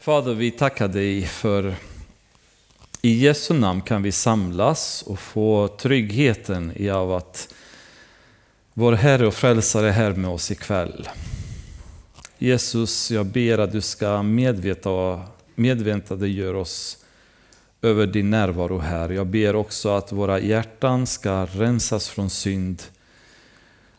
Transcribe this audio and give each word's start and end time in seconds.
Fader, 0.00 0.34
vi 0.34 0.50
tackar 0.50 0.88
dig 0.88 1.22
för 1.22 1.74
i 3.02 3.12
Jesu 3.12 3.54
namn 3.54 3.80
kan 3.80 4.02
vi 4.02 4.12
samlas 4.12 5.02
och 5.02 5.18
få 5.18 5.68
tryggheten 5.68 6.72
i 6.76 6.90
av 6.90 7.12
att 7.12 7.54
vår 8.74 8.92
Herre 8.92 9.26
och 9.26 9.34
Frälsare 9.34 9.88
är 9.88 9.92
här 9.92 10.12
med 10.12 10.30
oss 10.30 10.50
ikväll. 10.50 11.08
Jesus, 12.38 13.10
jag 13.10 13.26
ber 13.26 13.58
att 13.58 13.72
du 13.72 13.80
ska 13.80 14.22
medveta, 14.22 15.22
medveta 15.54 16.16
det 16.16 16.28
gör 16.28 16.54
oss 16.54 17.04
över 17.82 18.06
din 18.06 18.30
närvaro 18.30 18.78
här. 18.78 19.08
Jag 19.08 19.26
ber 19.26 19.56
också 19.56 19.88
att 19.88 20.12
våra 20.12 20.40
hjärtan 20.40 21.06
ska 21.06 21.46
rensas 21.46 22.08
från 22.08 22.30
synd 22.30 22.82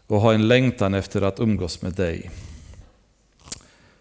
och 0.08 0.22
ha 0.22 0.34
en 0.34 0.48
längtan 0.48 0.94
efter 0.94 1.22
att 1.22 1.40
umgås 1.40 1.82
med 1.82 1.94
dig. 1.94 2.32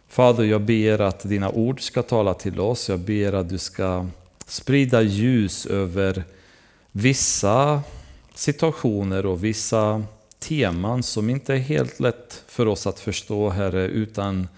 Fader, 0.09 0.45
jag 0.45 0.61
ber 0.61 1.01
att 1.01 1.29
dina 1.29 1.51
ord 1.51 1.81
ska 1.81 2.03
tala 2.03 2.35
till 2.35 2.61
oss. 2.61 2.89
Jag 2.89 3.01
ber 3.01 3.33
att 3.33 3.49
du 3.49 3.59
ska 3.59 4.07
sprida 4.47 5.03
ljus 5.03 5.67
över 5.67 6.25
vissa 6.93 7.83
situationer 8.35 9.27
och 9.27 9.45
vissa 9.45 10.05
teman 10.39 11.03
som 11.03 11.31
inte 11.31 11.55
är 11.55 11.59
helt 11.59 12.01
lätt 12.01 12.45
för 12.47 12.67
oss 12.67 12.87
att 12.87 13.01
förstå, 13.01 13.51
Herre, 13.51 13.87
utan 13.87 14.49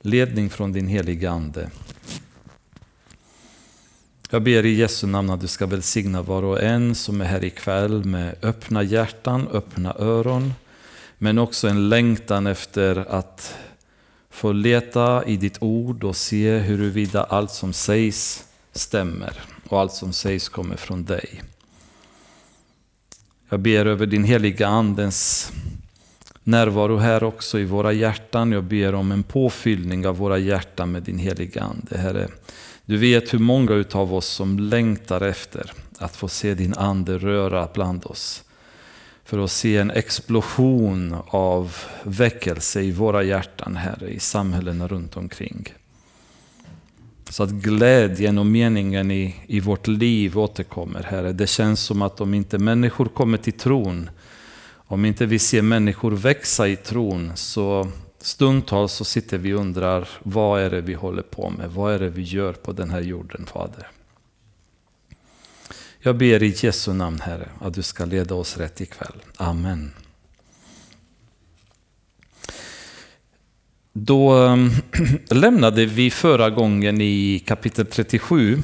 ledning 0.00 0.50
från 0.50 0.72
din 0.72 0.86
heliga 0.86 1.30
Ande. 1.30 1.70
Jag 4.30 4.42
ber 4.42 4.64
i 4.64 4.74
Jesu 4.74 5.06
namn 5.06 5.30
att 5.30 5.40
du 5.40 5.46
ska 5.46 5.66
välsigna 5.66 6.22
var 6.22 6.42
och 6.42 6.62
en 6.62 6.94
som 6.94 7.20
är 7.20 7.24
här 7.24 7.44
ikväll 7.44 8.04
med 8.04 8.36
öppna 8.42 8.82
hjärtan, 8.82 9.48
öppna 9.52 9.94
öron, 9.98 10.54
men 11.18 11.38
också 11.38 11.68
en 11.68 11.88
längtan 11.88 12.46
efter 12.46 12.96
att 12.96 13.54
få 14.34 14.52
leta 14.52 15.24
i 15.24 15.36
ditt 15.36 15.62
ord 15.62 16.04
och 16.04 16.16
se 16.16 16.58
huruvida 16.58 17.24
allt 17.24 17.50
som 17.50 17.72
sägs 17.72 18.44
stämmer 18.72 19.40
och 19.68 19.80
allt 19.80 19.92
som 19.92 20.12
sägs 20.12 20.48
kommer 20.48 20.76
från 20.76 21.04
dig. 21.04 21.42
Jag 23.48 23.60
ber 23.60 23.86
över 23.86 24.06
din 24.06 24.24
heliga 24.24 24.66
Andens 24.66 25.52
närvaro 26.42 26.96
här 26.96 27.24
också 27.24 27.58
i 27.58 27.64
våra 27.64 27.92
hjärtan. 27.92 28.52
Jag 28.52 28.64
ber 28.64 28.94
om 28.94 29.12
en 29.12 29.22
påfyllning 29.22 30.06
av 30.06 30.16
våra 30.16 30.38
hjärtan 30.38 30.92
med 30.92 31.02
din 31.02 31.18
heliga 31.18 31.62
Ande. 31.62 31.98
Herre, 31.98 32.28
du 32.84 32.96
vet 32.96 33.34
hur 33.34 33.38
många 33.38 33.84
av 33.92 34.14
oss 34.14 34.26
som 34.26 34.58
längtar 34.58 35.20
efter 35.20 35.72
att 35.98 36.16
få 36.16 36.28
se 36.28 36.54
din 36.54 36.74
Ande 36.74 37.18
röra 37.18 37.68
bland 37.74 38.06
oss 38.06 38.44
för 39.24 39.38
att 39.38 39.50
se 39.50 39.76
en 39.76 39.90
explosion 39.90 41.16
av 41.26 41.76
väckelse 42.02 42.82
i 42.82 42.92
våra 42.92 43.22
hjärtan, 43.22 43.76
Herre, 43.76 44.08
i 44.08 44.18
samhällena 44.18 44.88
runt 44.88 45.16
omkring. 45.16 45.74
Så 47.30 47.42
att 47.42 47.50
glädjen 47.50 48.38
och 48.38 48.46
meningen 48.46 49.10
i, 49.10 49.36
i 49.46 49.60
vårt 49.60 49.86
liv 49.86 50.38
återkommer, 50.38 51.02
Herre. 51.02 51.32
Det 51.32 51.46
känns 51.46 51.80
som 51.80 52.02
att 52.02 52.20
om 52.20 52.34
inte 52.34 52.58
människor 52.58 53.06
kommer 53.06 53.38
till 53.38 53.52
tron, 53.52 54.10
om 54.74 55.04
inte 55.04 55.26
vi 55.26 55.38
ser 55.38 55.62
människor 55.62 56.10
växa 56.10 56.68
i 56.68 56.76
tron, 56.76 57.32
så 57.34 57.88
stundtals 58.18 58.92
så 58.92 59.04
sitter 59.04 59.38
vi 59.38 59.54
och 59.54 59.60
undrar, 59.60 60.08
vad 60.22 60.60
är 60.60 60.70
det 60.70 60.80
vi 60.80 60.94
håller 60.94 61.22
på 61.22 61.50
med? 61.50 61.70
Vad 61.70 61.94
är 61.94 61.98
det 61.98 62.10
vi 62.10 62.22
gör 62.22 62.52
på 62.52 62.72
den 62.72 62.90
här 62.90 63.00
jorden, 63.00 63.46
Fader? 63.46 63.88
Jag 66.06 66.16
ber 66.16 66.42
i 66.42 66.54
Jesu 66.56 66.92
namn, 66.92 67.20
Herre, 67.20 67.48
att 67.60 67.74
du 67.74 67.82
ska 67.82 68.04
leda 68.04 68.34
oss 68.34 68.56
rätt 68.56 68.80
ikväll. 68.80 69.22
Amen. 69.36 69.90
Då 73.92 74.32
ehm, 74.32 74.70
lämnade 75.30 75.86
vi 75.86 76.10
förra 76.10 76.50
gången 76.50 77.00
i 77.00 77.42
kapitel 77.46 77.86
37. 77.86 78.58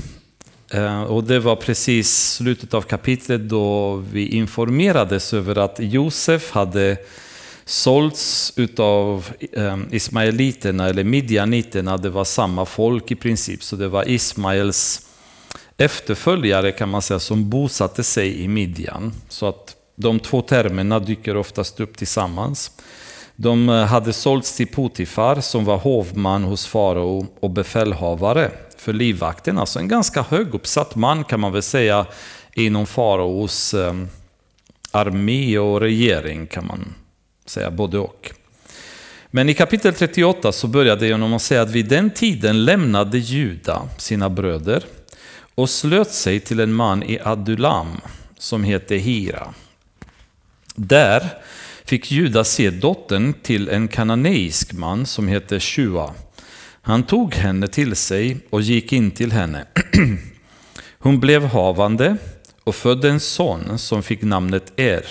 Eh, 0.70 1.02
och 1.02 1.24
det 1.24 1.38
var 1.38 1.56
precis 1.56 2.34
slutet 2.34 2.74
av 2.74 2.82
kapitlet 2.82 3.48
då 3.48 3.96
vi 3.96 4.28
informerades 4.28 5.34
över 5.34 5.58
att 5.58 5.76
Josef 5.78 6.50
hade 6.50 6.96
sålts 7.64 8.52
utav 8.56 9.30
ehm, 9.52 9.86
Ismaeliterna 9.90 10.88
eller 10.88 11.04
Midjaniterna. 11.04 11.96
Det 11.96 12.10
var 12.10 12.24
samma 12.24 12.66
folk 12.66 13.10
i 13.10 13.14
princip, 13.14 13.62
så 13.62 13.76
det 13.76 13.88
var 13.88 14.08
Ismaels 14.08 15.09
efterföljare 15.80 16.72
kan 16.72 16.88
man 16.88 17.02
säga 17.02 17.20
som 17.20 17.50
bosatte 17.50 18.04
sig 18.04 18.42
i 18.42 18.48
Midjan. 18.48 19.12
Så 19.28 19.48
att 19.48 19.76
de 19.96 20.20
två 20.20 20.42
termerna 20.42 20.98
dyker 20.98 21.36
oftast 21.36 21.80
upp 21.80 21.96
tillsammans. 21.96 22.70
De 23.36 23.68
eh, 23.68 23.84
hade 23.84 24.12
sålts 24.12 24.56
till 24.56 24.66
Potifar 24.66 25.40
som 25.40 25.64
var 25.64 25.76
hovman 25.76 26.44
hos 26.44 26.66
farao 26.66 27.26
och 27.40 27.50
befälhavare 27.50 28.50
för 28.76 28.92
livvakten. 28.92 29.58
Alltså 29.58 29.78
en 29.78 29.88
ganska 29.88 30.22
höguppsatt 30.22 30.94
man 30.94 31.24
kan 31.24 31.40
man 31.40 31.52
väl 31.52 31.62
säga 31.62 32.06
inom 32.54 32.86
faraos 32.86 33.74
eh, 33.74 33.94
armé 34.90 35.58
och 35.58 35.80
regering 35.80 36.46
kan 36.46 36.66
man 36.66 36.94
säga 37.46 37.70
både 37.70 37.98
och. 37.98 38.30
Men 39.30 39.48
i 39.48 39.54
kapitel 39.54 39.94
38 39.94 40.52
så 40.52 40.66
började 40.66 41.00
det 41.00 41.06
genom 41.06 41.34
att 41.34 41.42
säga 41.42 41.62
att 41.62 41.70
vid 41.70 41.88
den 41.88 42.10
tiden 42.10 42.64
lämnade 42.64 43.18
Juda 43.18 43.82
sina 43.96 44.30
bröder 44.30 44.84
och 45.54 45.70
slöt 45.70 46.10
sig 46.10 46.40
till 46.40 46.60
en 46.60 46.72
man 46.72 47.02
i 47.02 47.18
Adulam 47.24 48.00
som 48.38 48.64
hette 48.64 48.96
Hira. 48.96 49.54
Där 50.74 51.28
fick 51.84 52.10
Juda 52.10 52.44
se 52.44 52.70
dottern 52.70 53.32
till 53.42 53.68
en 53.68 53.88
kananeisk 53.88 54.72
man 54.72 55.06
som 55.06 55.28
hette 55.28 55.60
Shua. 55.60 56.14
Han 56.82 57.02
tog 57.02 57.34
henne 57.34 57.68
till 57.68 57.96
sig 57.96 58.36
och 58.50 58.62
gick 58.62 58.92
in 58.92 59.10
till 59.10 59.32
henne. 59.32 59.64
Hon 60.98 61.20
blev 61.20 61.44
havande 61.44 62.16
och 62.64 62.74
födde 62.74 63.10
en 63.10 63.20
son 63.20 63.78
som 63.78 64.02
fick 64.02 64.22
namnet 64.22 64.72
Er. 64.76 65.06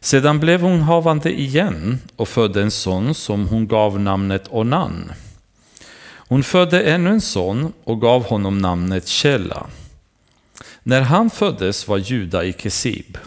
Sedan 0.00 0.40
blev 0.40 0.60
hon 0.60 0.80
havande 0.80 1.40
igen 1.40 1.98
och 2.16 2.28
födde 2.28 2.62
en 2.62 2.70
son 2.70 3.14
som 3.14 3.48
hon 3.48 3.68
gav 3.68 4.00
namnet 4.00 4.48
Onan. 4.50 5.12
Hon 6.28 6.42
födde 6.42 6.82
ännu 6.82 7.10
en 7.10 7.20
son 7.20 7.72
och 7.84 8.00
gav 8.00 8.24
honom 8.24 8.58
namnet 8.58 9.08
Källa. 9.08 9.66
När 10.82 11.00
han 11.00 11.30
föddes 11.30 11.88
var 11.88 11.98
Juda 11.98 12.44
i 12.44 12.52
Kesib. 12.52 13.18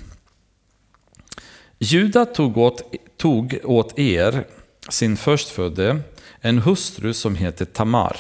Juda 1.80 2.26
tog 2.26 2.58
åt, 2.58 2.82
tog 3.18 3.60
åt 3.64 4.00
er, 4.00 4.46
sin 4.90 5.18
förstfödde, 5.18 6.00
en 6.42 6.60
hustru 6.60 7.14
som 7.14 7.36
heter 7.36 7.66
Tamar. 7.66 8.18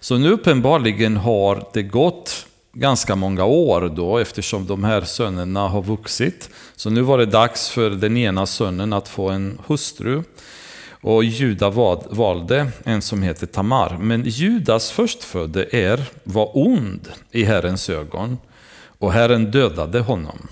Så 0.00 0.18
nu 0.18 0.30
uppenbarligen 0.30 1.16
har 1.16 1.68
det 1.72 1.82
gått 1.82 2.46
ganska 2.72 3.16
många 3.16 3.44
år 3.44 3.92
då 3.96 4.18
eftersom 4.18 4.66
de 4.66 4.84
här 4.84 5.00
sönerna 5.00 5.68
har 5.68 5.82
vuxit. 5.82 6.50
Så 6.76 6.90
nu 6.90 7.00
var 7.00 7.18
det 7.18 7.26
dags 7.26 7.68
för 7.68 7.90
den 7.90 8.16
ena 8.16 8.46
sönnen 8.46 8.92
att 8.92 9.08
få 9.08 9.28
en 9.28 9.58
hustru. 9.66 10.22
Och 11.00 11.24
Juda 11.24 11.70
valde 12.10 12.70
en 12.84 13.02
som 13.02 13.22
heter 13.22 13.46
Tamar. 13.46 13.98
Men 14.00 14.22
Judas 14.24 14.90
förstfödde 14.90 15.76
Er 15.76 16.04
var 16.24 16.58
ond 16.58 17.08
i 17.30 17.44
Herrens 17.44 17.90
ögon 17.90 18.38
och 18.98 19.12
Herren 19.12 19.50
dödade 19.50 20.00
honom. 20.00 20.48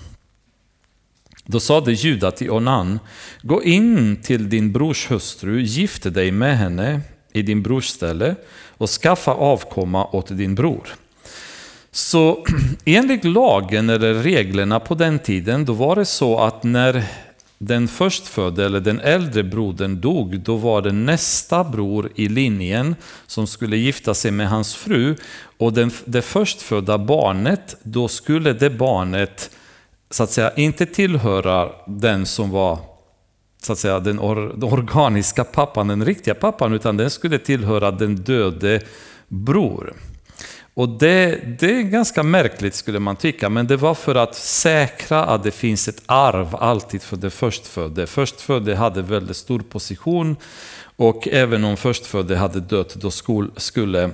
Då 1.45 1.59
sade 1.59 1.91
Juda 1.91 2.31
till 2.31 2.51
Onan, 2.51 2.99
gå 3.41 3.63
in 3.63 4.21
till 4.21 4.49
din 4.49 4.71
brors 4.71 5.11
hustru, 5.11 5.61
gift 5.61 6.13
dig 6.13 6.31
med 6.31 6.57
henne 6.57 7.01
i 7.33 7.41
din 7.41 7.63
brors 7.63 7.87
ställe 7.87 8.35
och 8.77 8.89
skaffa 8.89 9.31
avkomma 9.31 10.05
åt 10.05 10.37
din 10.37 10.55
bror. 10.55 10.87
Så 11.91 12.45
enligt 12.85 13.23
lagen 13.23 13.89
eller 13.89 14.13
reglerna 14.13 14.79
på 14.79 14.95
den 14.95 15.19
tiden, 15.19 15.65
då 15.65 15.73
var 15.73 15.95
det 15.95 16.05
så 16.05 16.39
att 16.39 16.63
när 16.63 17.03
den 17.59 17.87
förstfödde 17.87 18.65
eller 18.65 18.79
den 18.79 18.99
äldre 18.99 19.43
brodern 19.43 20.01
dog, 20.01 20.39
då 20.39 20.55
var 20.55 20.81
det 20.81 20.91
nästa 20.91 21.63
bror 21.63 22.11
i 22.15 22.29
linjen 22.29 22.95
som 23.27 23.47
skulle 23.47 23.77
gifta 23.77 24.13
sig 24.13 24.31
med 24.31 24.49
hans 24.49 24.75
fru. 24.75 25.15
Och 25.57 25.73
den, 25.73 25.91
det 26.05 26.21
förstfödda 26.21 26.97
barnet, 26.97 27.75
då 27.83 28.07
skulle 28.07 28.53
det 28.53 28.69
barnet 28.69 29.49
så 30.09 30.23
att 30.23 30.31
säga 30.31 30.53
inte 30.55 30.85
tillhöra 30.85 31.69
den 31.87 32.25
som 32.25 32.49
var 32.49 32.79
så 33.61 33.73
att 33.73 33.79
säga 33.79 33.99
den, 33.99 34.19
or, 34.19 34.53
den 34.55 34.73
organiska 34.73 35.43
pappan, 35.43 35.87
den 35.87 36.05
riktiga 36.05 36.35
pappan, 36.35 36.73
utan 36.73 36.97
den 36.97 37.09
skulle 37.09 37.39
tillhöra 37.39 37.91
den 37.91 38.15
döde 38.15 38.81
bror. 39.27 39.93
Och 40.79 40.89
det, 40.89 41.39
det 41.59 41.75
är 41.75 41.81
ganska 41.81 42.23
märkligt 42.23 42.75
skulle 42.75 42.99
man 42.99 43.15
tycka, 43.15 43.49
men 43.49 43.67
det 43.67 43.77
var 43.77 43.93
för 43.95 44.15
att 44.15 44.35
säkra 44.35 45.25
att 45.25 45.43
det 45.43 45.51
finns 45.51 45.87
ett 45.87 46.03
arv 46.05 46.55
alltid 46.55 47.01
för 47.01 47.17
det 47.17 47.29
förstfödde. 47.29 48.07
Förstfödde 48.07 48.75
hade 48.75 49.01
väldigt 49.01 49.37
stor 49.37 49.59
position 49.59 50.35
och 50.95 51.27
även 51.27 51.63
om 51.63 51.77
förstfödde 51.77 52.35
hade 52.35 52.59
dött 52.59 52.95
då 52.95 53.11
skulle 53.57 54.11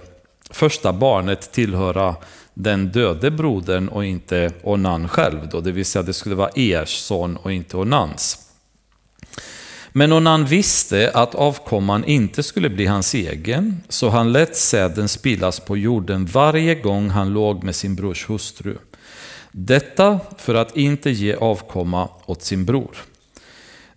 första 0.49 0.93
barnet 0.93 1.51
tillhöra 1.51 2.15
den 2.53 2.87
döde 2.91 3.31
brodern 3.31 3.87
och 3.87 4.05
inte 4.05 4.51
Onan 4.63 5.09
själv. 5.09 5.49
Då, 5.51 5.61
det 5.61 5.71
vill 5.71 5.85
säga 5.85 6.03
det 6.03 6.13
skulle 6.13 6.35
vara 6.35 6.51
Ers 6.55 6.97
son 6.97 7.37
och 7.37 7.53
inte 7.53 7.77
Onans. 7.77 8.37
Men 9.97 10.11
Onan 10.11 10.45
visste 10.45 11.11
att 11.13 11.35
avkomman 11.35 12.05
inte 12.05 12.43
skulle 12.43 12.69
bli 12.69 12.85
hans 12.85 13.13
egen, 13.13 13.83
så 13.89 14.09
han 14.09 14.31
lät 14.31 14.55
säden 14.55 15.07
spillas 15.07 15.59
på 15.59 15.77
jorden 15.77 16.25
varje 16.25 16.75
gång 16.75 17.09
han 17.09 17.33
låg 17.33 17.63
med 17.63 17.75
sin 17.75 17.95
brors 17.95 18.29
hustru. 18.29 18.77
Detta 19.51 20.19
för 20.37 20.55
att 20.55 20.77
inte 20.77 21.09
ge 21.09 21.35
avkomma 21.35 22.09
åt 22.25 22.43
sin 22.43 22.65
bror. 22.65 22.97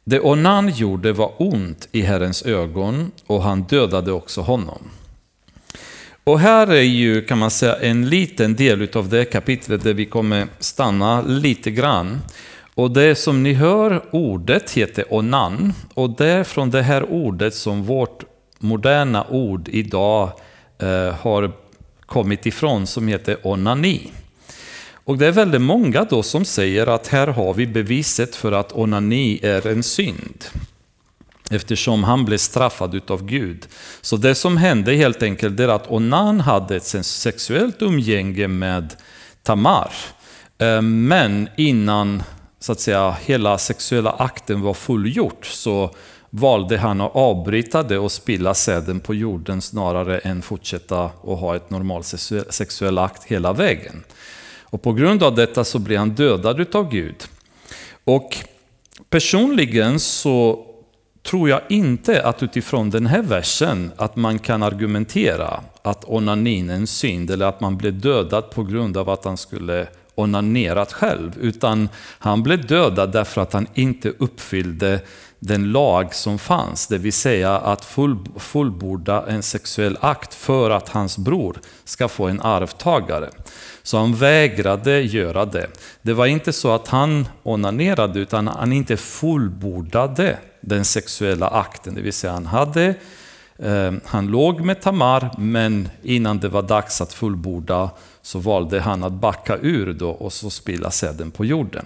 Det 0.05 0.21
Onan 0.21 0.69
gjorde 0.69 1.13
var 1.13 1.33
ont 1.37 1.89
i 1.93 2.01
Herrens 2.01 2.43
ögon 2.43 3.11
och 3.27 3.43
han 3.43 3.63
dödade 3.63 4.13
också 4.13 4.41
honom. 4.41 4.91
Och 6.25 6.41
här 6.41 6.67
är 6.67 6.83
ju, 6.83 7.23
kan 7.23 7.39
man 7.39 7.51
säga, 7.51 7.77
en 7.77 8.09
liten 8.09 8.57
del 8.57 8.89
av 8.95 9.09
det 9.09 9.25
kapitlet 9.25 9.83
där 9.83 9.95
vi 9.95 10.07
kommer 10.07 10.47
stanna 10.59 11.23
lite 11.23 11.71
grann. 11.71 12.21
Och 12.79 12.91
det 12.91 13.15
som 13.15 13.43
ni 13.43 13.53
hör, 13.53 14.03
ordet 14.11 14.71
heter 14.71 15.13
onan. 15.15 15.73
Och 15.95 16.11
det 16.11 16.27
är 16.27 16.45
från 16.45 16.71
det 16.71 16.83
här 16.83 17.13
ordet 17.13 17.55
som 17.55 17.83
vårt 17.83 18.25
moderna 18.59 19.27
ord 19.31 19.69
idag 19.69 20.31
eh, 20.79 21.15
har 21.15 21.53
kommit 22.07 22.47
ifrån, 22.47 22.87
som 22.87 23.09
heter 23.09 23.37
onani. 23.43 24.13
Och 24.93 25.19
det 25.19 25.27
är 25.27 25.33
väldigt 25.33 25.61
många 25.61 26.05
då 26.05 26.23
som 26.23 26.45
säger 26.45 26.87
att 26.87 27.07
här 27.09 27.27
har 27.27 27.55
vi 27.55 27.67
beviset 27.67 28.37
för 28.37 28.53
att 28.53 28.73
onani 28.73 29.41
är 29.43 29.67
en 29.67 29.83
synd. 29.83 30.45
Eftersom 31.51 32.05
han 32.05 32.25
blev 32.25 32.39
straffad 32.39 32.95
utav 32.95 33.27
Gud. 33.27 33.67
Så 34.01 34.17
det 34.17 34.35
som 34.35 34.57
hände 34.57 34.95
helt 34.95 35.23
enkelt 35.23 35.61
är 35.61 35.69
att 35.69 35.91
Onan 35.91 36.41
hade 36.41 36.77
ett 36.77 37.07
sexuellt 37.07 37.83
umgänge 37.83 38.49
med 38.49 38.95
Tamar. 39.43 39.93
Eh, 40.59 40.83
men 40.83 41.49
innan 41.57 42.23
så 42.61 42.73
att 42.73 42.81
säga, 42.81 43.11
hela 43.11 43.59
sexuella 43.59 44.11
akten 44.11 44.61
var 44.61 44.75
fullgjort 44.75 45.47
så 45.47 45.91
valde 46.31 46.79
han 46.79 47.01
att 47.01 47.17
avbryta 47.17 47.83
det 47.83 47.99
och 47.99 48.13
spilla 48.13 48.55
säden 48.55 49.01
på 49.01 49.15
jorden 49.15 49.63
snarare 49.63 50.19
än 50.19 50.43
fortsätta 50.43 51.11
och 51.21 51.39
ha 51.39 51.57
ett 51.57 51.71
normalt 51.71 52.07
sexuell 52.51 52.99
akt 52.99 53.25
hela 53.25 53.53
vägen. 53.53 54.05
Och 54.63 54.83
på 54.83 54.93
grund 54.93 55.23
av 55.23 55.35
detta 55.35 55.65
så 55.65 55.79
blir 55.79 55.99
han 55.99 56.11
dödad 56.11 56.61
utav 56.61 56.91
Gud. 56.91 57.25
Och 58.05 58.37
personligen 59.11 60.01
så 60.01 60.65
tror 61.23 61.49
jag 61.49 61.61
inte 61.69 62.23
att 62.23 62.43
utifrån 62.43 62.91
den 62.91 63.07
här 63.07 63.23
versen 63.23 63.93
att 63.97 64.17
man 64.17 64.39
kan 64.39 64.63
argumentera 64.63 65.61
att 65.83 66.05
onanin 66.05 66.71
är 66.71 66.75
en 66.75 66.87
synd 66.87 67.31
eller 67.31 67.47
att 67.47 67.61
man 67.61 67.77
blev 67.77 68.01
dödad 68.01 68.51
på 68.51 68.63
grund 68.63 68.97
av 68.97 69.11
att 69.11 69.25
han 69.25 69.37
skulle 69.37 69.87
onanerat 70.19 70.93
själv, 70.93 71.39
utan 71.41 71.89
han 72.19 72.43
blev 72.43 72.67
dödad 72.67 73.13
därför 73.13 73.41
att 73.41 73.53
han 73.53 73.67
inte 73.75 74.13
uppfyllde 74.19 75.01
den 75.39 75.73
lag 75.73 76.15
som 76.15 76.39
fanns, 76.39 76.87
det 76.87 76.99
vill 76.99 77.13
säga 77.13 77.59
att 77.59 77.85
full, 77.85 78.17
fullborda 78.37 79.25
en 79.29 79.43
sexuell 79.43 79.99
akt 80.01 80.35
för 80.35 80.71
att 80.71 80.89
hans 80.89 81.19
bror 81.19 81.61
ska 81.85 82.09
få 82.09 82.27
en 82.27 82.41
arvtagare. 82.41 83.31
Så 83.83 83.99
han 83.99 84.15
vägrade 84.15 85.01
göra 85.01 85.45
det. 85.45 85.67
Det 86.03 86.13
var 86.13 86.27
inte 86.27 86.53
så 86.53 86.73
att 86.73 86.89
han 86.89 87.29
onanerade, 87.43 88.21
utan 88.21 88.49
han 88.49 88.73
inte 88.73 88.97
fullbordade 88.97 90.39
den 90.61 90.85
sexuella 90.85 91.49
akten, 91.49 91.95
det 91.95 92.01
vill 92.01 92.13
säga 92.13 92.33
han 92.33 92.47
hade 92.47 92.95
Eh, 93.63 93.93
han 94.05 94.27
låg 94.27 94.61
med 94.61 94.81
Tamar, 94.81 95.31
men 95.39 95.89
innan 96.03 96.39
det 96.39 96.49
var 96.49 96.63
dags 96.63 97.01
att 97.01 97.13
fullborda 97.13 97.91
så 98.23 98.39
valde 98.39 98.81
han 98.81 99.05
att 99.05 99.13
backa 99.13 99.57
ur 99.57 99.93
då 99.93 100.11
och 100.11 100.33
så 100.33 100.51
spilla 100.51 100.91
säden 100.91 101.31
på 101.31 101.45
jorden. 101.45 101.85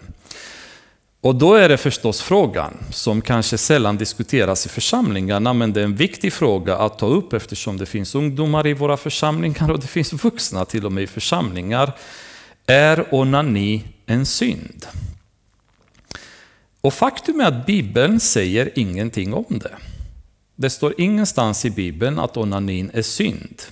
Och 1.20 1.34
då 1.34 1.54
är 1.54 1.68
det 1.68 1.76
förstås 1.76 2.22
frågan, 2.22 2.76
som 2.90 3.20
kanske 3.20 3.58
sällan 3.58 3.96
diskuteras 3.96 4.66
i 4.66 4.68
församlingarna, 4.68 5.52
men 5.52 5.72
det 5.72 5.80
är 5.80 5.84
en 5.84 5.96
viktig 5.96 6.32
fråga 6.32 6.76
att 6.76 6.98
ta 6.98 7.06
upp 7.06 7.32
eftersom 7.32 7.78
det 7.78 7.86
finns 7.86 8.14
ungdomar 8.14 8.66
i 8.66 8.72
våra 8.72 8.96
församlingar 8.96 9.70
och 9.70 9.80
det 9.80 9.86
finns 9.86 10.12
vuxna 10.24 10.64
till 10.64 10.86
och 10.86 10.92
med 10.92 11.04
i 11.04 11.06
församlingar. 11.06 11.92
Är 12.66 13.14
onani 13.14 13.84
en 14.06 14.26
synd? 14.26 14.86
Och 16.80 16.94
faktum 16.94 17.40
är 17.40 17.44
att 17.44 17.66
Bibeln 17.66 18.20
säger 18.20 18.70
ingenting 18.74 19.34
om 19.34 19.58
det. 19.58 19.76
Det 20.56 20.70
står 20.70 21.00
ingenstans 21.00 21.64
i 21.64 21.70
Bibeln 21.70 22.18
att 22.18 22.36
onanin 22.36 22.90
är 22.94 23.02
synd. 23.02 23.62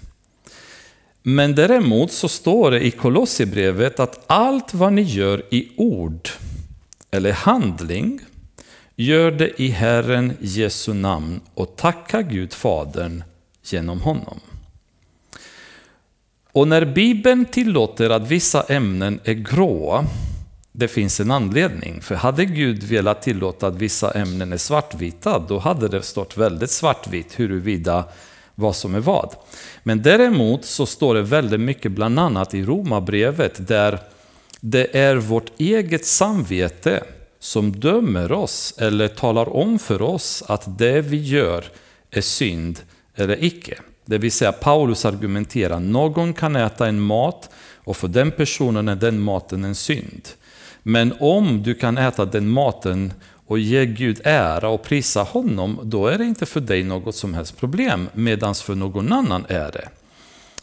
Men 1.22 1.54
däremot 1.54 2.12
så 2.12 2.28
står 2.28 2.70
det 2.70 2.86
i 2.86 2.90
Kolosserbrevet 2.90 4.00
att 4.00 4.24
allt 4.26 4.74
vad 4.74 4.92
ni 4.92 5.02
gör 5.02 5.42
i 5.50 5.68
ord 5.76 6.28
eller 7.10 7.32
handling, 7.32 8.20
gör 8.96 9.30
det 9.30 9.62
i 9.62 9.68
Herren 9.68 10.32
Jesu 10.40 10.94
namn 10.94 11.40
och 11.54 11.76
tacka 11.76 12.22
Gud 12.22 12.52
Fadern 12.52 13.22
genom 13.64 14.00
honom. 14.00 14.40
Och 16.52 16.68
när 16.68 16.84
Bibeln 16.84 17.44
tillåter 17.44 18.10
att 18.10 18.28
vissa 18.28 18.62
ämnen 18.62 19.20
är 19.24 19.32
gråa, 19.32 20.06
det 20.72 20.88
finns 20.88 21.20
en 21.20 21.30
anledning. 21.30 22.00
För 22.00 22.14
hade 22.14 22.44
Gud 22.44 22.82
velat 22.82 23.22
tillåta 23.22 23.66
att 23.66 23.76
vissa 23.76 24.10
ämnen 24.10 24.52
är 24.52 24.56
svartvita, 24.56 25.38
då 25.38 25.58
hade 25.58 25.88
det 25.88 26.02
stått 26.02 26.36
väldigt 26.36 26.70
svartvitt 26.70 27.40
huruvida 27.40 28.04
vad 28.54 28.76
som 28.76 28.94
är 28.94 29.00
vad. 29.00 29.34
Men 29.82 30.02
däremot 30.02 30.64
så 30.64 30.86
står 30.86 31.14
det 31.14 31.22
väldigt 31.22 31.60
mycket, 31.60 31.92
bland 31.92 32.18
annat 32.18 32.54
i 32.54 32.64
Romarbrevet, 32.64 33.68
där 33.68 33.98
det 34.60 34.96
är 34.98 35.16
vårt 35.16 35.60
eget 35.60 36.06
samvete 36.06 37.04
som 37.38 37.72
dömer 37.72 38.32
oss 38.32 38.74
eller 38.78 39.08
talar 39.08 39.56
om 39.56 39.78
för 39.78 40.02
oss 40.02 40.42
att 40.46 40.78
det 40.78 41.00
vi 41.00 41.16
gör 41.16 41.64
är 42.10 42.20
synd 42.20 42.80
eller 43.14 43.44
icke. 43.44 43.78
Det 44.04 44.18
vill 44.18 44.32
säga 44.32 44.52
Paulus 44.52 45.04
argumenterar, 45.04 45.80
någon 45.80 46.34
kan 46.34 46.56
äta 46.56 46.86
en 46.86 47.00
mat 47.00 47.50
och 47.76 47.96
för 47.96 48.08
den 48.08 48.30
personen 48.30 48.88
är 48.88 48.96
den 48.96 49.20
maten 49.20 49.64
en 49.64 49.74
synd. 49.74 50.28
Men 50.82 51.14
om 51.20 51.62
du 51.62 51.74
kan 51.74 51.98
äta 51.98 52.24
den 52.24 52.48
maten 52.48 53.12
och 53.46 53.58
ge 53.58 53.86
Gud 53.86 54.20
ära 54.24 54.68
och 54.68 54.82
prisa 54.82 55.22
honom, 55.22 55.80
då 55.82 56.06
är 56.06 56.18
det 56.18 56.24
inte 56.24 56.46
för 56.46 56.60
dig 56.60 56.84
något 56.84 57.14
som 57.14 57.34
helst 57.34 57.60
problem, 57.60 58.08
medan 58.14 58.54
för 58.54 58.74
någon 58.74 59.12
annan 59.12 59.44
är 59.48 59.72
det. 59.72 59.88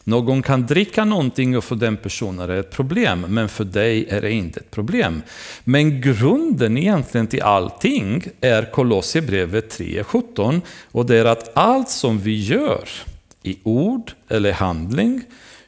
Någon 0.03 0.41
kan 0.41 0.65
dricka 0.65 1.05
någonting 1.05 1.57
och 1.57 1.63
för 1.63 1.75
den 1.75 1.97
personen 1.97 2.39
är 2.39 2.47
det 2.47 2.59
ett 2.59 2.71
problem, 2.71 3.25
men 3.29 3.49
för 3.49 3.63
dig 3.63 4.07
är 4.09 4.21
det 4.21 4.31
inte 4.31 4.59
ett 4.59 4.71
problem. 4.71 5.21
Men 5.63 6.01
grunden 6.01 6.77
egentligen 6.77 7.27
till 7.27 7.41
allting 7.41 8.23
är 8.41 8.71
Kolosserbrevet 8.71 9.79
3.17 9.79 10.61
och 10.91 11.05
det 11.05 11.17
är 11.17 11.25
att 11.25 11.57
allt 11.57 11.89
som 11.89 12.19
vi 12.19 12.43
gör 12.43 12.89
i 13.43 13.57
ord 13.63 14.11
eller 14.29 14.51
handling, 14.51 15.21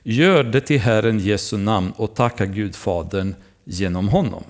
gör 0.03 0.43
det 0.43 0.61
till 0.61 0.79
Herren 0.79 1.19
Jesu 1.19 1.57
namn 1.57 1.91
och 1.95 2.15
tacka 2.15 2.45
Gud 2.45 2.75
Fadern 2.75 3.35
genom 3.69 4.09
honom. 4.09 4.43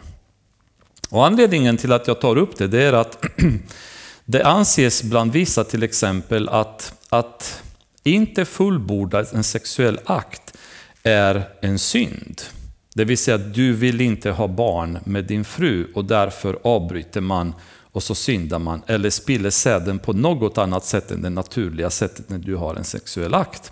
Och 1.10 1.26
anledningen 1.26 1.78
till 1.78 1.92
att 1.92 2.08
jag 2.08 2.22
tar 2.22 2.36
upp 2.36 2.58
det, 2.58 2.68
det 2.68 2.84
är 2.84 2.94
att 2.94 3.26
det 4.26 4.44
anses 4.44 5.04
bland 5.04 5.32
vissa 5.32 5.64
till 5.64 5.84
exempel 5.84 6.50
att, 6.50 6.94
att 7.10 7.64
inte 8.04 8.46
fullborda 8.46 9.26
en 9.34 9.44
sexuell 9.44 10.00
akt 10.06 10.58
är 11.04 11.50
en 11.62 11.80
synd. 11.80 12.42
Det 12.94 13.06
vill 13.06 13.18
säga 13.18 13.36
att 13.36 13.54
du 13.54 13.74
vill 13.74 14.02
inte 14.02 14.32
ha 14.32 14.48
barn 14.48 15.00
med 15.04 15.26
din 15.26 15.46
fru 15.46 15.92
och 15.96 16.06
därför 16.06 16.60
avbryter 16.64 17.22
man 17.22 17.54
och 17.92 18.04
så 18.04 18.16
syndar 18.16 18.60
man 18.60 18.82
eller 18.88 19.10
spiller 19.10 19.50
säden 19.50 20.00
på 20.00 20.14
något 20.14 20.58
annat 20.58 20.86
sätt 20.86 21.12
än 21.12 21.22
det 21.22 21.30
naturliga 21.30 21.90
sättet 21.90 22.30
när 22.30 22.38
du 22.38 22.56
har 22.56 22.76
en 22.76 22.84
sexuell 22.84 23.34
akt. 23.34 23.72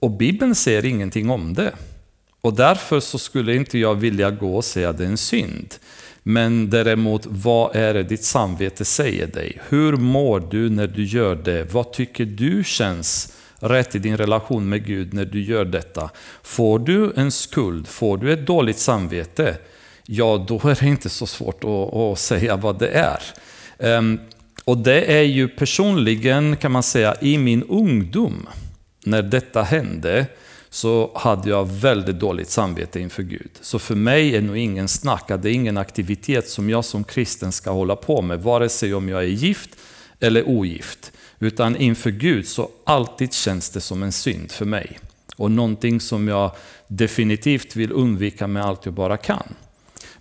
Och 0.00 0.10
Bibeln 0.10 0.54
säger 0.54 0.84
ingenting 0.84 1.30
om 1.30 1.54
det. 1.54 1.72
Och 2.44 2.54
därför 2.54 3.00
så 3.00 3.18
skulle 3.18 3.54
inte 3.54 3.78
jag 3.78 3.94
vilja 3.94 4.30
gå 4.30 4.56
och 4.56 4.64
säga 4.64 4.88
att 4.88 4.98
det 4.98 5.04
är 5.04 5.08
en 5.08 5.16
synd. 5.16 5.74
Men 6.22 6.70
däremot, 6.70 7.26
vad 7.26 7.76
är 7.76 7.94
det 7.94 8.02
ditt 8.02 8.24
samvete 8.24 8.84
säger 8.84 9.26
dig? 9.26 9.60
Hur 9.68 9.96
mår 9.96 10.40
du 10.50 10.70
när 10.70 10.86
du 10.86 11.04
gör 11.04 11.34
det? 11.34 11.72
Vad 11.72 11.92
tycker 11.92 12.24
du 12.24 12.64
känns 12.64 13.32
rätt 13.56 13.94
i 13.94 13.98
din 13.98 14.16
relation 14.16 14.68
med 14.68 14.86
Gud 14.86 15.14
när 15.14 15.24
du 15.24 15.42
gör 15.42 15.64
detta? 15.64 16.10
Får 16.42 16.78
du 16.78 17.12
en 17.16 17.32
skuld? 17.32 17.88
Får 17.88 18.18
du 18.18 18.32
ett 18.32 18.46
dåligt 18.46 18.78
samvete? 18.78 19.56
Ja, 20.06 20.44
då 20.48 20.68
är 20.68 20.80
det 20.80 20.86
inte 20.86 21.08
så 21.08 21.26
svårt 21.26 21.64
att, 21.64 21.94
att 21.94 22.18
säga 22.18 22.56
vad 22.56 22.78
det 22.78 22.88
är. 22.88 23.22
Um, 23.98 24.20
och 24.64 24.78
det 24.78 25.12
är 25.18 25.22
ju 25.22 25.48
personligen, 25.48 26.56
kan 26.56 26.72
man 26.72 26.82
säga, 26.82 27.16
i 27.20 27.38
min 27.38 27.62
ungdom, 27.62 28.48
när 29.04 29.22
detta 29.22 29.62
hände, 29.62 30.26
så 30.74 31.10
hade 31.14 31.50
jag 31.50 31.64
väldigt 31.64 32.18
dåligt 32.18 32.50
samvete 32.50 33.00
inför 33.00 33.22
Gud. 33.22 33.50
Så 33.60 33.78
för 33.78 33.94
mig 33.94 34.36
är 34.36 34.40
nog 34.40 34.56
ingen 34.56 34.88
snack, 34.88 35.28
det 35.28 35.50
är 35.50 35.52
ingen 35.52 35.76
aktivitet 35.76 36.48
som 36.48 36.70
jag 36.70 36.84
som 36.84 37.04
kristen 37.04 37.52
ska 37.52 37.70
hålla 37.70 37.96
på 37.96 38.22
med, 38.22 38.42
vare 38.42 38.68
sig 38.68 38.94
om 38.94 39.08
jag 39.08 39.22
är 39.22 39.26
gift 39.26 39.70
eller 40.20 40.48
ogift. 40.48 41.12
Utan 41.38 41.76
inför 41.76 42.10
Gud 42.10 42.46
så 42.48 42.68
alltid 42.84 43.32
känns 43.32 43.70
det 43.70 43.80
som 43.80 44.02
en 44.02 44.12
synd 44.12 44.50
för 44.52 44.64
mig. 44.64 44.98
Och 45.36 45.50
någonting 45.50 46.00
som 46.00 46.28
jag 46.28 46.50
definitivt 46.88 47.76
vill 47.76 47.92
undvika 47.92 48.46
med 48.46 48.64
allt 48.64 48.84
jag 48.84 48.94
bara 48.94 49.16
kan. 49.16 49.54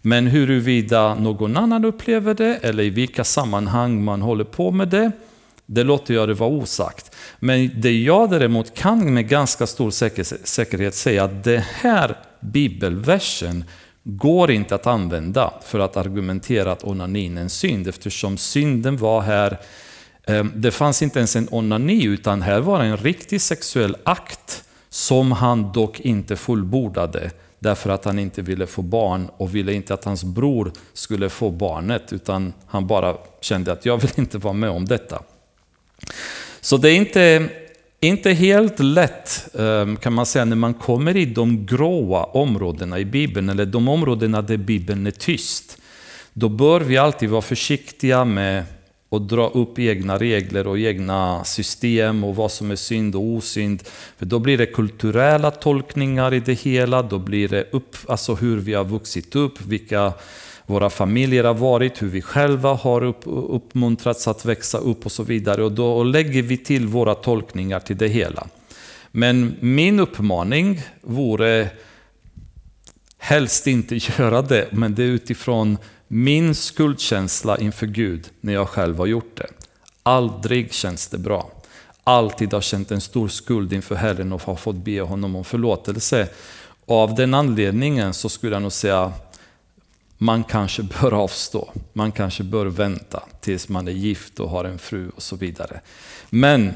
Men 0.02 0.28
huruvida 0.28 1.16
någon 1.16 1.58
annan 1.58 1.86
upplever 1.86 2.34
det 2.34 2.56
eller 2.56 2.84
i 2.84 2.90
vilka 2.90 3.24
sammanhang 3.24 4.04
man 4.04 4.22
håller 4.22 4.44
på 4.44 4.72
med 4.72 4.88
det, 4.88 5.12
det 5.66 5.84
låter 5.84 6.14
jag 6.14 6.28
det 6.28 6.34
vara 6.34 6.50
osagt. 6.50 7.16
Men 7.40 7.82
det 7.82 8.02
jag 8.02 8.30
däremot 8.30 8.76
kan 8.76 9.14
med 9.14 9.28
ganska 9.28 9.68
stor 9.68 9.92
säkerhet 10.46 10.96
säga 10.96 11.24
att 11.24 11.44
den 11.44 11.62
här 11.62 12.18
bibelversen 12.40 13.66
går 14.04 14.52
inte 14.52 14.76
att 14.76 14.88
använda 14.88 15.54
för 15.64 15.80
att 15.80 15.98
argumentera 15.98 16.72
att 16.72 16.84
onanin 16.84 17.38
är 17.38 17.42
en 17.42 17.50
synd 17.50 17.88
eftersom 17.88 18.38
synden 18.38 18.98
var 18.98 19.22
här, 19.22 19.60
ehm, 20.28 20.52
det 20.56 20.72
fanns 20.72 21.02
inte 21.02 21.20
ens 21.20 21.36
en 21.36 21.48
onani 21.52 22.04
utan 22.04 22.42
här 22.42 22.60
var 22.60 22.84
en 22.84 22.98
riktig 22.98 23.42
sexuell 23.42 23.96
akt 24.04 24.64
som 24.90 25.32
han 25.32 25.72
dock 25.72 26.00
inte 26.00 26.36
fullbordade 26.36 27.32
därför 27.60 27.90
att 27.90 28.06
han 28.06 28.20
inte 28.20 28.42
ville 28.42 28.68
få 28.68 28.82
barn 28.82 29.30
och 29.38 29.56
ville 29.56 29.74
inte 29.74 29.94
att 29.94 30.04
hans 30.04 30.24
bror 30.24 30.72
skulle 30.94 31.30
få 31.30 31.52
barnet 31.52 32.14
utan 32.14 32.54
han 32.68 32.88
bara 32.88 33.18
kände 33.42 33.72
att 33.72 33.86
jag 33.86 33.98
vill 33.98 34.12
inte 34.16 34.38
vara 34.38 34.54
med 34.54 34.70
om 34.70 34.86
detta. 34.86 35.20
Så 36.62 36.78
det 36.78 36.90
är 36.90 36.96
inte, 36.96 37.50
inte 38.00 38.32
helt 38.32 38.80
lätt 38.80 39.56
ehm, 39.60 39.96
kan 39.96 40.14
man 40.14 40.26
säga 40.26 40.46
när 40.46 40.56
man 40.56 40.74
kommer 40.74 41.18
i 41.18 41.26
de 41.26 41.66
gråa 41.66 42.24
områdena 42.24 43.00
i 43.00 43.06
Bibeln 43.06 43.50
eller 43.50 43.66
de 43.66 43.88
områdena 43.88 44.42
där 44.42 44.58
Bibeln 44.58 45.08
är 45.08 45.12
tyst. 45.12 45.78
Då 46.34 46.50
bör 46.50 46.80
vi 46.80 46.98
alltid 46.98 47.30
vara 47.30 47.42
försiktiga 47.42 48.26
med 48.26 48.64
och 49.14 49.22
dra 49.22 49.48
upp 49.48 49.80
egna 49.80 50.18
regler 50.18 50.68
och 50.68 50.80
egna 50.80 51.44
system 51.44 52.24
och 52.24 52.36
vad 52.36 52.52
som 52.52 52.72
är 52.72 52.76
synd 52.76 53.16
och 53.16 53.22
osynd. 53.22 53.84
För 54.18 54.26
då 54.26 54.40
blir 54.40 54.58
det 54.58 54.66
kulturella 54.66 55.52
tolkningar 55.52 56.34
i 56.34 56.40
det 56.40 56.54
hela, 56.54 57.02
då 57.02 57.20
blir 57.20 57.48
det 57.48 57.68
upp, 57.72 57.98
alltså 58.08 58.36
hur 58.36 58.58
vi 58.58 58.74
har 58.74 58.84
vuxit 58.84 59.36
upp, 59.36 59.62
vilka 59.62 60.14
våra 60.66 60.90
familjer 60.90 61.44
har 61.44 61.54
varit, 61.54 62.02
hur 62.02 62.08
vi 62.08 62.22
själva 62.22 62.74
har 62.74 63.04
upp, 63.04 63.22
uppmuntrats 63.26 64.28
att 64.28 64.46
växa 64.46 64.78
upp 64.78 65.06
och 65.06 65.12
så 65.12 65.24
vidare. 65.24 65.64
Och 65.64 65.72
då 65.72 66.04
lägger 66.04 66.42
vi 66.42 66.58
till 66.58 66.88
våra 66.88 67.16
tolkningar 67.16 67.80
till 67.80 67.98
det 67.98 68.08
hela. 68.08 68.48
Men 69.12 69.56
min 69.60 70.00
uppmaning 70.00 70.82
vore 71.02 71.70
helst 73.18 73.68
inte 73.68 73.96
göra 74.18 74.42
det, 74.42 74.68
men 74.72 74.96
det 74.96 75.04
är 75.04 75.08
utifrån 75.08 75.78
min 76.08 76.56
skuldkänsla 76.56 77.58
inför 77.58 77.86
Gud 77.86 78.30
när 78.42 78.54
jag 78.54 78.70
själv 78.70 78.98
har 78.98 79.06
gjort 79.06 79.38
det. 79.38 79.48
Aldrig 80.04 80.74
känns 80.74 81.08
det 81.08 81.18
bra. 81.18 81.52
Alltid 82.04 82.54
har 82.54 82.62
känt 82.62 82.92
en 82.92 83.02
stor 83.02 83.28
skuld 83.28 83.74
inför 83.74 83.96
Herren 83.96 84.34
och 84.34 84.42
har 84.42 84.56
fått 84.56 84.76
be 84.76 85.02
honom 85.02 85.36
om 85.36 85.44
förlåtelse. 85.44 86.28
Och 86.86 86.96
av 86.96 87.16
den 87.16 87.34
anledningen 87.34 88.14
så 88.14 88.30
skulle 88.30 88.56
jag 88.56 88.62
nog 88.62 88.72
säga 88.72 89.12
man 90.24 90.44
kanske 90.44 90.84
bör 90.84 91.14
avstå. 91.14 91.72
Man 91.94 92.12
kanske 92.12 92.44
bör 92.44 92.66
vänta 92.66 93.24
tills 93.42 93.70
man 93.70 93.88
är 93.88 93.92
gift 93.92 94.40
och 94.40 94.50
har 94.50 94.66
en 94.66 94.80
fru 94.80 95.10
och 95.16 95.24
så 95.24 95.36
vidare. 95.36 95.82
Men 96.30 96.74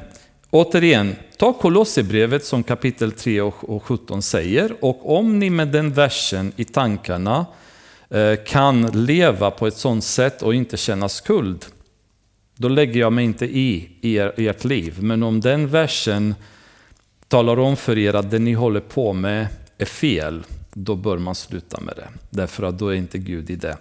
återigen, 0.49 1.15
ta 1.37 1.53
Kolosserbrevet 1.53 2.45
som 2.45 2.63
kapitel 2.63 3.11
3 3.11 3.41
och 3.41 3.83
17 3.83 4.21
säger 4.21 4.75
och 4.79 5.17
om 5.17 5.39
ni 5.39 5.49
med 5.49 5.67
den 5.67 5.93
versen 5.93 6.51
i 6.55 6.63
tankarna 6.63 7.45
eh, 8.09 8.35
kan 8.47 8.85
leva 9.05 9.51
på 9.51 9.67
ett 9.67 9.77
sådant 9.77 10.03
sätt 10.03 10.41
och 10.41 10.55
inte 10.55 10.77
känna 10.77 11.09
skuld, 11.09 11.65
då 12.55 12.69
lägger 12.69 12.99
jag 12.99 13.13
mig 13.13 13.25
inte 13.25 13.45
i 13.45 13.89
er, 14.01 14.33
ert 14.37 14.63
liv. 14.63 14.97
Men 14.99 15.23
om 15.23 15.41
den 15.41 15.67
versen 15.67 16.35
talar 17.27 17.59
om 17.59 17.77
för 17.77 17.97
er 17.97 18.13
att 18.13 18.31
det 18.31 18.39
ni 18.39 18.53
håller 18.53 18.79
på 18.79 19.13
med 19.13 19.47
är 19.77 19.85
fel, 19.85 20.43
då 20.83 20.95
bör 20.95 21.17
man 21.17 21.35
sluta 21.35 21.79
med 21.81 21.95
det. 21.95 22.07
Därför 22.29 22.63
att 22.63 22.79
då 22.79 22.87
är 22.87 22.95
inte 22.95 23.17
Gud 23.17 23.49
i 23.49 23.55
det. 23.55 23.77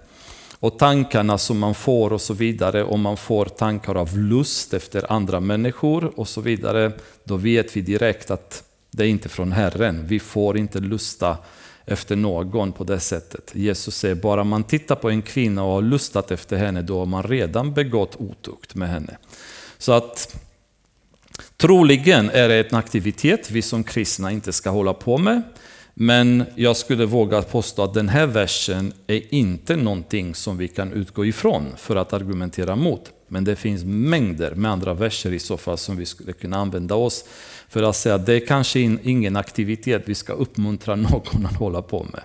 Och 0.58 0.78
tankarna 0.78 1.38
som 1.38 1.58
man 1.58 1.74
får 1.74 2.12
och 2.12 2.20
så 2.20 2.34
vidare, 2.34 2.84
om 2.84 3.00
man 3.00 3.16
får 3.16 3.44
tankar 3.44 3.94
av 3.94 4.18
lust 4.18 4.74
efter 4.74 5.12
andra 5.12 5.40
människor 5.40 6.12
och 6.20 6.28
så 6.28 6.40
vidare, 6.40 6.92
då 7.24 7.36
vet 7.36 7.76
vi 7.76 7.80
direkt 7.80 8.30
att 8.30 8.64
det 8.90 9.04
är 9.04 9.08
inte 9.08 9.28
från 9.28 9.52
Herren. 9.52 10.06
Vi 10.06 10.20
får 10.20 10.58
inte 10.58 10.80
lusta 10.80 11.38
efter 11.84 12.16
någon 12.16 12.72
på 12.72 12.84
det 12.84 13.00
sättet. 13.00 13.50
Jesus 13.54 13.96
säger 13.96 14.14
bara 14.14 14.44
man 14.44 14.64
tittar 14.64 14.96
på 14.96 15.10
en 15.10 15.22
kvinna 15.22 15.64
och 15.64 15.72
har 15.72 15.82
lustat 15.82 16.30
efter 16.30 16.56
henne, 16.56 16.82
då 16.82 16.98
har 16.98 17.06
man 17.06 17.22
redan 17.22 17.74
begått 17.74 18.16
otukt 18.16 18.74
med 18.74 18.88
henne. 18.88 19.16
Så 19.78 19.92
att 19.92 20.36
troligen 21.56 22.30
är 22.30 22.48
det 22.48 22.70
en 22.70 22.78
aktivitet 22.78 23.50
vi 23.50 23.62
som 23.62 23.84
kristna 23.84 24.32
inte 24.32 24.52
ska 24.52 24.70
hålla 24.70 24.94
på 24.94 25.18
med. 25.18 25.42
Men 25.98 26.44
jag 26.54 26.76
skulle 26.76 27.06
våga 27.06 27.42
påstå 27.42 27.82
att 27.82 27.94
den 27.94 28.08
här 28.08 28.26
versen 28.26 28.92
är 29.06 29.34
inte 29.34 29.76
någonting 29.76 30.34
som 30.34 30.56
vi 30.56 30.68
kan 30.68 30.92
utgå 30.92 31.26
ifrån 31.26 31.64
för 31.76 31.96
att 31.96 32.12
argumentera 32.12 32.76
mot. 32.76 33.12
Men 33.28 33.44
det 33.44 33.56
finns 33.56 33.84
mängder 33.84 34.54
med 34.54 34.70
andra 34.70 34.94
verser 34.94 35.32
i 35.32 35.38
så 35.38 35.56
fall 35.56 35.78
som 35.78 35.96
vi 35.96 36.06
skulle 36.06 36.32
kunna 36.32 36.56
använda 36.56 36.94
oss 36.94 37.24
för 37.68 37.82
att 37.82 37.96
säga 37.96 38.14
att 38.14 38.26
det 38.26 38.34
är 38.34 38.46
kanske 38.46 38.80
ingen 38.80 39.36
aktivitet 39.36 40.02
vi 40.06 40.14
ska 40.14 40.32
uppmuntra 40.32 40.96
någon 40.96 41.46
att 41.46 41.56
hålla 41.56 41.82
på 41.82 42.06
med. 42.12 42.22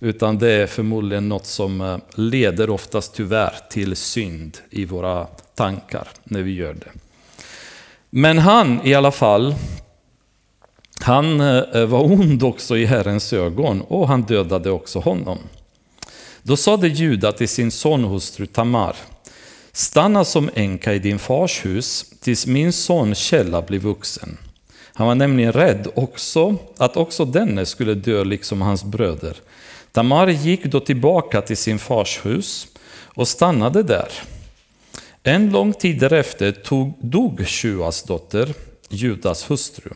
Utan 0.00 0.38
det 0.38 0.52
är 0.52 0.66
förmodligen 0.66 1.28
något 1.28 1.46
som 1.46 1.80
eh, 1.80 1.98
leder 2.14 2.70
oftast 2.70 3.14
tyvärr 3.14 3.54
till 3.70 3.96
synd 3.96 4.58
i 4.70 4.84
våra 4.84 5.24
tankar 5.54 6.08
när 6.24 6.42
vi 6.42 6.54
gör 6.54 6.74
det. 6.74 6.90
Men 8.10 8.38
han 8.38 8.86
i 8.86 8.94
alla 8.94 9.10
fall, 9.10 9.54
han 11.00 11.40
eh, 11.40 11.56
eh, 11.56 11.86
var 11.86 12.02
ond 12.04 12.42
också 12.42 12.76
i 12.76 12.86
Herrens 12.86 13.32
ögon 13.32 13.80
och 13.80 14.08
han 14.08 14.22
dödade 14.22 14.70
också 14.70 14.98
honom. 14.98 15.38
Då 16.42 16.56
sade 16.56 16.88
Juda 16.88 17.32
till 17.32 17.48
sin 17.48 17.70
sonhustru 17.70 18.46
Tamar, 18.46 18.96
stanna 19.72 20.24
som 20.24 20.50
änka 20.54 20.94
i 20.94 20.98
din 20.98 21.18
fars 21.18 21.64
hus 21.64 22.04
tills 22.20 22.46
min 22.46 22.72
son 22.72 23.14
Källa 23.14 23.62
blir 23.62 23.78
vuxen. 23.78 24.38
Han 24.92 25.06
var 25.06 25.14
nämligen 25.14 25.52
rädd 25.52 25.88
också 25.94 26.56
att 26.76 26.96
också 26.96 27.24
denne 27.24 27.66
skulle 27.66 27.94
dö 27.94 28.24
liksom 28.24 28.62
hans 28.62 28.84
bröder. 28.84 29.36
Tamar 29.92 30.28
gick 30.28 30.64
då 30.64 30.80
tillbaka 30.80 31.40
till 31.40 31.56
sin 31.56 31.78
fars 31.78 32.20
hus 32.22 32.66
och 33.04 33.28
stannade 33.28 33.82
där. 33.82 34.08
En 35.22 35.50
lång 35.50 35.72
tid 35.72 36.00
därefter 36.00 36.52
tog, 36.52 36.94
dog 37.00 37.46
Shuas 37.46 38.02
dotter, 38.02 38.54
Judas 38.88 39.50
hustru. 39.50 39.90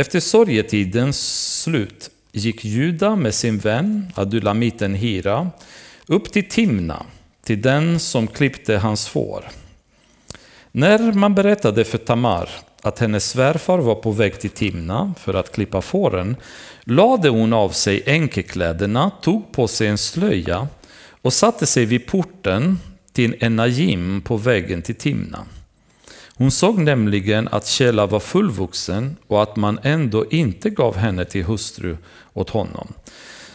Efter 0.00 0.20
sorgetidens 0.20 1.18
slut 1.62 2.10
gick 2.32 2.64
Juda 2.64 3.16
med 3.16 3.34
sin 3.34 3.58
vän, 3.58 4.12
adulamiten 4.14 4.94
Hira, 4.94 5.50
upp 6.06 6.32
till 6.32 6.48
Timna, 6.48 7.06
till 7.44 7.62
den 7.62 8.00
som 8.00 8.26
klippte 8.26 8.76
hans 8.76 9.08
får. 9.08 9.44
När 10.72 11.12
man 11.12 11.34
berättade 11.34 11.84
för 11.84 11.98
Tamar 11.98 12.50
att 12.82 12.98
hennes 12.98 13.30
svärfar 13.30 13.78
var 13.78 13.94
på 13.94 14.10
väg 14.10 14.40
till 14.40 14.50
Timna 14.50 15.14
för 15.20 15.34
att 15.34 15.52
klippa 15.52 15.82
fåren, 15.82 16.36
lade 16.84 17.28
hon 17.28 17.52
av 17.52 17.70
sig 17.70 18.02
enkekläderna, 18.06 19.10
tog 19.22 19.52
på 19.52 19.68
sig 19.68 19.86
en 19.86 19.98
slöja 19.98 20.68
och 21.22 21.32
satte 21.32 21.66
sig 21.66 21.84
vid 21.84 22.06
porten 22.06 22.78
till 23.12 23.36
en 23.40 23.56
Najim 23.56 24.20
på 24.20 24.36
vägen 24.36 24.82
till 24.82 24.94
Timna. 24.94 25.46
Hon 26.38 26.50
såg 26.50 26.78
nämligen 26.78 27.48
att 27.48 27.66
Kjella 27.66 28.06
var 28.06 28.20
fullvuxen 28.20 29.16
och 29.26 29.42
att 29.42 29.56
man 29.56 29.78
ändå 29.82 30.24
inte 30.30 30.70
gav 30.70 30.96
henne 30.96 31.24
till 31.24 31.44
hustru 31.44 31.96
åt 32.34 32.50
honom. 32.50 32.88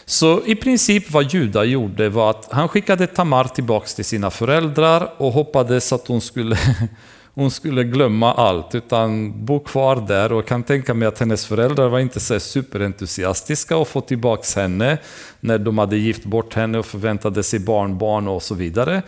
Så 0.04 0.42
i 0.46 0.54
princip 0.54 1.10
vad 1.10 1.32
Juda 1.32 1.64
gjorde 1.64 2.08
var 2.08 2.30
att 2.30 2.48
han 2.50 2.68
skickade 2.68 3.06
Tamar 3.06 3.44
tillbaks 3.44 3.94
till 3.94 4.04
sina 4.04 4.30
föräldrar 4.30 5.12
och 5.16 5.32
hoppades 5.32 5.92
att 5.92 6.08
hon 6.08 6.20
skulle 6.20 6.58
hon 7.34 7.50
skulle 7.50 7.84
glömma 7.84 8.34
allt 8.34 8.74
utan 8.74 9.32
bo 9.44 9.60
kvar 9.60 9.96
där 10.08 10.32
och 10.32 10.46
kan 10.46 10.62
tänka 10.62 10.94
mig 10.94 11.08
att 11.08 11.18
hennes 11.18 11.46
föräldrar 11.46 11.88
var 11.88 11.98
inte 11.98 12.20
så 12.20 12.40
superentusiastiska 12.40 13.76
att 13.76 13.88
få 13.88 14.00
tillbaka 14.00 14.60
henne 14.60 14.98
när 15.40 15.58
de 15.58 15.78
hade 15.78 15.96
gift 15.96 16.24
bort 16.24 16.54
henne 16.54 16.78
och 16.78 16.86
förväntade 16.86 17.42
sig 17.42 17.58
barnbarn 17.58 18.28
och 18.28 18.42
så 18.42 18.54
vidare. 18.54 19.02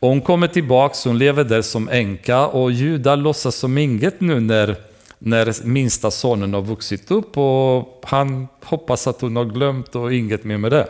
Och 0.00 0.08
hon 0.08 0.20
kommer 0.20 0.48
tillbaka, 0.48 0.94
hon 1.04 1.18
lever 1.18 1.44
där 1.44 1.62
som 1.62 1.88
änka 1.88 2.46
och 2.46 2.72
Juda 2.72 3.16
låtsas 3.16 3.56
som 3.56 3.78
inget 3.78 4.20
nu 4.20 4.40
när, 4.40 4.76
när 5.18 5.66
minsta 5.66 6.10
sonen 6.10 6.54
har 6.54 6.62
vuxit 6.62 7.10
upp 7.10 7.38
och 7.38 8.04
han 8.06 8.48
hoppas 8.64 9.06
att 9.06 9.20
hon 9.20 9.36
har 9.36 9.44
glömt 9.44 9.96
och 9.96 10.14
inget 10.14 10.44
mer 10.44 10.58
med 10.58 10.72
det. 10.72 10.88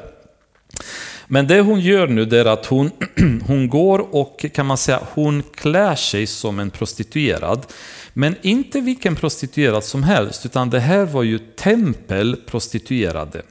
Men 1.26 1.46
det 1.46 1.60
hon 1.60 1.80
gör 1.80 2.06
nu 2.06 2.22
är 2.22 2.44
att 2.44 2.66
hon, 2.66 2.90
hon 3.46 3.68
går 3.68 4.14
och 4.14 4.46
kan 4.54 4.66
man 4.66 4.76
säga 4.76 5.00
hon 5.14 5.42
klär 5.54 5.94
sig 5.94 6.26
som 6.26 6.58
en 6.58 6.70
prostituerad. 6.70 7.66
Men 8.12 8.36
inte 8.42 8.80
vilken 8.80 9.16
prostituerad 9.16 9.84
som 9.84 10.02
helst, 10.02 10.46
utan 10.46 10.70
det 10.70 10.80
här 10.80 11.04
var 11.04 11.22
ju 11.22 11.38
tempelprostituerade. 11.38 13.42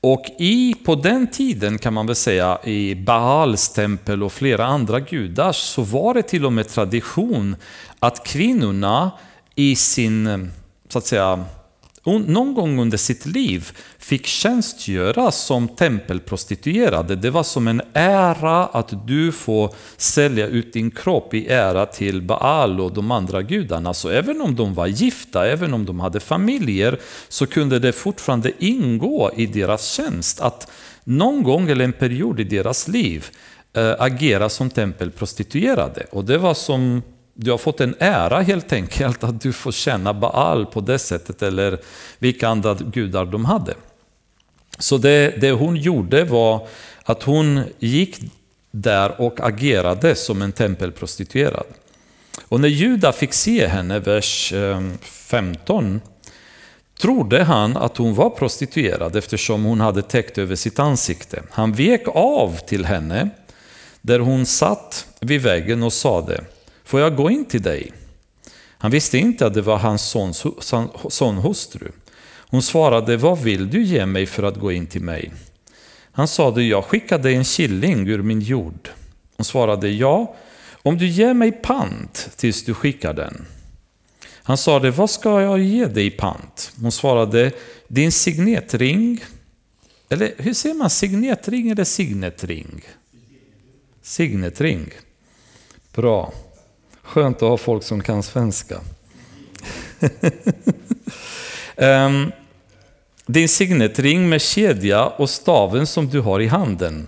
Och 0.00 0.26
i, 0.38 0.74
på 0.84 0.94
den 0.94 1.26
tiden 1.26 1.78
kan 1.78 1.94
man 1.94 2.06
väl 2.06 2.16
säga 2.16 2.58
i 2.64 2.94
Baals 2.94 3.68
tempel 3.68 4.22
och 4.22 4.32
flera 4.32 4.66
andra 4.66 5.00
gudars 5.00 5.56
så 5.56 5.82
var 5.82 6.14
det 6.14 6.22
till 6.22 6.46
och 6.46 6.52
med 6.52 6.68
tradition 6.68 7.56
att 7.98 8.26
kvinnorna 8.26 9.10
i 9.54 9.76
sin 9.76 10.50
så 10.88 10.98
att 10.98 11.06
säga 11.06 11.44
någon 12.04 12.54
gång 12.54 12.78
under 12.78 12.98
sitt 12.98 13.26
liv 13.26 13.70
fick 13.98 14.26
tjänstgöra 14.26 15.30
som 15.30 15.68
tempelprostituerade. 15.68 17.16
Det 17.16 17.30
var 17.30 17.42
som 17.42 17.68
en 17.68 17.82
ära 17.92 18.66
att 18.66 19.06
du 19.06 19.32
får 19.32 19.74
sälja 19.96 20.46
ut 20.46 20.72
din 20.72 20.90
kropp 20.90 21.34
i 21.34 21.48
ära 21.48 21.86
till 21.86 22.22
Baal 22.22 22.80
och 22.80 22.92
de 22.92 23.10
andra 23.10 23.42
gudarna. 23.42 23.94
Så 23.94 24.08
även 24.08 24.40
om 24.40 24.56
de 24.56 24.74
var 24.74 24.86
gifta, 24.86 25.46
även 25.46 25.74
om 25.74 25.86
de 25.86 26.00
hade 26.00 26.20
familjer, 26.20 27.00
så 27.28 27.46
kunde 27.46 27.78
det 27.78 27.92
fortfarande 27.92 28.52
ingå 28.58 29.30
i 29.36 29.46
deras 29.46 29.92
tjänst 29.92 30.40
att 30.40 30.70
någon 31.04 31.42
gång 31.42 31.70
eller 31.70 31.84
en 31.84 31.92
period 31.92 32.40
i 32.40 32.44
deras 32.44 32.88
liv 32.88 33.26
äh, 33.76 33.94
agera 33.98 34.48
som 34.48 34.70
tempelprostituerade. 34.70 36.06
Och 36.12 36.24
det 36.24 36.38
var 36.38 36.54
som 36.54 37.02
du 37.40 37.50
har 37.50 37.58
fått 37.58 37.80
en 37.80 37.94
ära 37.98 38.40
helt 38.40 38.72
enkelt 38.72 39.24
att 39.24 39.40
du 39.40 39.52
får 39.52 39.72
känna 39.72 40.14
Baal 40.14 40.66
på 40.66 40.80
det 40.80 40.98
sättet 40.98 41.42
eller 41.42 41.78
vilka 42.18 42.48
andra 42.48 42.74
gudar 42.74 43.24
de 43.24 43.44
hade. 43.44 43.74
Så 44.78 44.98
det, 44.98 45.40
det 45.40 45.50
hon 45.50 45.76
gjorde 45.76 46.24
var 46.24 46.66
att 47.02 47.22
hon 47.22 47.62
gick 47.78 48.20
där 48.70 49.20
och 49.20 49.40
agerade 49.40 50.14
som 50.14 50.42
en 50.42 50.52
tempelprostituerad. 50.52 51.66
Och 52.48 52.60
när 52.60 52.68
Juda 52.68 53.12
fick 53.12 53.32
se 53.32 53.66
henne, 53.66 53.98
vers 53.98 54.52
eh, 54.52 54.82
15, 55.02 56.00
trodde 57.00 57.44
han 57.44 57.76
att 57.76 57.96
hon 57.96 58.14
var 58.14 58.30
prostituerad 58.30 59.16
eftersom 59.16 59.64
hon 59.64 59.80
hade 59.80 60.02
täckt 60.02 60.38
över 60.38 60.56
sitt 60.56 60.78
ansikte. 60.78 61.42
Han 61.50 61.72
vek 61.72 62.02
av 62.06 62.58
till 62.66 62.84
henne 62.84 63.30
där 64.00 64.18
hon 64.18 64.46
satt 64.46 65.06
vid 65.20 65.42
väggen 65.42 65.82
och 65.82 65.92
sade 65.92 66.44
Får 66.88 67.00
jag 67.00 67.16
gå 67.16 67.30
in 67.30 67.44
till 67.44 67.62
dig? 67.62 67.92
Han 68.78 68.90
visste 68.90 69.18
inte 69.18 69.46
att 69.46 69.54
det 69.54 69.62
var 69.62 69.78
hans 69.78 70.02
sons, 70.02 70.44
son 71.10 71.36
hustru. 71.36 71.88
Hon 72.50 72.62
svarade, 72.62 73.16
vad 73.16 73.38
vill 73.38 73.70
du 73.70 73.82
ge 73.82 74.06
mig 74.06 74.26
för 74.26 74.42
att 74.42 74.56
gå 74.56 74.72
in 74.72 74.86
till 74.86 75.02
mig? 75.02 75.32
Han 76.12 76.28
sade, 76.28 76.62
jag 76.62 76.84
skickade 76.84 77.30
en 77.30 77.44
killing 77.44 78.08
ur 78.08 78.22
min 78.22 78.40
jord. 78.40 78.88
Hon 79.36 79.44
svarade, 79.44 79.88
ja, 79.88 80.36
om 80.82 80.98
du 80.98 81.06
ger 81.06 81.34
mig 81.34 81.52
pant 81.52 82.30
tills 82.36 82.64
du 82.64 82.74
skickar 82.74 83.12
den. 83.14 83.46
Han 84.42 84.56
sade, 84.56 84.90
vad 84.90 85.10
ska 85.10 85.42
jag 85.42 85.60
ge 85.60 85.86
dig 85.86 86.06
i 86.06 86.10
pant? 86.10 86.72
Hon 86.80 86.92
svarade, 86.92 87.52
din 87.88 88.12
signetring. 88.12 89.24
Eller 90.08 90.34
hur 90.38 90.54
säger 90.54 90.74
man, 90.74 90.90
signetring 90.90 91.70
eller 91.70 91.84
signetring? 91.84 92.82
Signetring. 94.02 94.90
Bra. 95.92 96.32
Skönt 97.08 97.36
att 97.36 97.48
ha 97.48 97.56
folk 97.56 97.82
som 97.82 98.02
kan 98.02 98.22
svenska. 98.22 98.80
um, 101.76 102.32
din 103.26 103.48
signetring 103.48 104.28
med 104.28 104.40
kedja 104.40 105.06
och 105.06 105.30
staven 105.30 105.86
som 105.86 106.08
du 106.08 106.20
har 106.20 106.40
i 106.40 106.46
handen. 106.46 107.06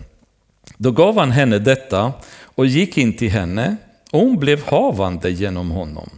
Då 0.76 0.90
gav 0.90 1.18
han 1.18 1.30
henne 1.30 1.58
detta 1.58 2.12
och 2.42 2.66
gick 2.66 2.98
in 2.98 3.16
till 3.16 3.30
henne 3.30 3.76
och 4.10 4.20
hon 4.20 4.38
blev 4.38 4.64
havande 4.66 5.30
genom 5.30 5.70
honom. 5.70 6.10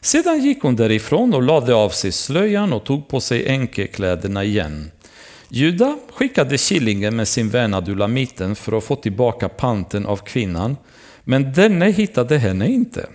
Sedan 0.00 0.44
gick 0.44 0.62
hon 0.62 0.76
därifrån 0.76 1.34
och 1.34 1.42
lade 1.42 1.74
av 1.74 1.90
sig 1.90 2.12
slöjan 2.12 2.72
och 2.72 2.84
tog 2.84 3.08
på 3.08 3.20
sig 3.20 3.48
enkekläderna 3.48 4.44
igen. 4.44 4.90
Juda 5.48 5.98
skickade 6.12 6.58
killingen 6.58 7.16
med 7.16 7.28
sin 7.28 7.48
vän 7.48 7.74
Adulamiten 7.74 8.56
för 8.56 8.78
att 8.78 8.84
få 8.84 8.96
tillbaka 8.96 9.48
panten 9.48 10.06
av 10.06 10.16
kvinnan 10.16 10.76
men 11.28 11.52
denne 11.52 11.90
hittade 11.90 12.38
henne 12.38 12.68
inte. 12.68 13.06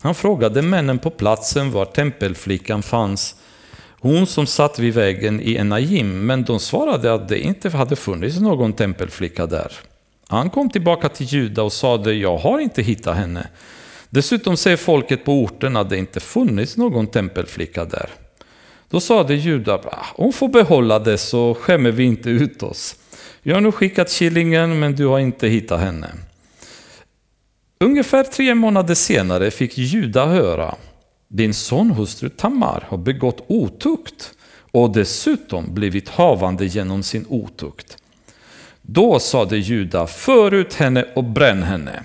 Han 0.00 0.14
frågade 0.14 0.62
männen 0.62 0.98
på 0.98 1.10
platsen 1.10 1.70
var 1.70 1.84
tempelflickan 1.84 2.82
fanns, 2.82 3.36
hon 4.00 4.26
som 4.26 4.46
satt 4.46 4.78
vid 4.78 4.94
vägen 4.94 5.40
i 5.40 5.54
Enajim, 5.54 6.26
men 6.26 6.44
de 6.44 6.60
svarade 6.60 7.14
att 7.14 7.28
det 7.28 7.38
inte 7.38 7.68
hade 7.68 7.96
funnits 7.96 8.40
någon 8.40 8.72
tempelflicka 8.72 9.46
där. 9.46 9.72
Han 10.28 10.50
kom 10.50 10.70
tillbaka 10.70 11.08
till 11.08 11.26
Juda 11.26 11.62
och 11.62 11.72
sade, 11.72 12.12
jag 12.12 12.36
har 12.36 12.60
inte 12.60 12.82
hittat 12.82 13.16
henne. 13.16 13.48
Dessutom 14.10 14.56
säger 14.56 14.76
folket 14.76 15.24
på 15.24 15.32
orten 15.32 15.76
att 15.76 15.90
det 15.90 15.96
inte 15.96 16.20
funnits 16.20 16.76
någon 16.76 17.06
tempelflicka 17.06 17.84
där. 17.84 18.10
Då 18.90 19.00
sade 19.00 19.34
Juda, 19.34 19.74
ah, 19.74 20.06
hon 20.14 20.32
får 20.32 20.48
behålla 20.48 20.98
det 20.98 21.18
så 21.18 21.54
skämmer 21.54 21.90
vi 21.90 22.04
inte 22.04 22.30
ut 22.30 22.62
oss. 22.62 22.96
Jag 23.42 23.56
har 23.56 23.60
nu 23.60 23.72
skickat 23.72 24.10
killingen 24.10 24.78
men 24.78 24.96
du 24.96 25.06
har 25.06 25.18
inte 25.18 25.48
hittat 25.48 25.80
henne. 25.80 26.08
Ungefär 27.80 28.24
tre 28.24 28.54
månader 28.54 28.94
senare 28.94 29.50
fick 29.50 29.78
Juda 29.78 30.26
höra 30.26 30.74
din 31.28 31.54
sonhustru 31.54 32.28
Tamar 32.28 32.84
har 32.88 32.98
begått 32.98 33.44
otukt 33.46 34.32
och 34.72 34.92
dessutom 34.92 35.74
blivit 35.74 36.08
havande 36.08 36.66
genom 36.66 37.02
sin 37.02 37.26
otukt. 37.28 37.96
Då 38.82 39.18
sade 39.18 39.58
Juda, 39.58 40.06
för 40.06 40.54
ut 40.54 40.74
henne 40.74 41.04
och 41.14 41.24
bränn 41.24 41.62
henne. 41.62 42.02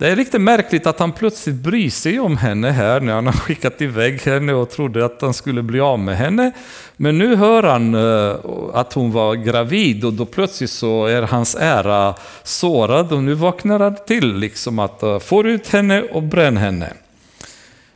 Det 0.00 0.08
är 0.08 0.16
lite 0.16 0.38
märkligt 0.38 0.86
att 0.86 0.98
han 0.98 1.12
plötsligt 1.12 1.56
bryr 1.56 1.90
sig 1.90 2.20
om 2.20 2.36
henne 2.36 2.70
här 2.70 3.00
när 3.00 3.12
han 3.12 3.26
har 3.26 3.32
skickat 3.32 3.80
iväg 3.80 4.20
henne 4.20 4.52
och 4.52 4.70
trodde 4.70 5.04
att 5.04 5.22
han 5.22 5.34
skulle 5.34 5.62
bli 5.62 5.80
av 5.80 5.98
med 5.98 6.16
henne. 6.16 6.52
Men 6.96 7.18
nu 7.18 7.36
hör 7.36 7.62
han 7.62 7.94
eh, 7.94 8.36
att 8.74 8.92
hon 8.92 9.12
var 9.12 9.34
gravid 9.34 10.04
och 10.04 10.12
då 10.12 10.26
plötsligt 10.26 10.70
så 10.70 11.06
är 11.06 11.22
hans 11.22 11.56
ära 11.60 12.14
sårad 12.42 13.12
och 13.12 13.22
nu 13.22 13.34
vaknar 13.34 13.80
han 13.80 13.96
till 14.06 14.34
liksom 14.34 14.78
att 14.78 15.02
eh, 15.02 15.18
få 15.18 15.42
ut 15.44 15.68
henne 15.68 16.02
och 16.02 16.22
bränn 16.22 16.56
henne. 16.56 16.92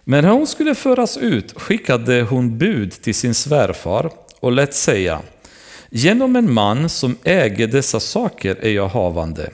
Men 0.04 0.24
när 0.24 0.30
hon 0.30 0.46
skulle 0.46 0.74
föras 0.74 1.16
ut 1.16 1.60
skickade 1.60 2.22
hon 2.22 2.58
bud 2.58 2.92
till 2.92 3.14
sin 3.14 3.34
svärfar 3.34 4.10
och 4.40 4.52
lät 4.52 4.74
säga 4.74 5.20
Genom 5.90 6.36
en 6.36 6.52
man 6.52 6.88
som 6.88 7.16
äger 7.24 7.66
dessa 7.66 8.00
saker 8.00 8.56
är 8.62 8.70
jag 8.70 8.88
havande. 8.88 9.50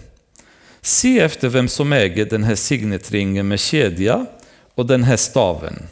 Se 0.83 1.21
efter 1.21 1.49
vem 1.49 1.69
som 1.69 1.93
äger 1.93 2.25
den 2.25 2.45
här 2.45 2.55
signetringen 2.55 3.49
med 3.49 3.61
kedja 3.61 4.27
och 4.75 4.87
den 4.87 5.05
här 5.05 5.17
staven. 5.17 5.83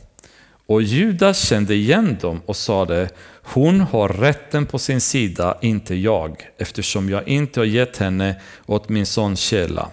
Och 0.66 0.82
Judas 0.82 1.48
kände 1.48 1.74
igen 1.74 2.16
dem 2.20 2.40
och 2.46 2.56
sade, 2.56 3.08
hon 3.42 3.80
har 3.80 4.08
rätten 4.08 4.66
på 4.66 4.78
sin 4.78 5.00
sida, 5.00 5.58
inte 5.60 5.94
jag, 5.94 6.50
eftersom 6.58 7.08
jag 7.08 7.28
inte 7.28 7.60
har 7.60 7.64
gett 7.64 7.96
henne 7.96 8.40
åt 8.66 8.88
min 8.88 9.06
son 9.06 9.36
Kela. 9.36 9.90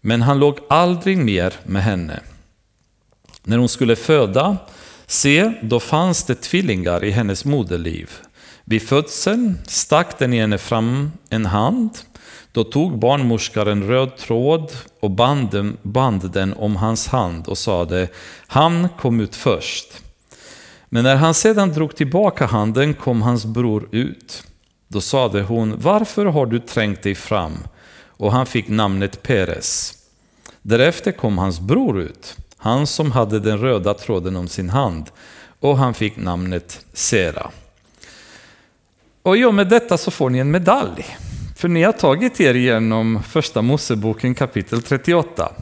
Men 0.00 0.22
han 0.22 0.38
låg 0.38 0.58
aldrig 0.68 1.18
mer 1.18 1.54
med 1.64 1.82
henne. 1.82 2.20
När 3.42 3.58
hon 3.58 3.68
skulle 3.68 3.96
föda, 3.96 4.56
se, 5.06 5.52
då 5.62 5.80
fanns 5.80 6.24
det 6.24 6.34
tvillingar 6.34 7.04
i 7.04 7.10
hennes 7.10 7.44
moderliv. 7.44 8.10
Vid 8.64 8.82
födseln 8.82 9.58
stack 9.66 10.18
den 10.18 10.34
ene 10.34 10.58
fram 10.58 11.12
en 11.30 11.46
hand 11.46 11.90
då 12.54 12.64
tog 12.64 12.98
barnmorskan 12.98 13.68
en 13.68 13.82
röd 13.88 14.16
tråd 14.16 14.72
och 15.00 15.10
band, 15.10 15.76
band 15.82 16.30
den 16.30 16.52
om 16.52 16.76
hans 16.76 17.08
hand 17.08 17.48
och 17.48 17.58
sade, 17.58 18.08
han 18.46 18.88
kom 18.98 19.20
ut 19.20 19.36
först. 19.36 20.02
Men 20.88 21.04
när 21.04 21.16
han 21.16 21.34
sedan 21.34 21.72
drog 21.72 21.96
tillbaka 21.96 22.46
handen 22.46 22.94
kom 22.94 23.22
hans 23.22 23.44
bror 23.44 23.88
ut. 23.92 24.44
Då 24.88 25.00
sade 25.00 25.42
hon, 25.42 25.74
varför 25.78 26.26
har 26.26 26.46
du 26.46 26.58
trängt 26.58 27.02
dig 27.02 27.14
fram? 27.14 27.52
Och 28.06 28.32
han 28.32 28.46
fick 28.46 28.68
namnet 28.68 29.22
Peres. 29.22 29.94
Därefter 30.62 31.12
kom 31.12 31.38
hans 31.38 31.60
bror 31.60 32.00
ut, 32.00 32.36
han 32.56 32.86
som 32.86 33.12
hade 33.12 33.40
den 33.40 33.58
röda 33.58 33.94
tråden 33.94 34.36
om 34.36 34.48
sin 34.48 34.70
hand, 34.70 35.10
och 35.60 35.78
han 35.78 35.94
fick 35.94 36.16
namnet 36.16 36.84
Sera. 36.92 37.50
Och 39.22 39.36
i 39.36 39.44
och 39.44 39.54
med 39.54 39.68
detta 39.68 39.98
så 39.98 40.10
får 40.10 40.30
ni 40.30 40.38
en 40.38 40.50
medalj. 40.50 41.16
För 41.64 41.68
ni 41.68 41.82
har 41.82 41.92
tagit 41.92 42.40
er 42.40 42.54
igenom 42.54 43.22
första 43.22 43.62
Moseboken 43.62 44.34
kapitel 44.34 44.82
38. 44.82 45.52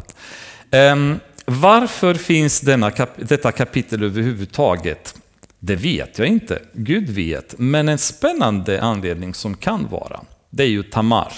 Ehm, 0.71 1.21
varför 1.45 2.15
finns 2.15 2.61
denna 2.61 2.91
kap 2.91 3.09
detta 3.17 3.53
kapitel 3.53 4.03
överhuvudtaget? 4.03 5.15
Det 5.59 5.77
vet 5.77 6.19
jag 6.19 6.29
inte, 6.29 6.62
Gud 6.73 7.11
vet. 7.11 7.55
Men 7.59 7.88
en 7.88 7.99
spännande 7.99 8.83
anledning 8.83 9.35
som 9.35 9.55
kan 9.55 9.88
vara, 9.88 10.21
det 10.51 10.62
är 10.62 10.69
ju 10.69 10.83
Tamar. 10.83 11.33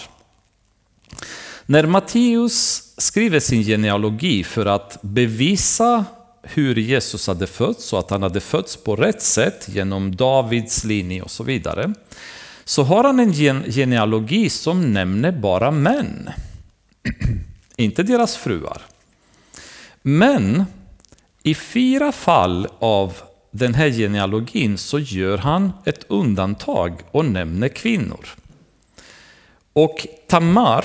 När 1.66 1.86
Matteus 1.86 2.82
skriver 2.98 3.40
sin 3.40 3.62
genealogi 3.62 4.44
för 4.44 4.66
att 4.66 4.98
bevisa 5.02 6.04
hur 6.42 6.74
Jesus 6.74 7.26
hade 7.26 7.46
fötts 7.46 7.92
och 7.92 7.98
att 7.98 8.10
han 8.10 8.22
hade 8.22 8.40
fötts 8.40 8.76
på 8.76 8.96
rätt 8.96 9.22
sätt 9.22 9.68
genom 9.68 10.16
Davids 10.16 10.84
linje 10.84 11.22
och 11.22 11.30
så 11.30 11.44
vidare 11.44 11.94
så 12.64 12.82
har 12.82 13.04
han 13.04 13.20
en 13.20 13.32
genealogi 13.72 14.50
som 14.50 14.92
nämner 14.92 15.32
bara 15.32 15.70
män. 15.70 16.30
Inte 17.76 18.02
deras 18.02 18.36
fruar. 18.36 18.82
Men 20.02 20.64
i 21.42 21.54
fyra 21.54 22.12
fall 22.12 22.68
av 22.78 23.16
den 23.50 23.74
här 23.74 23.90
genealogin 23.90 24.78
så 24.78 24.98
gör 24.98 25.38
han 25.38 25.72
ett 25.84 26.04
undantag 26.08 27.00
och 27.10 27.24
nämner 27.24 27.68
kvinnor. 27.68 28.26
Och 29.72 30.06
Tamar 30.28 30.84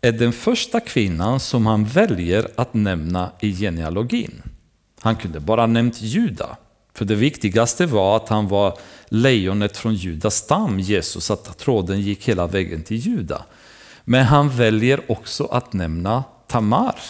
är 0.00 0.12
den 0.12 0.32
första 0.32 0.80
kvinnan 0.80 1.40
som 1.40 1.66
han 1.66 1.84
väljer 1.84 2.48
att 2.56 2.74
nämna 2.74 3.30
i 3.40 3.52
genealogin. 3.54 4.42
Han 5.00 5.16
kunde 5.16 5.40
bara 5.40 5.66
nämnt 5.66 6.02
Juda, 6.02 6.56
för 7.00 7.04
det 7.04 7.14
viktigaste 7.14 7.86
var 7.86 8.16
att 8.16 8.28
han 8.28 8.48
var 8.48 8.78
lejonet 9.08 9.76
från 9.76 9.94
Judas 9.94 10.36
stam, 10.36 10.80
Jesus, 10.80 11.30
att 11.30 11.58
tråden 11.58 12.00
gick 12.00 12.28
hela 12.28 12.46
vägen 12.46 12.82
till 12.82 12.96
Juda. 12.96 13.44
Men 14.04 14.24
han 14.24 14.50
väljer 14.50 15.10
också 15.10 15.44
att 15.44 15.72
nämna 15.72 16.24
Tamar. 16.46 17.00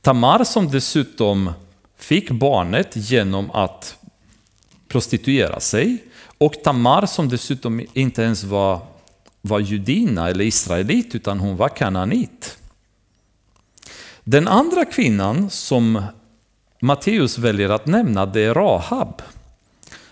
Tamar 0.00 0.44
som 0.44 0.70
dessutom 0.70 1.52
fick 1.98 2.30
barnet 2.30 2.88
genom 2.94 3.50
att 3.50 3.96
prostituera 4.88 5.60
sig 5.60 6.04
och 6.38 6.54
Tamar 6.64 7.06
som 7.06 7.28
dessutom 7.28 7.86
inte 7.92 8.22
ens 8.22 8.44
var, 8.44 8.80
var 9.40 9.60
judina 9.60 10.28
eller 10.28 10.44
israelit 10.44 11.14
utan 11.14 11.40
hon 11.40 11.56
var 11.56 11.68
kananit. 11.68 12.58
Den 14.24 14.48
andra 14.48 14.84
kvinnan 14.84 15.50
som 15.50 16.02
Matteus 16.84 17.38
väljer 17.38 17.68
att 17.68 17.86
nämna 17.86 18.26
det 18.26 18.40
är 18.40 18.54
Rahab 18.54 19.22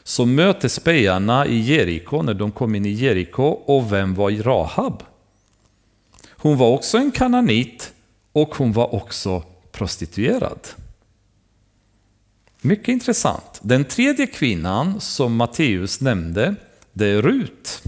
som 0.02 0.34
möter 0.34 0.68
spejarna 0.68 1.46
i 1.46 1.60
Jeriko 1.60 2.22
när 2.22 2.34
de 2.34 2.52
kom 2.52 2.74
in 2.74 2.86
i 2.86 2.90
Jeriko. 2.90 3.42
Och 3.42 3.92
vem 3.92 4.14
var 4.14 4.30
Rahab? 4.30 5.02
Hon 6.30 6.58
var 6.58 6.68
också 6.68 6.98
en 6.98 7.10
kananit 7.10 7.92
och 8.32 8.54
hon 8.54 8.72
var 8.72 8.94
också 8.94 9.42
prostituerad. 9.72 10.68
Mycket 12.60 12.88
intressant. 12.88 13.60
Den 13.62 13.84
tredje 13.84 14.26
kvinnan 14.26 15.00
som 15.00 15.36
Matteus 15.36 16.00
nämnde, 16.00 16.54
det 16.92 17.06
är 17.06 17.22
Rut. 17.22 17.82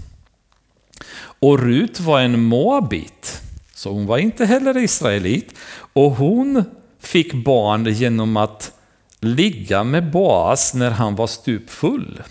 Och 1.19 1.59
Rut 1.59 1.99
var 1.99 2.21
en 2.21 2.43
moabit, 2.43 3.41
så 3.75 3.91
hon 3.91 4.05
var 4.05 4.17
inte 4.17 4.45
heller 4.45 4.77
israelit. 4.77 5.55
Och 5.93 6.11
hon 6.11 6.63
fick 7.05 7.33
barn 7.33 7.85
genom 7.85 8.37
att 8.37 8.71
ligga 9.19 9.83
med 9.83 10.11
Boas 10.11 10.73
när 10.73 10.91
han 10.91 11.15
var 11.15 11.27
stupfull. 11.27 12.23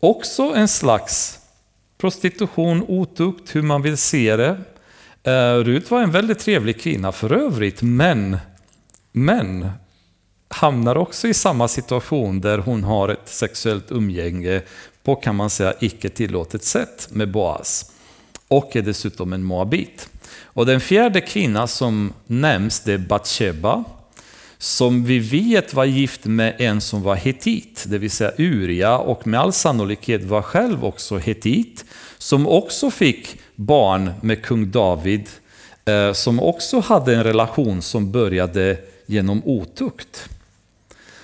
Också 0.00 0.42
en 0.42 0.68
slags 0.68 1.38
prostitution, 1.98 2.84
otukt, 2.88 3.54
hur 3.54 3.62
man 3.62 3.82
vill 3.82 3.96
se 3.96 4.36
det. 4.36 4.58
Eh, 5.22 5.54
Rut 5.54 5.90
var 5.90 6.02
en 6.02 6.10
väldigt 6.10 6.38
trevlig 6.38 6.80
kvinna 6.80 7.12
för 7.12 7.32
övrigt, 7.32 7.82
men, 7.82 8.38
men 9.12 9.68
hamnar 10.48 10.96
också 10.96 11.28
i 11.28 11.34
samma 11.34 11.68
situation 11.68 12.40
där 12.40 12.58
hon 12.58 12.84
har 12.84 13.08
ett 13.08 13.28
sexuellt 13.28 13.92
umgänge 13.92 14.62
på, 15.02 15.14
kan 15.14 15.36
man 15.36 15.50
säga, 15.50 15.74
icke 15.80 16.08
tillåtet 16.08 16.64
sätt 16.64 17.08
med 17.10 17.30
Boas. 17.30 17.92
Och 18.48 18.76
är 18.76 18.82
dessutom 18.82 19.32
en 19.32 19.42
moabit. 19.42 20.08
Och 20.56 20.66
den 20.66 20.80
fjärde 20.80 21.20
kvinnan 21.20 21.68
som 21.68 22.12
nämns 22.26 22.80
det 22.80 22.92
är 22.92 22.98
Batsheba 22.98 23.84
som 24.58 25.04
vi 25.04 25.18
vet 25.18 25.74
var 25.74 25.84
gift 25.84 26.24
med 26.24 26.54
en 26.58 26.80
som 26.80 27.02
var 27.02 27.14
hetit, 27.14 27.84
det 27.86 27.98
vill 27.98 28.10
säga 28.10 28.32
Uria, 28.38 28.98
och 28.98 29.26
med 29.26 29.40
all 29.40 29.52
sannolikhet 29.52 30.24
var 30.24 30.42
själv 30.42 30.84
också 30.84 31.18
hetit, 31.18 31.84
som 32.18 32.46
också 32.46 32.90
fick 32.90 33.38
barn 33.54 34.12
med 34.20 34.42
kung 34.42 34.70
David, 34.70 35.28
eh, 35.84 36.12
som 36.12 36.40
också 36.40 36.80
hade 36.80 37.14
en 37.14 37.24
relation 37.24 37.82
som 37.82 38.12
började 38.12 38.78
genom 39.06 39.42
otukt. 39.44 40.28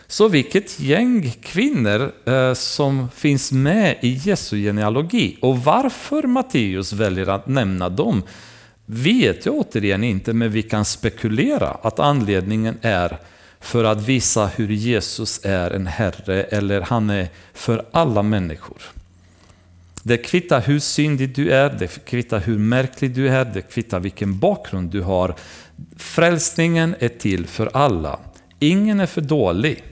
Så 0.06 0.28
vilket 0.28 0.80
gäng 0.80 1.30
kvinnor 1.42 2.12
eh, 2.24 2.54
som 2.54 3.08
finns 3.14 3.52
med 3.52 3.96
i 4.00 4.08
Jesu 4.08 4.56
genealogi. 4.56 5.36
Och 5.40 5.58
varför 5.58 6.22
Matteus 6.22 6.92
väljer 6.92 7.28
att 7.28 7.46
nämna 7.46 7.88
dem 7.88 8.22
vet 8.92 9.46
jag 9.46 9.54
återigen 9.54 10.04
inte, 10.04 10.32
men 10.32 10.52
vi 10.52 10.62
kan 10.62 10.84
spekulera 10.84 11.68
att 11.68 11.98
anledningen 11.98 12.78
är 12.82 13.18
för 13.60 13.84
att 13.84 14.02
visa 14.02 14.46
hur 14.46 14.68
Jesus 14.68 15.40
är 15.44 15.70
en 15.70 15.86
Herre, 15.86 16.42
eller 16.42 16.80
han 16.80 17.10
är 17.10 17.28
för 17.52 17.84
alla 17.90 18.22
människor. 18.22 18.82
Det 20.02 20.16
kvittar 20.16 20.60
hur 20.60 20.78
syndig 20.78 21.34
du 21.34 21.50
är, 21.50 21.76
det 21.78 22.04
kvittar 22.04 22.40
hur 22.40 22.58
märklig 22.58 23.14
du 23.14 23.28
är, 23.28 23.44
det 23.44 23.62
kvittar 23.62 24.00
vilken 24.00 24.38
bakgrund 24.38 24.90
du 24.90 25.00
har. 25.00 25.34
Frälsningen 25.96 26.94
är 26.98 27.08
till 27.08 27.46
för 27.46 27.70
alla. 27.72 28.18
Ingen 28.58 29.00
är 29.00 29.06
för 29.06 29.20
dålig, 29.20 29.84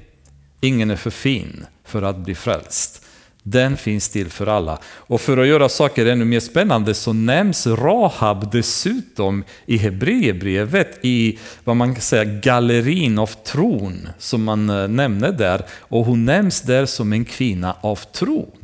ingen 0.60 0.90
är 0.90 0.96
för 0.96 1.10
fin 1.10 1.66
för 1.84 2.02
att 2.02 2.16
bli 2.16 2.34
frälst. 2.34 2.99
Den 3.42 3.76
finns 3.76 4.09
till 4.09 4.31
för 4.31 4.46
alla. 4.46 4.79
Och 4.85 5.20
för 5.20 5.38
att 5.38 5.46
göra 5.46 5.68
saker 5.68 6.07
ännu 6.07 6.24
mer 6.24 6.40
spännande 6.40 6.94
så 6.94 7.12
nämns 7.12 7.66
Rahab 7.66 8.50
dessutom 8.53 9.44
i 9.66 9.76
Hebreerbrevet 9.76 10.98
i 11.03 11.38
vad 11.64 11.76
man 11.76 11.94
kan 11.94 12.03
säga 12.03 12.24
gallerin 12.24 13.18
av 13.18 13.26
tron 13.26 14.09
som 14.18 14.44
man 14.44 14.70
eh, 14.70 14.88
nämner 14.88 15.33
där. 15.33 15.64
Och 15.79 16.05
hon 16.05 16.24
nämns 16.24 16.62
där 16.62 16.87
som 16.87 17.12
en 17.12 17.24
kvinna 17.24 17.76
av 17.81 17.96
tro. 17.96 18.55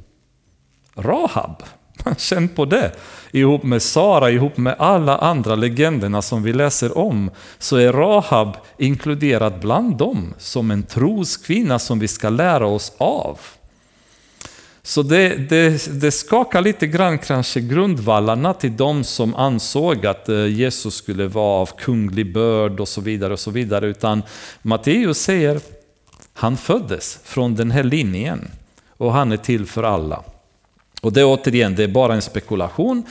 Rahab, 0.97 1.63
känn 2.19 2.49
på 2.49 2.65
det. 2.65 2.93
Ihop 3.33 3.63
med 3.63 3.83
Sara, 3.83 4.31
ihop 4.31 4.57
med 4.57 4.77
alla 4.79 5.19
andra 5.19 5.55
legenderna 5.55 6.23
som 6.23 6.43
vi 6.43 6.53
läser 6.53 6.99
om, 6.99 7.31
så 7.59 7.77
är 7.77 7.93
Rahab 7.93 8.57
inkluderad 8.79 9.61
bland 9.61 9.97
dem 9.97 10.35
som 10.39 10.71
en 10.71 10.83
troskvinna 10.83 11.79
som 11.79 11.99
vi 11.99 12.09
ska 12.09 12.29
lära 12.29 12.67
oss 12.67 12.93
av. 12.99 13.39
Så 14.87 15.03
det, 15.03 15.29
det, 15.37 16.01
det 16.01 16.11
skakar 16.11 16.61
lite 16.61 16.87
grann 16.87 17.19
kanske 17.19 17.61
grundvallarna 17.61 18.55
till 18.55 18.77
de 18.77 19.05
som 19.05 19.35
ansåg 19.35 20.07
att 20.07 20.29
eh, 20.29 20.47
Jesus 20.47 20.95
skulle 20.95 21.27
vara 21.27 21.61
av 21.61 21.71
kunglig 21.79 22.33
börd 22.33 22.81
och 22.81 22.89
så 22.89 23.01
vidare. 23.01 23.33
och 23.33 23.41
så 23.41 23.51
vidare. 23.51 23.87
Utan 23.87 24.23
Matteus 24.63 25.19
säger, 25.19 25.61
han 26.33 26.57
föddes 26.57 27.19
från 27.25 27.55
den 27.55 27.71
här 27.71 27.85
linjen 27.85 28.51
och 28.97 29.13
han 29.13 29.33
är 29.33 29.37
till 29.37 29.67
för 29.67 29.83
alla. 29.83 30.23
Och 31.01 31.13
det 31.13 31.21
är 31.21 31.27
återigen, 31.27 31.75
det 31.75 31.85
är 31.85 31.89
bara 31.89 32.15
en 32.15 32.23
spekulation. 32.23 33.03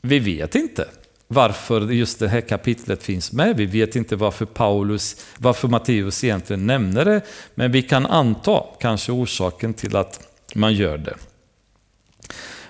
Vi 0.00 0.18
vet 0.18 0.54
inte 0.54 0.84
varför 1.28 1.80
just 1.80 2.18
det 2.18 2.28
här 2.28 2.40
kapitlet 2.40 3.02
finns 3.02 3.32
med. 3.32 3.56
Vi 3.56 3.66
vet 3.66 3.96
inte 3.96 4.16
varför, 4.16 4.44
Paulus, 4.44 5.16
varför 5.38 5.68
Matteus 5.68 6.24
egentligen 6.24 6.66
nämner 6.66 7.04
det. 7.04 7.20
Men 7.54 7.72
vi 7.72 7.82
kan 7.82 8.06
anta 8.06 8.62
kanske 8.80 9.12
orsaken 9.12 9.74
till 9.74 9.96
att 9.96 10.29
man 10.54 10.74
gör 10.74 10.98
det. 10.98 11.14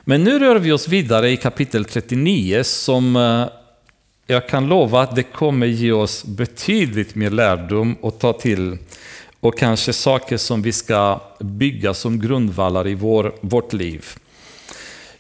Men 0.04 0.24
nu 0.24 0.38
rör 0.38 0.56
vi 0.56 0.72
oss 0.72 0.88
vidare 0.88 1.30
i 1.30 1.36
kapitel 1.36 1.84
39 1.84 2.62
som 2.64 3.16
eh, 3.16 3.46
jag 4.26 4.48
kan 4.48 4.68
lova 4.68 5.00
att 5.00 5.16
det 5.16 5.22
kommer 5.22 5.66
ge 5.66 5.92
oss 5.92 6.24
betydligt 6.24 7.14
mer 7.14 7.30
lärdom 7.30 7.96
att 8.02 8.20
ta 8.20 8.32
till 8.32 8.78
och 9.40 9.58
kanske 9.58 9.92
saker 9.92 10.36
som 10.36 10.62
vi 10.62 10.72
ska 10.72 11.20
bygga 11.40 11.94
som 11.94 12.20
grundvallar 12.20 12.88
i 12.88 12.94
vår, 12.94 13.34
vårt 13.40 13.72
liv. 13.72 14.06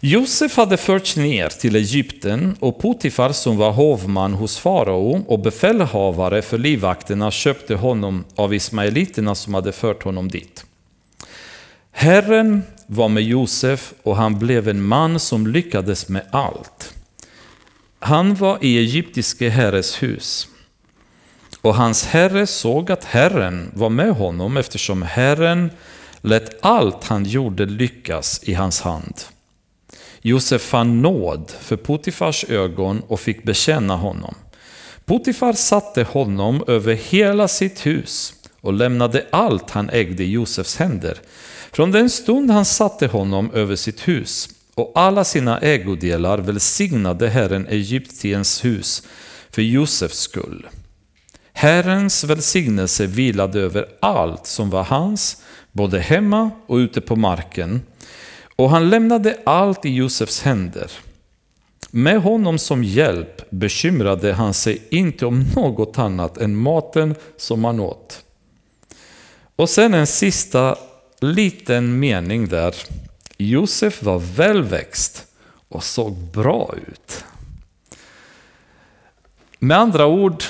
Josef 0.00 0.56
hade 0.56 0.76
förts 0.76 1.16
ner 1.16 1.48
till 1.48 1.76
Egypten 1.76 2.56
och 2.60 2.78
Potifar 2.78 3.32
som 3.32 3.56
var 3.56 3.70
hovman 3.70 4.34
hos 4.34 4.58
farao 4.58 5.24
och 5.26 5.38
befälhavare 5.38 6.42
för 6.42 6.58
livvakterna 6.58 7.30
köpte 7.30 7.74
honom 7.74 8.24
av 8.34 8.54
ismaeliterna 8.54 9.34
som 9.34 9.54
hade 9.54 9.72
fört 9.72 10.02
honom 10.02 10.28
dit. 10.28 10.64
Herren 11.92 12.62
var 12.86 13.08
med 13.08 13.22
Josef 13.22 13.92
och 14.02 14.16
han 14.16 14.38
blev 14.38 14.68
en 14.68 14.82
man 14.82 15.20
som 15.20 15.46
lyckades 15.46 16.08
med 16.08 16.26
allt. 16.30 16.94
Han 17.98 18.34
var 18.34 18.58
i 18.60 18.78
egyptiske 18.78 19.48
herres 19.48 20.02
hus. 20.02 20.48
Och 21.60 21.74
hans 21.74 22.06
herre 22.06 22.46
såg 22.46 22.90
att 22.90 23.04
Herren 23.04 23.70
var 23.74 23.90
med 23.90 24.12
honom 24.12 24.56
eftersom 24.56 25.02
Herren 25.02 25.70
lät 26.20 26.64
allt 26.64 27.04
han 27.04 27.24
gjorde 27.24 27.66
lyckas 27.66 28.40
i 28.42 28.54
hans 28.54 28.80
hand. 28.80 29.14
Josef 30.22 30.62
fann 30.62 31.02
nåd 31.02 31.52
för 31.60 31.76
Potifars 31.76 32.44
ögon 32.44 33.02
och 33.08 33.20
fick 33.20 33.42
bekänna 33.42 33.96
honom. 33.96 34.34
Potifar 35.04 35.52
satte 35.52 36.02
honom 36.02 36.64
över 36.66 36.94
hela 36.94 37.48
sitt 37.48 37.86
hus 37.86 38.34
och 38.60 38.72
lämnade 38.72 39.26
allt 39.30 39.70
han 39.70 39.90
ägde 39.90 40.24
i 40.24 40.30
Josefs 40.30 40.76
händer. 40.76 41.18
Från 41.72 41.90
den 41.90 42.10
stund 42.10 42.50
han 42.50 42.64
satte 42.64 43.06
honom 43.06 43.50
över 43.54 43.76
sitt 43.76 44.08
hus 44.08 44.48
och 44.74 44.92
alla 44.94 45.24
sina 45.24 45.58
ägodelar 45.58 46.38
välsignade 46.38 47.28
Herren 47.28 47.66
Egyptiens 47.66 48.64
hus 48.64 49.02
för 49.50 49.62
Josefs 49.62 50.18
skull. 50.18 50.66
Herrens 51.52 52.24
välsignelse 52.24 53.06
vilade 53.06 53.60
över 53.60 53.86
allt 54.00 54.46
som 54.46 54.70
var 54.70 54.84
hans, 54.84 55.42
både 55.72 55.98
hemma 56.00 56.50
och 56.66 56.76
ute 56.76 57.00
på 57.00 57.16
marken, 57.16 57.82
och 58.56 58.70
han 58.70 58.90
lämnade 58.90 59.36
allt 59.44 59.84
i 59.84 59.90
Josefs 59.90 60.42
händer. 60.42 60.90
Med 61.90 62.22
honom 62.22 62.58
som 62.58 62.84
hjälp 62.84 63.50
bekymrade 63.50 64.32
han 64.32 64.54
sig 64.54 64.82
inte 64.90 65.26
om 65.26 65.44
något 65.56 65.98
annat 65.98 66.38
än 66.38 66.56
maten 66.56 67.14
som 67.36 67.64
han 67.64 67.80
åt. 67.80 68.24
Och 69.56 69.68
sen 69.68 69.94
en 69.94 70.06
sista 70.06 70.76
liten 71.20 71.98
mening 71.98 72.48
där. 72.48 72.74
Josef 73.36 74.02
var 74.02 74.18
välväxt 74.18 75.26
och 75.68 75.84
såg 75.84 76.16
bra 76.16 76.74
ut. 76.88 77.24
Med 79.58 79.78
andra 79.78 80.06
ord, 80.06 80.44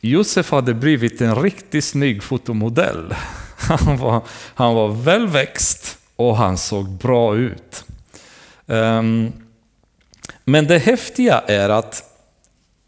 Josef 0.00 0.50
hade 0.50 0.74
blivit 0.74 1.20
en 1.20 1.42
riktigt 1.42 1.84
snygg 1.84 2.22
fotomodell. 2.22 3.14
Han 3.56 3.96
var, 3.96 4.22
han 4.54 4.74
var 4.74 4.88
välväxt 4.88 5.98
och 6.16 6.36
han 6.36 6.58
såg 6.58 6.88
bra 6.88 7.36
ut. 7.36 7.84
Ehm, 8.66 9.32
men 10.44 10.66
det 10.66 10.78
häftiga 10.78 11.38
är 11.38 11.68
att 11.68 12.02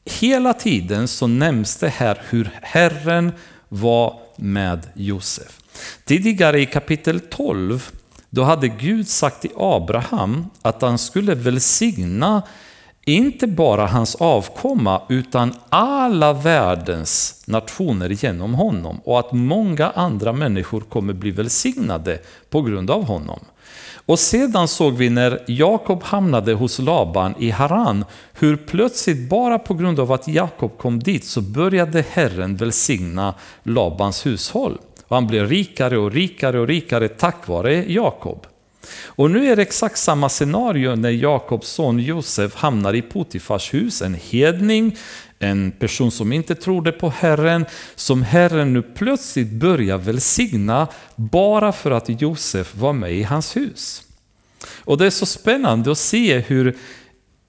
hela 0.05 0.53
tiden 0.53 1.09
så 1.09 1.27
nämns 1.27 1.77
det 1.77 1.89
här 1.89 2.23
hur 2.29 2.51
Herren 2.63 3.33
var 3.69 4.21
med 4.37 4.87
Josef. 4.95 5.59
Tidigare 6.05 6.61
i 6.61 6.67
kapitel 6.67 7.21
12 7.21 7.91
då 8.31 8.43
hade 8.43 8.69
Gud 8.69 9.09
sagt 9.09 9.41
till 9.41 9.51
Abraham 9.57 10.47
att 10.63 10.83
han 10.83 10.99
skulle 10.99 11.35
välsigna 11.35 12.43
inte 13.05 13.47
bara 13.47 13.87
hans 13.87 14.15
avkomma 14.15 15.03
utan 15.09 15.55
alla 15.69 16.33
världens 16.33 17.43
nationer 17.47 18.09
genom 18.09 18.55
honom 18.55 19.01
och 19.05 19.19
att 19.19 19.33
många 19.33 19.91
andra 19.91 20.33
människor 20.33 20.81
kommer 20.81 21.13
bli 21.13 21.31
välsignade 21.31 22.19
på 22.51 22.63
grund 22.63 22.91
av 22.91 23.05
honom. 23.05 23.41
Och 24.07 24.19
sedan 24.19 24.69
såg 24.69 24.97
vi 24.97 25.11
när 25.11 25.45
Jakob 25.47 26.03
hamnade 26.03 26.53
hos 26.53 26.79
Laban 26.79 27.35
i 27.39 27.51
Haran 27.51 28.05
hur 28.33 28.57
plötsligt 28.57 29.29
bara 29.29 29.59
på 29.59 29.75
grund 29.75 30.01
av 30.01 30.13
att 30.13 30.29
Jakob 30.29 30.79
kom 30.79 30.99
dit 30.99 31.25
så 31.25 31.41
började 31.41 32.05
Herren 32.11 32.57
välsigna 32.57 33.35
Labans 33.63 34.27
hushåll. 34.27 34.79
Och 35.09 35.17
han 35.17 35.27
blev 35.27 35.49
rikare 35.49 35.99
och 35.99 36.13
rikare 36.13 36.61
och 36.61 36.69
rikare 36.69 37.09
tack 37.09 37.49
vare 37.49 37.93
Jakob. 37.93 38.47
Och 39.05 39.31
nu 39.31 39.47
är 39.47 39.57
det 39.57 39.63
exakt 39.63 39.99
samma 39.99 40.29
scenario 40.29 40.95
när 40.95 41.11
Jakobs 41.11 41.69
son 41.69 41.99
Josef 41.99 42.55
hamnar 42.55 42.95
i 42.95 43.03
Potifars 43.03 43.75
hus, 43.75 44.03
en 44.03 44.15
hedning, 44.15 44.97
en 45.39 45.71
person 45.71 46.11
som 46.11 46.33
inte 46.33 46.55
trodde 46.55 46.93
på 46.93 47.09
Herren, 47.09 47.65
som 47.95 48.23
Herren 48.23 48.73
nu 48.73 48.83
plötsligt 48.83 49.51
börjar 49.51 49.99
välsigna 49.99 50.89
bara 51.17 51.73
för 51.73 51.91
att 51.91 52.21
Josef 52.23 52.75
var 52.75 52.93
med 52.93 53.13
i 53.13 53.23
hans 53.23 53.57
hus. 53.57 54.03
Och 54.85 54.99
det 54.99 55.07
är 55.07 55.11
så 55.11 55.27
spännande 55.27 55.91
att 55.91 55.99
se 55.99 56.39
hur, 56.39 56.77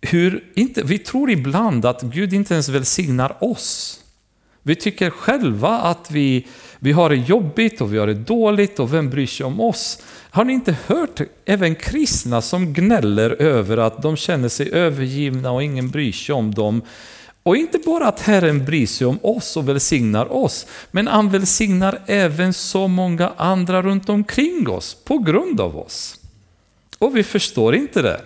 hur 0.02 0.52
inte, 0.56 0.84
vi 0.84 1.00
tror 1.00 1.32
ibland 1.32 1.86
att 1.86 2.02
Gud 2.02 2.34
inte 2.34 2.54
ens 2.54 2.70
välsignar 2.70 3.44
oss. 3.44 4.00
Vi 4.64 4.76
tycker 4.76 5.10
själva 5.10 5.70
att 5.70 6.12
vi, 6.12 6.48
vi 6.88 6.92
har 6.94 7.10
det 7.10 7.16
jobbigt 7.16 7.82
och 7.82 7.94
vi 7.94 7.98
har 7.98 8.08
det 8.08 8.14
dåligt 8.14 8.80
och 8.80 8.94
vem 8.94 9.10
bryr 9.10 9.28
sig 9.28 9.46
om 9.46 9.60
oss? 9.60 10.02
Har 10.30 10.46
ni 10.46 10.54
inte 10.54 10.76
hört 10.88 11.22
även 11.46 11.76
kristna 11.76 12.42
som 12.42 12.74
gnäller 12.74 13.42
över 13.42 13.78
att 13.78 14.02
de 14.02 14.18
känner 14.18 14.50
sig 14.50 14.74
övergivna 14.74 15.52
och 15.52 15.64
ingen 15.64 15.90
bryr 15.90 16.12
sig 16.12 16.36
om 16.36 16.54
dem? 16.54 16.82
Och 17.44 17.58
inte 17.58 17.78
bara 17.86 18.08
att 18.08 18.22
Herren 18.22 18.66
bryr 18.66 18.88
sig 18.88 19.08
om 19.08 19.20
oss 19.22 19.58
och 19.58 19.70
välsignar 19.70 20.34
oss, 20.34 20.68
men 20.92 21.08
han 21.08 21.30
välsignar 21.30 22.02
även 22.06 22.54
så 22.54 22.88
många 22.88 23.32
andra 23.38 23.82
runt 23.82 24.10
omkring 24.10 24.70
oss 24.70 24.94
på 24.94 25.18
grund 25.18 25.62
av 25.62 25.78
oss. 25.78 26.20
Och 27.00 27.18
vi 27.18 27.24
förstår 27.24 27.76
inte 27.76 28.02
det. 28.02 28.22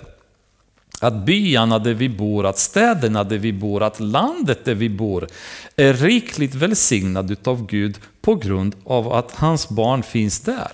Att 1.03 1.25
byarna 1.25 1.79
där 1.79 1.93
vi 1.93 2.09
bor, 2.09 2.45
att 2.45 2.57
städerna 2.57 3.23
där 3.23 3.37
vi 3.37 3.53
bor, 3.53 3.83
att 3.83 3.99
landet 3.99 4.65
där 4.65 4.75
vi 4.75 4.89
bor 4.89 5.27
är 5.75 5.93
rikligt 5.93 6.55
välsignad 6.55 7.31
utav 7.31 7.65
Gud 7.65 7.97
på 8.21 8.35
grund 8.35 8.75
av 8.83 9.13
att 9.13 9.31
hans 9.31 9.69
barn 9.69 10.03
finns 10.03 10.39
där. 10.39 10.71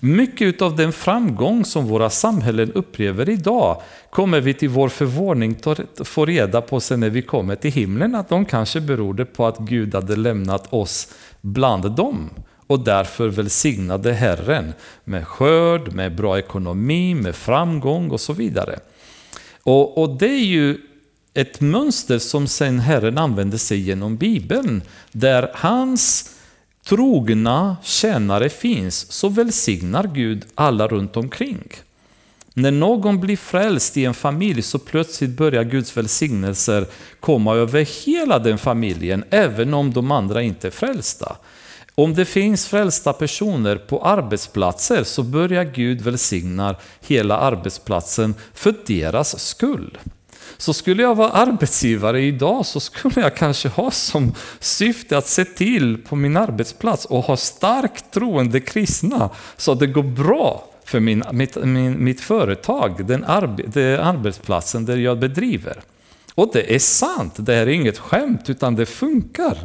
Mycket 0.00 0.42
utav 0.46 0.76
den 0.76 0.92
framgång 0.92 1.64
som 1.64 1.86
våra 1.86 2.10
samhällen 2.10 2.72
upplever 2.72 3.28
idag 3.28 3.82
kommer 4.10 4.40
vi 4.40 4.54
till 4.54 4.68
vår 4.68 4.88
förvåning 4.88 5.56
få 6.04 6.26
reda 6.26 6.60
på 6.60 6.80
sen 6.80 7.00
när 7.00 7.10
vi 7.10 7.22
kommer 7.22 7.56
till 7.56 7.72
himlen 7.72 8.14
att 8.14 8.28
de 8.28 8.44
kanske 8.44 8.80
berodde 8.80 9.24
på 9.24 9.46
att 9.46 9.58
Gud 9.58 9.94
hade 9.94 10.16
lämnat 10.16 10.72
oss 10.72 11.08
bland 11.40 11.96
dem 11.96 12.30
och 12.66 12.80
därför 12.80 13.28
välsignade 13.28 14.12
Herren 14.12 14.72
med 15.04 15.26
skörd, 15.26 15.92
med 15.92 16.16
bra 16.16 16.38
ekonomi, 16.38 17.14
med 17.14 17.34
framgång 17.36 18.10
och 18.10 18.20
så 18.20 18.32
vidare. 18.32 18.78
Och, 19.62 19.98
och 19.98 20.18
det 20.18 20.28
är 20.28 20.44
ju 20.44 20.78
ett 21.34 21.60
mönster 21.60 22.18
som 22.18 22.46
sen 22.46 22.78
Herren 22.78 23.18
använder 23.18 23.58
sig 23.58 23.78
genom 23.78 24.16
Bibeln, 24.16 24.82
där 25.12 25.50
hans 25.54 26.30
trogna 26.84 27.76
tjänare 27.82 28.48
finns, 28.48 29.12
så 29.12 29.28
välsignar 29.28 30.10
Gud 30.14 30.44
alla 30.54 30.88
runt 30.88 31.16
omkring. 31.16 31.68
När 32.54 32.70
någon 32.70 33.20
blir 33.20 33.36
frälst 33.36 33.96
i 33.96 34.04
en 34.04 34.14
familj 34.14 34.62
så 34.62 34.78
plötsligt 34.78 35.30
börjar 35.30 35.64
Guds 35.64 35.96
välsignelser 35.96 36.86
komma 37.20 37.54
över 37.54 38.04
hela 38.06 38.38
den 38.38 38.58
familjen, 38.58 39.24
även 39.30 39.74
om 39.74 39.92
de 39.92 40.10
andra 40.10 40.42
inte 40.42 40.66
är 40.66 40.70
frälsta. 40.70 41.36
Om 41.94 42.14
det 42.14 42.24
finns 42.24 42.66
frälsta 42.66 43.12
personer 43.12 43.76
på 43.76 44.02
arbetsplatser 44.02 45.04
så 45.04 45.22
börjar 45.22 45.64
Gud 45.64 46.00
välsigna 46.00 46.76
hela 47.00 47.36
arbetsplatsen 47.38 48.34
för 48.54 48.74
deras 48.86 49.40
skull. 49.40 49.98
Så 50.56 50.72
skulle 50.72 51.02
jag 51.02 51.14
vara 51.14 51.30
arbetsgivare 51.30 52.22
idag 52.22 52.66
så 52.66 52.80
skulle 52.80 53.20
jag 53.20 53.36
kanske 53.36 53.68
ha 53.68 53.90
som 53.90 54.34
syfte 54.60 55.18
att 55.18 55.26
se 55.26 55.44
till 55.44 55.98
på 55.98 56.16
min 56.16 56.36
arbetsplats 56.36 57.04
och 57.04 57.24
ha 57.24 57.36
starkt 57.36 58.10
troende 58.10 58.60
kristna 58.60 59.30
så 59.56 59.72
att 59.72 59.78
det 59.78 59.86
går 59.86 60.02
bra 60.02 60.64
för 60.84 61.00
min, 61.00 61.24
mitt, 61.32 61.56
min, 61.64 62.04
mitt 62.04 62.20
företag, 62.20 63.06
den, 63.06 63.24
arbe, 63.24 63.62
den 63.66 64.00
arbetsplatsen 64.00 64.84
där 64.84 64.96
jag 64.96 65.18
bedriver. 65.18 65.82
Och 66.34 66.50
det 66.52 66.74
är 66.74 66.78
sant, 66.78 67.34
det 67.36 67.54
är 67.54 67.66
inget 67.66 67.98
skämt 67.98 68.50
utan 68.50 68.74
det 68.74 68.86
funkar. 68.86 69.58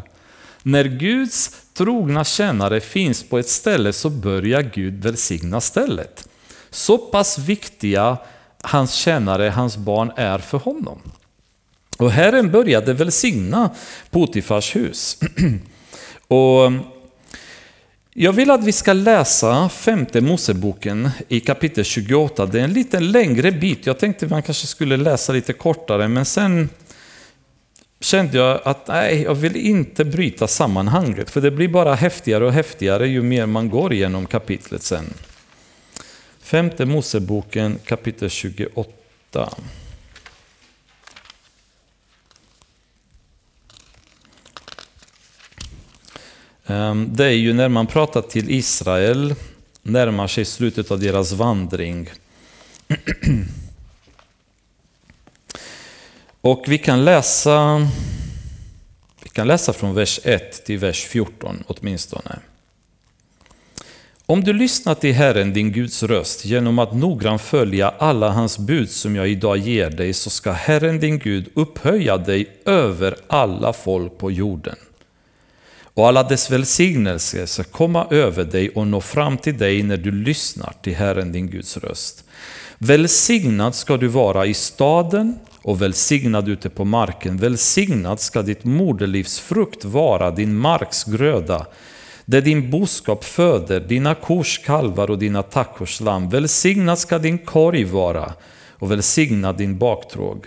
När 0.64 0.84
Guds 0.84 1.52
trogna 1.80 2.24
tjänare 2.24 2.80
finns 2.80 3.24
på 3.24 3.40
ett 3.40 3.50
ställe 3.50 3.94
så 3.94 4.10
börjar 4.10 4.62
Gud 4.62 5.04
välsigna 5.04 5.62
stället. 5.62 6.30
Så 6.70 6.98
pass 6.98 7.38
viktiga 7.38 8.18
hans 8.62 8.94
tjänare, 8.94 9.50
hans 9.50 9.78
barn 9.78 10.12
är 10.16 10.38
för 10.38 10.58
honom. 10.58 11.00
Och 11.98 12.12
Herren 12.12 12.52
började 12.52 12.94
välsigna 12.94 13.70
Potifars 14.10 14.76
hus. 14.76 15.20
Och 16.28 16.72
jag 18.14 18.34
vill 18.34 18.52
att 18.52 18.64
vi 18.64 18.72
ska 18.72 18.94
läsa 18.94 19.70
femte 19.70 20.22
Moseboken 20.22 21.10
i 21.28 21.40
kapitel 21.40 21.84
28. 21.84 22.46
Det 22.46 22.60
är 22.60 22.64
en 22.64 22.74
lite 22.74 23.00
längre 23.00 23.52
bit. 23.52 23.86
Jag 23.86 24.00
tänkte 24.00 24.28
man 24.28 24.44
kanske 24.44 24.68
skulle 24.68 24.98
läsa 24.98 25.34
lite 25.34 25.54
kortare, 25.54 26.08
men 26.08 26.26
sen 26.26 26.70
kände 28.00 28.38
jag 28.38 28.62
att 28.64 28.88
nej, 28.88 29.22
jag 29.22 29.36
vill 29.36 29.56
inte 29.56 30.06
bryta 30.06 30.48
sammanhanget, 30.48 31.30
för 31.30 31.42
det 31.42 31.52
blir 31.52 31.68
bara 31.68 31.96
häftigare 31.96 32.46
och 32.46 32.54
häftigare 32.54 33.08
ju 33.08 33.22
mer 33.22 33.46
man 33.46 33.70
går 33.70 33.94
igenom 33.94 34.26
kapitlet 34.26 34.84
sen. 34.84 35.14
Femte 36.40 36.86
Moseboken 36.86 37.80
kapitel 37.86 38.30
28. 38.30 39.50
Ehm, 46.66 47.16
det 47.16 47.26
är 47.26 47.30
ju 47.30 47.54
när 47.54 47.70
man 47.70 47.88
pratar 47.88 48.22
till 48.22 48.52
Israel, 48.52 49.36
närmar 49.82 50.28
sig 50.28 50.46
slutet 50.46 50.92
av 50.92 51.00
deras 51.00 51.32
vandring. 51.32 52.10
Och 56.42 56.66
vi 56.68 56.78
kan 56.78 57.06
läsa, 57.06 57.88
vi 59.24 59.30
kan 59.30 59.48
läsa 59.48 59.74
från 59.74 59.96
vers 59.96 60.20
1 60.24 60.66
till 60.66 60.78
vers 60.78 61.06
14 61.06 61.64
åtminstone. 61.68 62.40
Om 64.26 64.44
du 64.44 64.54
lyssnar 64.54 64.96
till 64.96 65.14
Herren, 65.14 65.54
din 65.54 65.72
Guds 65.72 66.04
röst, 66.04 66.46
genom 66.46 66.80
att 66.80 66.94
noggrant 66.94 67.42
följa 67.42 67.90
alla 67.90 68.30
hans 68.30 68.58
bud 68.58 68.90
som 68.90 69.16
jag 69.16 69.30
idag 69.30 69.58
ger 69.58 69.90
dig, 69.90 70.14
så 70.14 70.30
ska 70.30 70.52
Herren, 70.52 71.00
din 71.00 71.20
Gud, 71.20 71.50
upphöja 71.54 72.18
dig 72.18 72.50
över 72.66 73.16
alla 73.28 73.74
folk 73.74 74.18
på 74.18 74.32
jorden. 74.32 74.76
Och 75.82 76.08
alla 76.08 76.24
dess 76.24 76.50
välsignelser 76.50 77.46
ska 77.46 77.64
komma 77.64 78.08
över 78.10 78.44
dig 78.44 78.70
och 78.70 78.88
nå 78.88 79.02
fram 79.02 79.38
till 79.38 79.58
dig 79.58 79.84
när 79.84 79.98
du 79.98 80.12
lyssnar 80.12 80.74
till 80.82 80.96
Herren, 80.96 81.32
din 81.32 81.50
Guds 81.50 81.78
röst. 81.78 82.24
Välsignad 82.78 83.76
ska 83.76 83.98
du 83.98 84.08
vara 84.08 84.46
i 84.46 84.54
staden 84.54 85.40
och 85.62 85.82
välsignad 85.82 86.50
ute 86.50 86.70
på 86.70 86.86
marken. 86.86 87.38
Välsignad 87.38 88.20
ska 88.20 88.42
ditt 88.42 88.64
moderlivs 88.64 89.40
frukt 89.40 89.86
vara, 89.86 90.32
din 90.32 90.56
marks 90.56 91.04
gröda. 91.04 91.66
Det 92.26 92.42
din 92.42 92.70
boskap 92.70 93.24
föder, 93.24 93.80
dina 93.80 94.16
kors 94.16 94.58
kalvar 94.66 95.12
och 95.12 95.20
dina 95.20 95.44
tackors 95.44 96.00
lamm. 96.00 96.30
Välsignad 96.30 97.00
ska 97.00 97.18
din 97.18 97.38
korg 97.38 97.84
vara 97.84 98.34
och 98.72 98.92
välsignad 98.92 99.58
din 99.58 99.78
baktråg. 99.78 100.46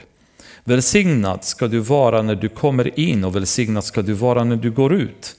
Välsignad 0.65 1.45
ska 1.45 1.69
du 1.69 1.79
vara 1.79 2.23
när 2.23 2.35
du 2.35 2.49
kommer 2.49 3.01
in 3.01 3.25
och 3.25 3.37
välsignad 3.37 3.85
ska 3.85 4.03
du 4.03 4.13
vara 4.13 4.45
när 4.45 4.57
du 4.57 4.71
går 4.71 4.95
ut. 4.95 5.37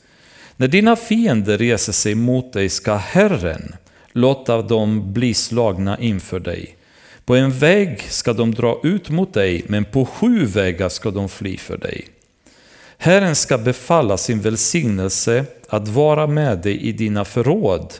När 0.57 0.67
dina 0.67 0.95
fiender 0.95 1.57
reser 1.57 1.93
sig 1.93 2.15
mot 2.15 2.53
dig 2.53 2.69
ska 2.69 2.95
Herren 2.95 3.75
låta 4.11 4.61
dem 4.61 5.13
bli 5.13 5.33
slagna 5.33 5.99
inför 5.99 6.39
dig. 6.39 6.75
På 7.25 7.35
en 7.35 7.51
väg 7.51 8.01
ska 8.01 8.33
de 8.33 8.53
dra 8.53 8.79
ut 8.83 9.09
mot 9.09 9.33
dig, 9.33 9.63
men 9.67 9.85
på 9.85 10.05
sju 10.05 10.45
vägar 10.45 10.89
ska 10.89 11.11
de 11.11 11.29
fly 11.29 11.57
för 11.57 11.77
dig. 11.77 12.07
Herren 12.97 13.35
ska 13.35 13.57
befalla 13.57 14.17
sin 14.17 14.41
välsignelse 14.41 15.45
att 15.69 15.87
vara 15.87 16.27
med 16.27 16.57
dig 16.57 16.81
i 16.81 16.91
dina 16.91 17.25
förråd 17.25 17.93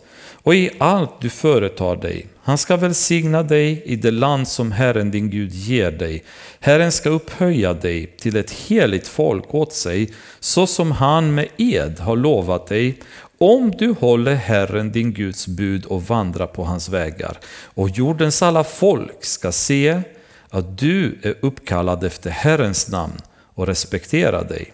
och 0.44 0.56
i 0.56 0.70
allt 0.78 1.22
du 1.22 1.30
företar 1.30 1.96
dig. 1.96 2.28
Han 2.44 2.58
ska 2.58 2.78
välsigna 2.78 3.44
dig 3.44 3.84
i 3.86 3.96
det 3.96 4.12
land 4.12 4.48
som 4.48 4.72
Herren 4.72 5.12
din 5.12 5.30
Gud 5.30 5.54
ger 5.54 5.92
dig. 5.92 6.24
Herren 6.60 6.92
ska 6.92 7.10
upphöja 7.10 7.74
dig 7.74 8.16
till 8.18 8.36
ett 8.36 8.52
heligt 8.52 9.08
folk 9.08 9.54
åt 9.54 9.74
sig, 9.74 10.14
så 10.40 10.68
som 10.68 10.92
han 10.92 11.36
med 11.36 11.48
ed 11.58 12.00
har 12.00 12.16
lovat 12.16 12.68
dig, 12.68 13.00
om 13.44 13.72
du 13.72 13.92
håller 13.92 14.36
Herren 14.36 14.92
din 14.92 15.14
Guds 15.14 15.48
bud 15.48 15.86
och 15.86 16.04
vandrar 16.04 16.48
på 16.48 16.64
hans 16.64 16.90
vägar. 16.90 17.40
Och 17.64 17.90
jordens 17.90 18.42
alla 18.42 18.64
folk 18.64 19.26
ska 19.26 19.52
se 19.52 20.02
att 20.50 20.78
du 20.78 21.20
är 21.24 21.36
uppkallad 21.42 22.04
efter 22.04 22.30
Herrens 22.30 22.88
namn 22.88 23.18
och 23.54 23.68
respekterar 23.68 24.44
dig. 24.44 24.74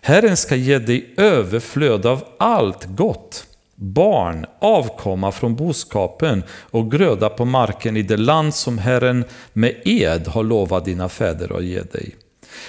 Herren 0.00 0.36
ska 0.36 0.56
ge 0.56 0.78
dig 0.78 1.14
överflöd 1.16 2.06
av 2.06 2.24
allt 2.38 2.84
gott, 2.84 3.46
barn, 3.74 4.46
avkomma 4.58 5.32
från 5.32 5.56
boskapen 5.56 6.42
och 6.50 6.90
gröda 6.90 7.28
på 7.28 7.44
marken 7.44 7.96
i 7.96 8.02
det 8.02 8.16
land 8.16 8.54
som 8.54 8.78
Herren 8.78 9.24
med 9.52 9.74
ed 9.84 10.28
har 10.28 10.42
lovat 10.42 10.84
dina 10.84 11.08
fäder 11.08 11.56
att 11.56 11.64
ge 11.64 11.80
dig. 11.82 12.14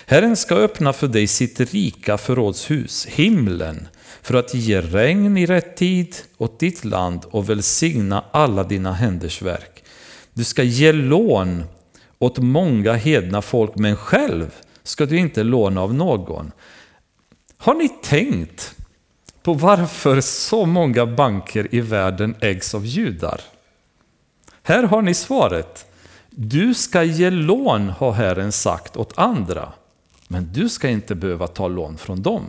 Herren 0.06 0.36
ska 0.36 0.56
öppna 0.56 0.94
för 0.94 1.08
dig 1.08 1.28
sitt 1.28 1.60
rika 1.60 2.18
förrådshus, 2.18 3.06
himlen, 3.06 3.88
för 4.26 4.34
att 4.34 4.54
ge 4.54 4.82
regn 4.82 5.38
i 5.38 5.46
rätt 5.46 5.78
tid 5.78 6.16
åt 6.38 6.60
ditt 6.60 6.86
land 6.86 7.26
och 7.32 7.50
välsigna 7.50 8.24
alla 8.32 8.64
dina 8.64 8.94
händers 8.94 9.42
verk. 9.42 9.84
Du 10.34 10.44
ska 10.44 10.64
ge 10.64 10.92
lån 10.92 11.64
åt 12.20 12.38
många 12.38 12.94
hedna 12.94 13.42
folk, 13.42 13.76
men 13.76 13.96
själv 13.96 14.56
ska 14.84 15.06
du 15.06 15.18
inte 15.18 15.44
låna 15.44 15.82
av 15.82 15.94
någon. 15.94 16.52
Har 17.58 17.74
ni 17.74 17.90
tänkt 17.90 18.76
på 19.44 19.54
varför 19.54 20.22
så 20.22 20.66
många 20.66 21.06
banker 21.06 21.76
i 21.76 21.82
världen 21.82 22.36
ägs 22.40 22.76
av 22.76 22.86
judar? 22.86 23.42
Här 24.64 24.84
har 24.84 25.02
ni 25.02 25.14
svaret. 25.14 25.86
Du 26.30 26.74
ska 26.74 27.04
ge 27.04 27.30
lån, 27.30 27.90
har 27.90 28.12
Herren 28.12 28.52
sagt 28.52 28.98
åt 28.98 29.18
andra, 29.18 29.74
men 30.28 30.50
du 30.54 30.70
ska 30.70 30.90
inte 30.90 31.16
behöva 31.16 31.48
ta 31.48 31.68
lån 31.68 31.98
från 31.98 32.22
dem. 32.22 32.44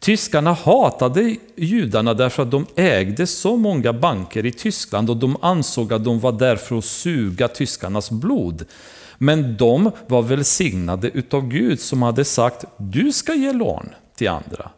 Tyskarna 0.00 0.52
hatade 0.52 1.36
judarna 1.56 2.14
därför 2.14 2.42
att 2.42 2.50
de 2.50 2.66
ägde 2.76 3.26
så 3.26 3.56
många 3.56 3.92
banker 3.92 4.46
i 4.46 4.52
Tyskland 4.52 5.10
och 5.10 5.16
de 5.16 5.36
ansåg 5.42 5.92
att 5.92 6.04
de 6.04 6.20
var 6.20 6.32
där 6.32 6.56
för 6.56 6.78
att 6.78 6.84
suga 6.84 7.48
tyskarnas 7.48 8.10
blod. 8.10 8.64
Men 9.18 9.56
de 9.56 9.90
var 10.06 10.22
välsignade 10.22 11.10
utav 11.10 11.48
Gud 11.48 11.80
som 11.80 12.02
hade 12.02 12.24
sagt 12.24 12.64
du 12.76 13.12
ska 13.12 13.34
ge 13.34 13.52
lån 13.52 13.88
till 14.16 14.28
andra. 14.28 14.70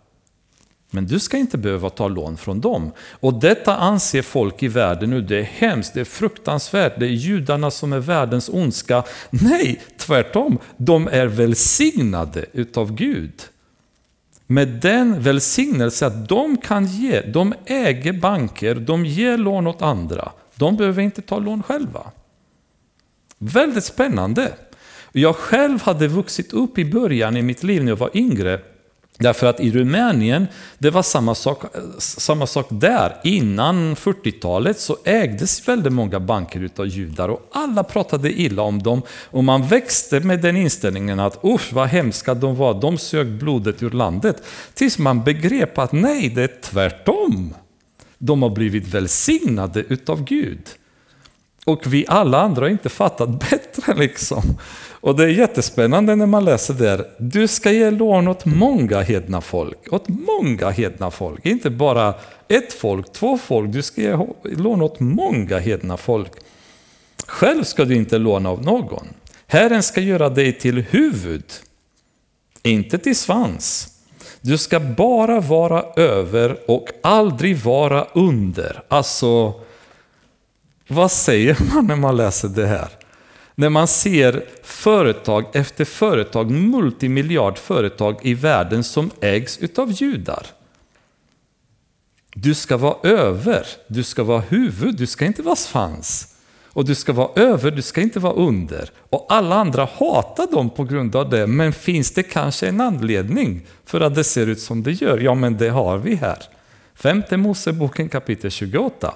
Men 0.91 1.07
du 1.07 1.19
ska 1.21 1.37
inte 1.37 1.59
behöva 1.59 1.91
ta 1.91 2.09
lån 2.09 2.37
från 2.37 2.61
dem. 2.61 2.93
Och 3.21 3.35
detta 3.35 3.77
anser 3.77 4.23
folk 4.23 4.63
i 4.63 4.69
världen 4.69 5.11
nu, 5.11 5.21
det 5.21 5.39
är 5.39 5.43
hemskt, 5.43 5.95
det 5.95 6.01
är 6.01 6.05
fruktansvärt, 6.05 6.99
det 6.99 7.07
är 7.07 7.11
judarna 7.11 7.71
som 7.71 7.93
är 7.93 7.99
världens 7.99 8.49
ondska. 8.49 9.05
Nej, 9.31 9.81
tvärtom, 9.99 10.59
de 10.77 11.09
är 11.09 11.27
välsignade 11.27 12.45
utav 12.53 12.95
Gud. 12.95 13.33
Med 14.53 14.69
den 14.69 15.23
välsignelse 15.23 16.07
att 16.07 16.29
de 16.29 16.57
kan 16.57 16.87
ge, 16.87 17.21
de 17.21 17.55
äger 17.67 18.13
banker, 18.13 18.75
de 18.75 19.07
ger 19.07 19.37
lån 19.37 19.67
åt 19.67 19.83
andra. 19.83 20.33
De 20.55 20.77
behöver 20.77 21.03
inte 21.03 21.23
ta 21.23 21.39
lån 21.39 21.63
själva. 21.63 22.11
Väldigt 23.39 23.85
spännande. 23.85 24.53
Jag 25.13 25.37
själv 25.37 25.83
hade 25.83 26.09
vuxit 26.09 26.53
upp 26.53 26.79
i 26.79 26.85
början 26.85 27.37
i 27.37 27.43
mitt 27.43 27.63
liv 27.63 27.85
när 27.85 27.93
jag 27.93 27.97
var 27.97 28.11
yngre 28.15 28.61
Därför 29.21 29.47
att 29.47 29.61
i 29.61 29.71
Rumänien, 29.71 30.47
det 30.79 30.91
var 30.91 31.03
samma 31.03 31.35
sak, 31.35 31.63
samma 31.99 32.47
sak 32.47 32.67
där. 32.71 33.17
Innan 33.25 33.97
40-talet 33.97 34.81
så 34.81 34.97
ägdes 35.05 35.69
väldigt 35.69 35.93
många 35.93 36.21
banker 36.21 36.61
utav 36.61 36.87
judar 36.87 37.29
och 37.29 37.49
alla 37.53 37.85
pratade 37.85 38.33
illa 38.33 38.63
om 38.63 38.83
dem. 38.83 39.03
Och 39.31 39.45
man 39.45 39.67
växte 39.67 40.21
med 40.21 40.41
den 40.41 40.57
inställningen 40.57 41.21
att 41.21 41.45
usch 41.45 41.73
vad 41.73 41.89
hemska 41.89 42.35
de 42.35 42.57
var, 42.57 42.81
de 42.81 42.99
sög 42.99 43.39
blodet 43.39 43.83
ur 43.83 43.91
landet. 43.91 44.43
Tills 44.75 44.99
man 44.99 45.25
begrep 45.25 45.79
att 45.79 45.93
nej, 45.93 46.29
det 46.29 46.43
är 46.43 46.61
tvärtom. 46.63 47.55
De 48.19 48.43
har 48.43 48.51
blivit 48.51 48.87
välsignade 48.87 49.81
utav 49.81 50.25
Gud. 50.25 50.69
Och 51.65 51.83
vi 51.87 52.05
alla 52.09 52.41
andra 52.41 52.63
har 52.63 52.71
inte 52.71 52.89
fattat 52.89 53.29
bättre 53.51 53.95
liksom. 53.95 54.43
Och 55.01 55.17
det 55.17 55.25
är 55.25 55.29
jättespännande 55.29 56.17
när 56.17 56.27
man 56.27 56.45
läser 56.45 56.75
där. 56.75 57.07
Du 57.19 57.49
ska 57.49 57.71
ge 57.71 57.91
lån 57.91 58.29
åt 58.29 58.45
många 58.45 59.01
hedna 59.01 59.41
folk. 59.41 59.93
Åt 59.93 60.09
många 60.09 60.71
hedna 60.71 61.11
folk. 61.11 61.47
Inte 61.47 61.71
bara 61.71 62.15
ett 62.49 62.73
folk, 62.73 63.13
två 63.13 63.39
folk. 63.39 63.73
Du 63.73 63.83
ska 63.83 64.01
ge 64.01 64.17
lån 64.43 64.83
åt 64.83 65.01
många 65.01 65.59
hedna 65.59 65.97
folk. 65.97 66.33
Själv 67.27 67.65
ska 67.65 67.85
du 67.85 67.95
inte 67.95 68.19
låna 68.19 68.49
av 68.49 68.63
någon. 68.63 69.07
Herren 69.47 69.83
ska 69.83 70.01
göra 70.01 70.29
dig 70.29 70.53
till 70.53 70.79
huvud, 70.91 71.45
inte 72.63 72.99
till 72.99 73.17
svans. 73.17 73.89
Du 74.41 74.59
ska 74.59 74.81
bara 74.81 75.41
vara 75.41 75.85
över 75.97 76.71
och 76.71 76.89
aldrig 77.03 77.57
vara 77.57 78.05
under. 78.05 78.83
Alltså, 78.89 79.55
vad 80.89 81.13
säger 81.13 81.59
man 81.75 81.87
när 81.87 81.97
man 81.97 82.17
läser 82.17 82.49
det 82.49 82.67
här? 82.67 82.89
När 83.61 83.71
man 83.71 83.89
ser 83.89 84.45
företag 84.63 85.45
efter 85.53 85.85
företag, 85.85 86.51
multimiljardföretag 86.51 88.19
i 88.23 88.35
världen 88.35 88.85
som 88.85 89.11
ägs 89.21 89.59
utav 89.59 89.93
judar. 89.93 90.47
Du 92.35 92.55
ska 92.55 92.77
vara 92.77 92.97
över, 93.03 93.67
du 93.87 94.03
ska 94.03 94.23
vara 94.23 94.41
huvud, 94.41 94.97
du 94.97 95.07
ska 95.07 95.25
inte 95.25 95.43
vara 95.43 95.57
svans. 95.57 96.37
Och 96.67 96.85
du 96.85 96.95
ska 96.95 97.13
vara 97.13 97.43
över, 97.43 97.71
du 97.71 97.83
ska 97.83 98.01
inte 98.01 98.19
vara 98.21 98.33
under. 98.33 98.91
Och 99.11 99.27
alla 99.29 99.55
andra 99.55 99.89
hatar 99.99 100.47
dem 100.53 100.71
på 100.71 100.85
grund 100.85 101.17
av 101.17 101.31
det, 101.31 101.47
men 101.47 101.73
finns 101.73 102.11
det 102.11 102.23
kanske 102.23 102.69
en 102.69 102.81
anledning 102.81 103.67
för 103.85 104.01
att 104.01 104.15
det 104.15 104.25
ser 104.25 104.47
ut 104.47 104.61
som 104.61 104.83
det 104.83 104.93
gör? 104.93 105.19
Ja, 105.19 105.35
men 105.35 105.57
det 105.57 105.69
har 105.69 105.99
vi 105.99 106.15
här. 106.15 106.39
Femte 106.95 107.37
Moseboken 107.37 108.09
kapitel 108.09 108.51
28. 108.51 109.15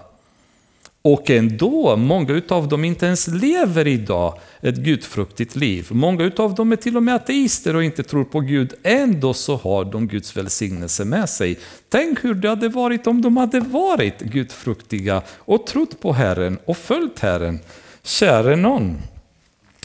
Och 1.06 1.30
ändå, 1.30 1.96
många 1.96 2.42
av 2.48 2.68
dem 2.68 2.84
inte 2.84 3.06
ens 3.06 3.28
lever 3.28 3.86
idag 3.86 4.38
ett 4.60 4.76
gudfruktigt 4.76 5.56
liv. 5.56 5.86
Många 5.90 6.30
av 6.36 6.54
dem 6.54 6.72
är 6.72 6.76
till 6.76 6.96
och 6.96 7.02
med 7.02 7.14
ateister 7.14 7.76
och 7.76 7.84
inte 7.84 8.02
tror 8.02 8.24
på 8.24 8.40
Gud. 8.40 8.74
Ändå 8.82 9.34
så 9.34 9.56
har 9.56 9.84
de 9.84 10.08
Guds 10.08 10.36
välsignelse 10.36 11.04
med 11.04 11.28
sig. 11.28 11.58
Tänk 11.88 12.24
hur 12.24 12.34
det 12.34 12.48
hade 12.48 12.68
varit 12.68 13.06
om 13.06 13.22
de 13.22 13.36
hade 13.36 13.60
varit 13.60 14.20
gudfruktiga 14.20 15.22
och 15.38 15.66
trott 15.66 16.00
på 16.00 16.12
Herren 16.12 16.58
och 16.64 16.76
följt 16.76 17.18
Herren. 17.18 17.60
Käre 18.02 18.56
någon, 18.56 19.02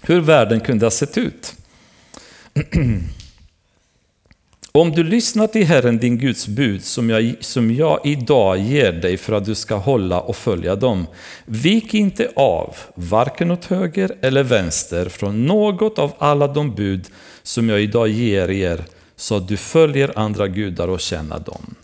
hur 0.02 0.22
världen 0.22 0.60
kunde 0.60 0.86
ha 0.86 0.92
sett 0.92 1.18
ut. 1.18 1.54
Om 4.72 4.92
du 4.92 5.04
lyssnar 5.04 5.48
till 5.48 5.66
Herren 5.66 5.98
din 5.98 6.18
Guds 6.18 6.48
bud 6.48 6.84
som 6.84 7.10
jag, 7.10 7.36
som 7.40 7.74
jag 7.74 8.00
idag 8.04 8.58
ger 8.58 8.92
dig 8.92 9.18
för 9.18 9.34
att 9.34 9.46
du 9.46 9.56
ska 9.56 9.76
hålla 9.76 10.22
och 10.22 10.36
följa 10.36 10.76
dem, 10.76 11.08
vik 11.46 11.94
inte 11.94 12.32
av, 12.36 12.76
varken 12.96 13.52
åt 13.52 13.66
höger 13.66 14.16
eller 14.22 14.44
vänster, 14.44 15.10
från 15.10 15.46
något 15.46 16.00
av 16.00 16.14
alla 16.18 16.48
de 16.48 16.76
bud 16.76 17.08
som 17.44 17.70
jag 17.70 17.82
idag 17.82 18.08
ger 18.08 18.50
er, 18.50 18.86
så 19.16 19.36
att 19.36 19.48
du 19.48 19.58
följer 19.58 20.20
andra 20.20 20.48
gudar 20.48 20.88
och 20.88 21.00
känner 21.00 21.40
dem. 21.40 21.76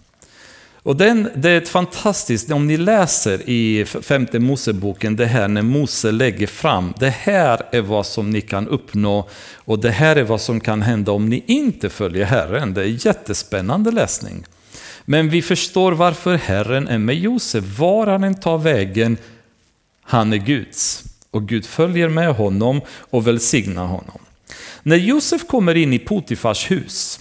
Och 0.86 0.96
den, 0.96 1.30
det 1.36 1.50
är 1.50 1.58
ett 1.58 1.70
fantastiskt, 1.70 2.52
om 2.52 2.68
ni 2.68 2.78
läser 2.78 3.50
i 3.50 3.86
femte 3.86 4.40
Moseboken, 4.40 5.16
det 5.16 5.26
här 5.26 5.48
när 5.48 5.62
Mose 5.62 6.12
lägger 6.12 6.48
fram, 6.48 6.94
det 7.00 7.10
här 7.10 7.62
är 7.72 7.82
vad 7.82 8.06
som 8.06 8.30
ni 8.30 8.42
kan 8.42 8.68
uppnå 8.68 9.30
och 9.56 9.80
det 9.80 9.92
här 9.92 10.16
är 10.16 10.24
vad 10.24 10.42
som 10.42 10.60
kan 10.60 10.82
hända 10.82 11.12
om 11.12 11.30
ni 11.30 11.44
inte 11.48 11.90
följer 11.90 12.26
Herren. 12.26 12.74
Det 12.74 12.82
är 12.82 13.06
jättespännande 13.06 13.92
läsning. 13.92 14.46
Men 15.06 15.30
vi 15.30 15.42
förstår 15.42 15.92
varför 15.92 16.38
Herren 16.38 16.88
är 16.88 16.98
med 16.98 17.16
Josef. 17.16 17.80
Var 17.80 18.08
han 18.08 18.24
än 18.24 18.36
tar 18.36 18.58
vägen, 18.58 19.18
han 20.02 20.34
är 20.34 20.38
Guds. 20.38 21.04
Och 21.32 21.48
Gud 21.48 21.66
följer 21.66 22.10
med 22.10 22.36
honom 22.36 22.82
och 22.88 23.28
välsignar 23.28 23.86
honom. 23.86 24.20
När 24.84 24.98
Josef 24.98 25.48
kommer 25.48 25.76
in 25.76 25.94
i 25.94 26.00
Potifars 26.00 26.72
hus 26.72 27.20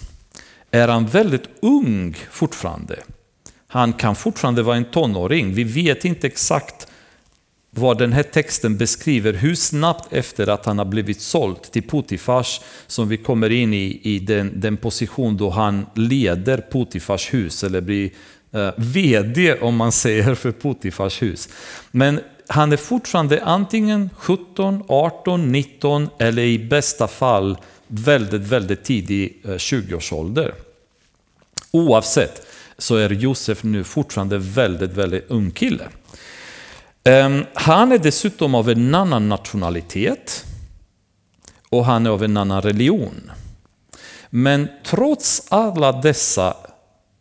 är 0.71 0.89
han 0.89 1.07
väldigt 1.07 1.49
ung 1.61 2.17
fortfarande. 2.31 2.97
Han 3.75 3.93
kan 3.93 4.17
fortfarande 4.17 4.63
vara 4.63 4.77
en 4.77 4.85
tonåring. 4.85 5.55
Vi 5.55 5.65
vet 5.65 6.05
inte 6.05 6.27
exakt 6.27 6.87
vad 7.71 7.99
den 7.99 8.13
här 8.13 8.23
texten 8.23 8.77
beskriver, 8.77 9.33
hur 9.33 9.55
snabbt 9.55 10.13
efter 10.13 10.47
att 10.47 10.67
han 10.67 10.79
har 10.79 10.85
blivit 10.85 11.21
såld 11.21 11.63
till 11.63 11.83
Potifars 11.83 12.61
som 12.87 13.09
vi 13.09 13.17
kommer 13.17 13.51
in 13.51 13.75
i, 13.75 14.01
i 14.03 14.19
den, 14.19 14.61
den 14.61 14.77
position 14.77 15.37
då 15.37 15.51
han 15.51 15.87
leder 15.95 16.59
Potifars 16.59 17.35
hus, 17.35 17.65
eller 17.65 17.81
blir 17.81 18.11
eh, 18.53 18.71
VD 18.77 19.59
om 19.61 19.77
man 19.77 19.93
säger 19.93 20.35
för 20.35 20.53
Potifars 20.53 21.23
hus. 21.23 21.49
Men 21.91 22.21
han 22.47 22.73
är 22.73 22.77
fortfarande 22.77 23.45
antingen 23.45 24.11
17, 24.17 24.85
18, 24.89 25.53
19 25.53 26.09
eller 26.19 26.43
i 26.43 26.59
bästa 26.59 27.09
fall 27.09 27.59
väldigt, 27.87 28.43
väldigt 28.43 28.85
tidig 28.85 29.43
eh, 29.45 29.51
20-årsålder. 29.51 30.55
Oavsett 31.71 32.47
så 32.85 32.97
är 32.97 33.11
Josef 33.11 33.63
nu 33.63 33.85
fortfarande 33.85 34.39
väldigt, 34.39 34.91
väldigt 34.91 35.31
ung 35.31 35.51
kille. 35.51 35.89
Ehm, 37.05 37.45
han 37.55 37.93
är 37.93 37.99
dessutom 37.99 38.55
av 38.55 38.71
en 38.71 38.95
annan 38.95 39.29
nationalitet 39.29 40.45
och 41.69 41.85
han 41.85 42.07
är 42.07 42.11
av 42.11 42.25
en 42.25 42.37
annan 42.37 42.63
religion. 42.63 43.31
Men 44.31 44.69
trots 44.87 45.47
alla 45.49 45.93
dessa 45.93 46.57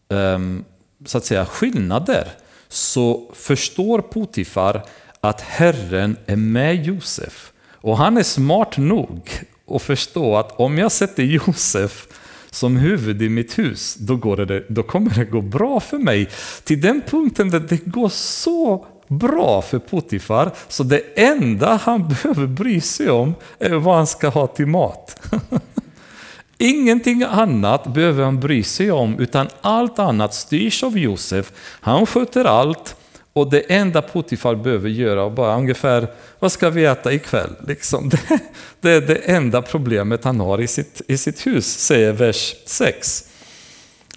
ehm, 0.09 0.66
så 1.05 1.18
att 1.18 1.26
säga, 1.26 1.45
skillnader 1.45 2.28
så 2.68 3.32
förstår 3.34 4.01
Potifar 4.01 4.84
att 5.22 5.41
Herren 5.41 6.18
är 6.26 6.36
med 6.36 6.86
Josef. 6.86 7.51
Och 7.72 7.97
han 7.97 8.18
är 8.18 8.24
smart 8.24 8.78
nog 8.78 9.30
att 9.68 9.82
förstå 9.82 10.38
att 10.38 10.59
om 10.59 10.78
jag 10.78 10.91
sätter 10.91 11.24
Josef 11.24 12.07
som 12.54 12.78
huvud 12.78 13.22
i 13.22 13.30
mitt 13.30 13.60
hus, 13.60 13.95
då, 13.95 14.16
går 14.16 14.38
det, 14.38 14.64
då 14.70 14.84
kommer 14.84 15.10
det 15.10 15.26
gå 15.26 15.41
bra 15.41 15.80
för 15.80 15.97
mig. 15.97 16.30
Till 16.64 16.82
den 16.82 17.01
punkten 17.08 17.49
där 17.49 17.60
det 17.60 17.86
går 17.86 18.10
så 18.10 18.86
bra 19.08 19.62
för 19.62 19.80
Potifar, 19.80 20.51
så 20.68 20.84
det 20.84 21.01
enda 21.16 21.80
han 21.84 22.08
behöver 22.24 22.47
bry 22.47 22.82
sig 22.82 23.10
om 23.10 23.36
är 23.60 23.74
vad 23.74 23.95
han 23.95 24.08
ska 24.08 24.30
ha 24.30 24.47
till 24.47 24.68
mat. 24.68 25.32
Ingenting 26.58 27.24
annat 27.24 27.93
behöver 27.93 28.24
han 28.24 28.39
bry 28.39 28.64
sig 28.64 28.91
om, 28.91 29.20
utan 29.20 29.47
allt 29.62 29.99
annat 29.99 30.34
styrs 30.34 30.84
av 30.84 30.97
Josef. 30.97 31.51
Han 31.82 32.06
sköter 32.06 32.45
allt 32.45 32.95
och 33.34 33.50
det 33.50 33.60
enda 33.60 34.02
Potifar 34.02 34.56
behöver 34.56 34.90
göra 34.90 35.26
är 35.26 35.30
bara 35.30 35.58
ungefär, 35.58 36.08
vad 36.40 36.52
ska 36.52 36.70
vi 36.70 36.86
äta 36.86 37.14
ikväll? 37.14 37.56
Liksom. 37.68 38.10
Det, 38.20 38.40
det 38.82 38.92
är 38.92 39.02
det 39.02 39.16
enda 39.16 39.62
problemet 39.62 40.24
han 40.24 40.40
har 40.40 40.62
i 40.62 40.68
sitt, 40.68 41.02
i 41.08 41.18
sitt 41.18 41.48
hus, 41.48 41.66
säger 41.80 42.12
vers 42.12 42.56
6. 42.66 43.30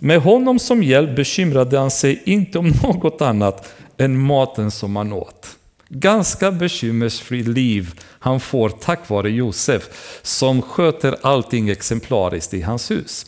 Med 0.01 0.21
honom 0.21 0.59
som 0.59 0.83
hjälp 0.83 1.17
bekymrade 1.17 1.79
han 1.79 1.91
sig 1.91 2.23
inte 2.25 2.59
om 2.59 2.69
något 2.83 3.21
annat 3.21 3.75
än 3.97 4.19
maten 4.19 4.71
som 4.71 4.97
han 4.97 5.13
åt. 5.13 5.57
Ganska 5.89 6.53
bekymmersfritt 6.53 7.49
liv 7.49 8.01
han 8.03 8.41
får 8.41 8.69
tack 8.69 9.09
vare 9.09 9.31
Josef 9.31 9.89
som 10.23 10.63
sköter 10.63 11.17
allting 11.23 11.69
exemplariskt 11.69 12.55
i 12.55 12.63
hans 12.63 12.91
hus. 12.91 13.27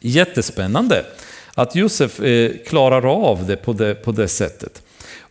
Jättespännande 0.00 1.04
att 1.60 1.74
Josef 1.74 2.20
eh, 2.20 2.52
klarar 2.66 3.30
av 3.30 3.46
det 3.46 3.56
på, 3.56 3.72
det 3.72 3.94
på 3.94 4.12
det 4.12 4.28
sättet. 4.28 4.82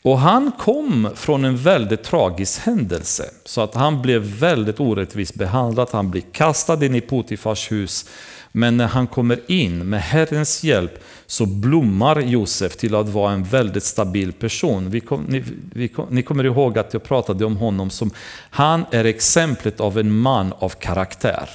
Och 0.02 0.20
han 0.20 0.52
kom 0.52 1.10
från 1.16 1.46
en 1.46 1.58
väldigt 1.58 2.04
tragisk 2.04 2.60
händelse. 2.60 3.24
Så 3.46 3.62
att 3.62 3.76
han 3.76 4.02
blev 4.02 4.22
väldigt 4.22 4.80
orättvist 4.80 5.36
behandlad. 5.36 5.88
Han 5.92 6.12
blir 6.12 6.24
kastad 6.32 6.86
in 6.86 6.96
i 6.96 7.02
Potifars 7.02 7.72
hus. 7.72 8.10
Men 8.52 8.78
när 8.78 8.88
han 8.88 9.08
kommer 9.08 9.40
in 9.52 9.90
med 9.90 10.02
Herrens 10.02 10.64
hjälp 10.64 11.04
så 11.26 11.46
blommar 11.46 12.22
Josef 12.22 12.78
till 12.78 12.96
att 12.96 13.10
vara 13.10 13.32
en 13.32 13.44
väldigt 13.44 13.84
stabil 13.84 14.34
person. 14.34 14.90
Vi 14.90 15.00
kom, 15.00 15.24
ni, 15.24 15.44
vi 15.74 15.88
kom, 15.88 16.08
ni 16.10 16.24
kommer 16.24 16.44
ihåg 16.44 16.78
att 16.78 16.94
jag 16.94 17.04
pratade 17.04 17.46
om 17.46 17.58
honom 17.58 17.90
som, 17.90 18.12
han 18.50 18.86
är 18.92 19.06
exemplet 19.06 19.80
av 19.80 19.98
en 19.98 20.12
man 20.12 20.54
av 20.60 20.70
karaktär. 20.70 21.50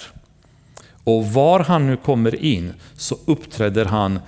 Och 1.04 1.26
var 1.26 1.60
han 1.60 1.86
nu 1.86 1.96
kommer 1.96 2.44
in 2.44 2.72
så 2.96 3.16
uppträder 3.24 3.84
han 3.84 4.18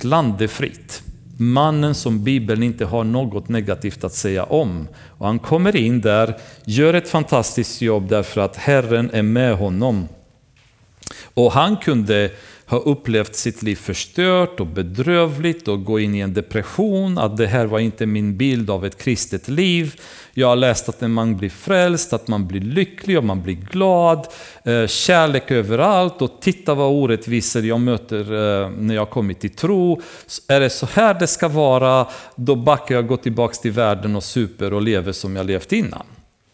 klanderfritt. 0.00 1.02
Mannen 1.38 1.94
som 1.94 2.24
Bibeln 2.24 2.62
inte 2.62 2.84
har 2.84 3.04
något 3.04 3.48
negativt 3.48 4.04
att 4.04 4.14
säga 4.14 4.44
om. 4.44 4.88
Och 5.18 5.26
han 5.26 5.38
kommer 5.38 5.76
in 5.76 6.00
där, 6.00 6.34
gör 6.64 6.94
ett 6.94 7.08
fantastiskt 7.08 7.82
jobb 7.82 8.08
därför 8.08 8.40
att 8.40 8.56
Herren 8.56 9.10
är 9.12 9.22
med 9.22 9.56
honom. 9.56 10.08
Och 11.34 11.52
han 11.52 11.76
kunde 11.76 12.30
har 12.68 12.88
upplevt 12.88 13.34
sitt 13.34 13.62
liv 13.62 13.76
förstört 13.76 14.60
och 14.60 14.66
bedrövligt 14.66 15.68
och 15.68 15.84
gå 15.84 16.00
in 16.00 16.14
i 16.14 16.18
en 16.18 16.34
depression, 16.34 17.18
att 17.18 17.36
det 17.36 17.46
här 17.46 17.66
var 17.66 17.78
inte 17.78 18.06
min 18.06 18.36
bild 18.36 18.70
av 18.70 18.86
ett 18.86 18.98
kristet 18.98 19.48
liv. 19.48 20.00
Jag 20.34 20.48
har 20.48 20.56
läst 20.56 20.88
att 20.88 21.00
när 21.00 21.08
man 21.08 21.36
blir 21.36 21.50
frälst, 21.50 22.12
att 22.12 22.28
man 22.28 22.46
blir 22.46 22.60
lycklig 22.60 23.18
och 23.18 23.24
man 23.24 23.42
blir 23.42 23.54
glad, 23.54 24.26
eh, 24.64 24.86
kärlek 24.86 25.50
överallt 25.50 26.22
och 26.22 26.40
titta 26.40 26.74
vad 26.74 26.90
orättvisor 26.90 27.64
jag 27.64 27.80
möter 27.80 28.20
eh, 28.20 28.70
när 28.70 28.94
jag 28.94 29.10
kommit 29.10 29.40
till 29.40 29.50
tro. 29.50 30.02
Är 30.48 30.60
det 30.60 30.70
så 30.70 30.86
här 30.86 31.14
det 31.14 31.26
ska 31.26 31.48
vara, 31.48 32.06
då 32.34 32.54
backar 32.54 32.94
jag, 32.94 33.06
går 33.06 33.16
tillbaka 33.16 33.54
till 33.54 33.72
världen 33.72 34.16
och 34.16 34.24
super 34.24 34.74
och 34.74 34.82
lever 34.82 35.12
som 35.12 35.36
jag 35.36 35.46
levt 35.46 35.72
innan. 35.72 36.06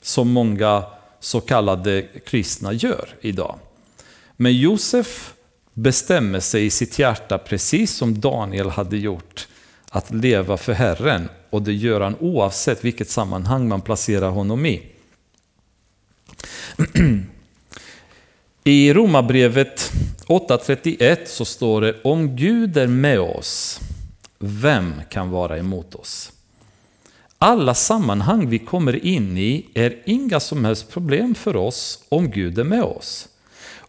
Som 0.02 0.30
många 0.32 0.84
så 1.20 1.40
kallade 1.40 2.02
kristna 2.26 2.72
gör 2.72 3.08
idag. 3.20 3.58
Men 4.36 4.56
Josef 4.56 5.31
bestämmer 5.74 6.40
sig 6.40 6.66
i 6.66 6.70
sitt 6.70 6.98
hjärta, 6.98 7.38
precis 7.38 7.94
som 7.94 8.20
Daniel 8.20 8.70
hade 8.70 8.96
gjort, 8.96 9.48
att 9.90 10.10
leva 10.10 10.56
för 10.56 10.72
Herren. 10.72 11.28
Och 11.50 11.62
det 11.62 11.72
gör 11.72 12.00
han 12.00 12.16
oavsett 12.20 12.84
vilket 12.84 13.10
sammanhang 13.10 13.68
man 13.68 13.80
placerar 13.80 14.30
honom 14.30 14.66
i. 14.66 14.82
I 18.64 18.92
Romarbrevet 18.92 19.92
8.31 20.26 21.18
så 21.26 21.44
står 21.44 21.80
det 21.80 22.02
Om 22.04 22.36
Gud 22.36 22.76
är 22.76 22.86
med 22.86 23.20
oss, 23.20 23.80
vem 24.38 24.92
kan 25.10 25.30
vara 25.30 25.58
emot 25.58 25.94
oss? 25.94 26.32
Alla 27.38 27.74
sammanhang 27.74 28.48
vi 28.48 28.58
kommer 28.58 29.04
in 29.06 29.38
i 29.38 29.66
är 29.74 30.02
inga 30.04 30.40
som 30.40 30.64
helst 30.64 30.90
problem 30.90 31.34
för 31.34 31.56
oss 31.56 31.98
om 32.08 32.30
Gud 32.30 32.58
är 32.58 32.64
med 32.64 32.82
oss. 32.82 33.28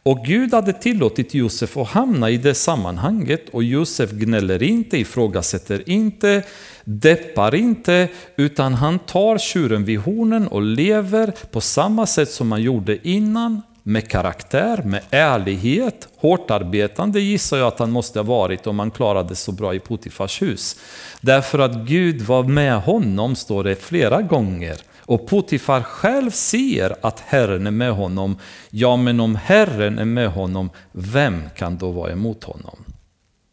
Och 0.04 0.26
Gud 0.26 0.54
hade 0.54 0.74
tillåtit 0.74 1.34
Josef 1.34 1.78
att 1.78 1.88
hamna 1.88 2.30
i 2.30 2.38
det 2.38 2.56
sammanhanget 2.56 3.50
och 3.50 3.64
Josef 3.64 4.12
gnäller 4.12 4.64
inte, 4.64 4.98
ifrågasätter 4.98 5.90
inte, 5.90 6.44
deppar 6.84 7.56
inte, 7.56 8.08
utan 8.36 8.74
han 8.74 9.00
tar 9.00 9.38
tjuren 9.38 9.86
vid 9.86 10.00
hornen 10.00 10.48
och 10.48 10.62
lever 10.62 11.34
på 11.52 11.62
samma 11.62 12.06
sätt 12.06 12.30
som 12.30 12.52
han 12.52 12.62
gjorde 12.62 13.08
innan, 13.08 13.62
med 13.86 14.10
karaktär, 14.10 14.82
med 14.84 15.02
ärlighet, 15.10 16.08
hårt 16.18 16.52
arbetande 16.52 17.20
gissar 17.20 17.58
jag 17.58 17.68
att 17.68 17.80
han 17.80 17.92
måste 17.92 18.20
ha 18.20 18.24
varit 18.24 18.68
om 18.68 18.80
han 18.80 18.92
klarade 18.92 19.36
så 19.36 19.52
bra 19.52 19.74
i 19.74 19.80
Potifars 19.80 20.42
hus. 20.42 20.76
Därför 21.22 21.60
att 21.60 21.76
Gud 21.76 22.22
var 22.22 22.44
med 22.44 22.82
honom, 22.82 23.36
står 23.36 23.64
det 23.64 23.76
flera 23.76 24.22
gånger. 24.22 24.78
Och 25.06 25.28
Potifar 25.28 25.82
själv 25.82 26.32
ser 26.32 26.96
att 27.02 27.20
Herren 27.20 27.68
är 27.68 27.72
med 27.72 27.92
honom. 27.92 28.38
Ja, 28.70 28.98
men 28.98 29.20
om 29.20 29.36
Herren 29.36 30.00
är 30.00 30.06
med 30.06 30.30
honom, 30.30 30.70
vem 30.92 31.44
kan 31.56 31.78
då 31.78 31.92
vara 31.92 32.12
emot 32.12 32.44
honom? 32.44 32.76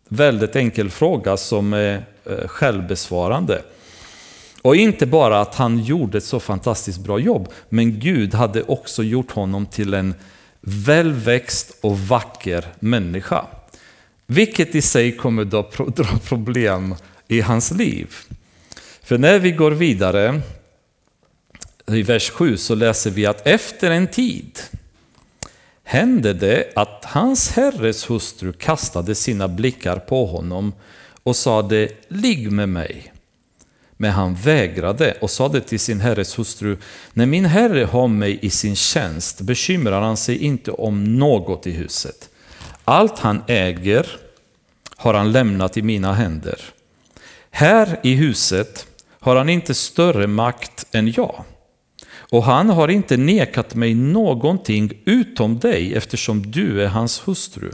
Väldigt 0.09 0.57
enkel 0.57 0.90
fråga 0.90 1.36
som 1.36 1.72
är 1.72 2.05
eh, 2.24 2.46
självbesvarande. 2.46 3.62
Och 4.62 4.76
inte 4.76 5.07
bara 5.07 5.40
att 5.40 5.55
han 5.55 5.78
gjorde 5.78 6.18
ett 6.18 6.24
så 6.24 6.40
fantastiskt 6.40 6.98
bra 6.98 7.18
jobb, 7.18 7.48
men 7.68 8.01
Gud 8.01 8.34
hade 8.34 8.62
också 8.62 9.03
gjort 9.03 9.30
honom 9.30 9.66
till 9.66 9.94
en 9.94 10.14
välväxt 10.61 11.78
och 11.80 11.98
vacker 11.98 12.64
människa. 12.78 13.44
Vilket 14.26 14.74
i 14.74 14.82
sig 14.82 15.16
kommer 15.16 15.42
att 15.42 15.51
dra 15.96 16.18
problem 16.24 16.94
i 17.28 17.40
hans 17.40 17.70
liv. 17.70 18.14
För 19.03 19.18
när 19.18 19.38
vi 19.38 19.53
går 19.53 19.70
vidare 19.70 20.40
i 21.97 22.03
vers 22.03 22.30
7 22.30 22.57
så 22.57 22.74
läser 22.74 23.11
vi 23.11 23.26
att 23.26 23.47
efter 23.47 23.91
en 23.91 24.07
tid 24.07 24.61
hände 25.84 26.32
det 26.32 26.72
att 26.76 27.05
hans 27.05 27.51
herres 27.51 28.11
hustru 28.11 28.53
kastade 28.53 29.14
sina 29.14 29.49
blickar 29.49 29.97
på 29.97 30.26
honom 30.26 30.72
och 31.22 31.36
sade 31.36 31.88
ligg 32.09 32.53
med 32.53 32.68
mig. 32.68 33.12
Men 33.97 34.11
han 34.11 34.34
vägrade 34.34 35.16
och 35.20 35.30
sade 35.30 35.61
till 35.61 35.80
sin 35.80 36.01
herres 36.01 36.38
hustru 36.38 36.76
när 37.12 37.26
min 37.26 37.45
herre 37.45 37.84
har 37.84 38.09
mig 38.09 38.38
i 38.43 38.51
sin 38.51 38.76
tjänst 38.76 39.41
bekymrar 39.41 40.01
han 40.01 40.16
sig 40.16 40.38
inte 40.38 40.70
om 40.70 41.18
något 41.18 41.66
i 41.66 41.70
huset. 41.70 42.28
Allt 42.84 43.18
han 43.18 43.43
äger 43.47 44.07
har 44.97 45.14
han 45.14 45.32
lämnat 45.32 45.76
i 45.76 45.82
mina 45.82 46.12
händer. 46.12 46.61
Här 47.51 48.01
i 48.03 48.14
huset 48.14 48.86
har 49.20 49.36
han 49.36 49.49
inte 49.49 49.74
större 49.74 50.26
makt 50.26 50.86
än 50.93 51.12
jag. 51.12 51.45
Och 52.31 52.45
han 52.45 52.70
har 52.70 52.89
inte 52.89 53.16
nekat 53.16 53.74
mig 53.74 53.95
någonting 53.95 54.93
utom 55.05 55.59
dig 55.59 55.95
eftersom 55.95 56.51
du 56.51 56.83
är 56.83 56.89
hans 56.89 57.28
hustru. 57.28 57.70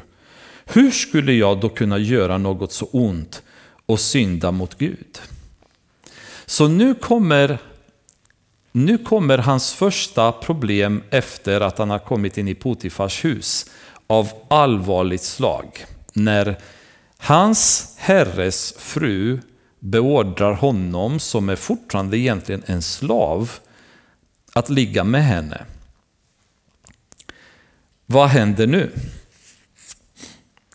Hur 0.64 0.90
skulle 0.90 1.32
jag 1.32 1.60
då 1.60 1.68
kunna 1.68 1.98
göra 1.98 2.38
något 2.38 2.72
så 2.72 2.86
ont 2.92 3.42
och 3.86 4.00
synda 4.00 4.52
mot 4.52 4.78
Gud? 4.78 5.20
Så 6.46 6.68
nu 6.68 6.94
kommer, 6.94 7.58
nu 8.72 8.98
kommer 8.98 9.38
hans 9.38 9.72
första 9.72 10.32
problem 10.32 11.02
efter 11.10 11.60
att 11.60 11.78
han 11.78 11.90
har 11.90 11.98
kommit 11.98 12.38
in 12.38 12.48
i 12.48 12.54
Potifars 12.54 13.24
hus 13.24 13.70
av 14.06 14.28
allvarligt 14.48 15.22
slag. 15.22 15.84
När 16.12 16.56
hans 17.18 17.94
herres 17.98 18.74
fru 18.78 19.40
beordrar 19.80 20.52
honom, 20.52 21.18
som 21.18 21.48
är 21.48 21.56
fortfarande 21.56 22.18
egentligen 22.18 22.62
en 22.66 22.82
slav, 22.82 23.50
att 24.56 24.68
ligga 24.68 25.04
med 25.04 25.24
henne. 25.24 25.64
Vad 28.06 28.28
händer 28.28 28.66
nu? 28.66 28.92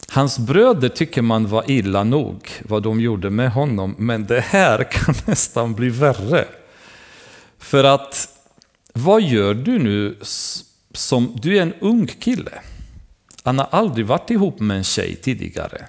Hans 0.08 0.40
bröder 0.40 0.90
tycker 0.90 1.22
man 1.22 1.48
var 1.48 1.72
illa 1.72 2.04
nog, 2.04 2.50
vad 2.64 2.84
de 2.84 3.02
gjorde 3.02 3.30
med 3.30 3.52
honom, 3.52 3.96
men 3.98 4.26
det 4.26 4.42
här 4.42 4.84
kan 4.92 5.16
nästan 5.26 5.74
bli 5.74 5.90
värre. 5.90 6.48
För 7.60 7.84
att, 7.84 8.30
vad 8.94 9.22
gör 9.22 9.54
du 9.54 9.80
nu 9.80 10.18
som, 10.94 11.36
du 11.42 11.58
är 11.58 11.62
en 11.62 11.74
ung 11.74 12.08
kille. 12.08 12.52
Han 13.44 13.60
har 13.60 13.68
aldrig 13.72 14.06
varit 14.06 14.30
ihop 14.30 14.60
med 14.60 14.78
en 14.78 14.84
tjej 14.84 15.16
tidigare. 15.16 15.88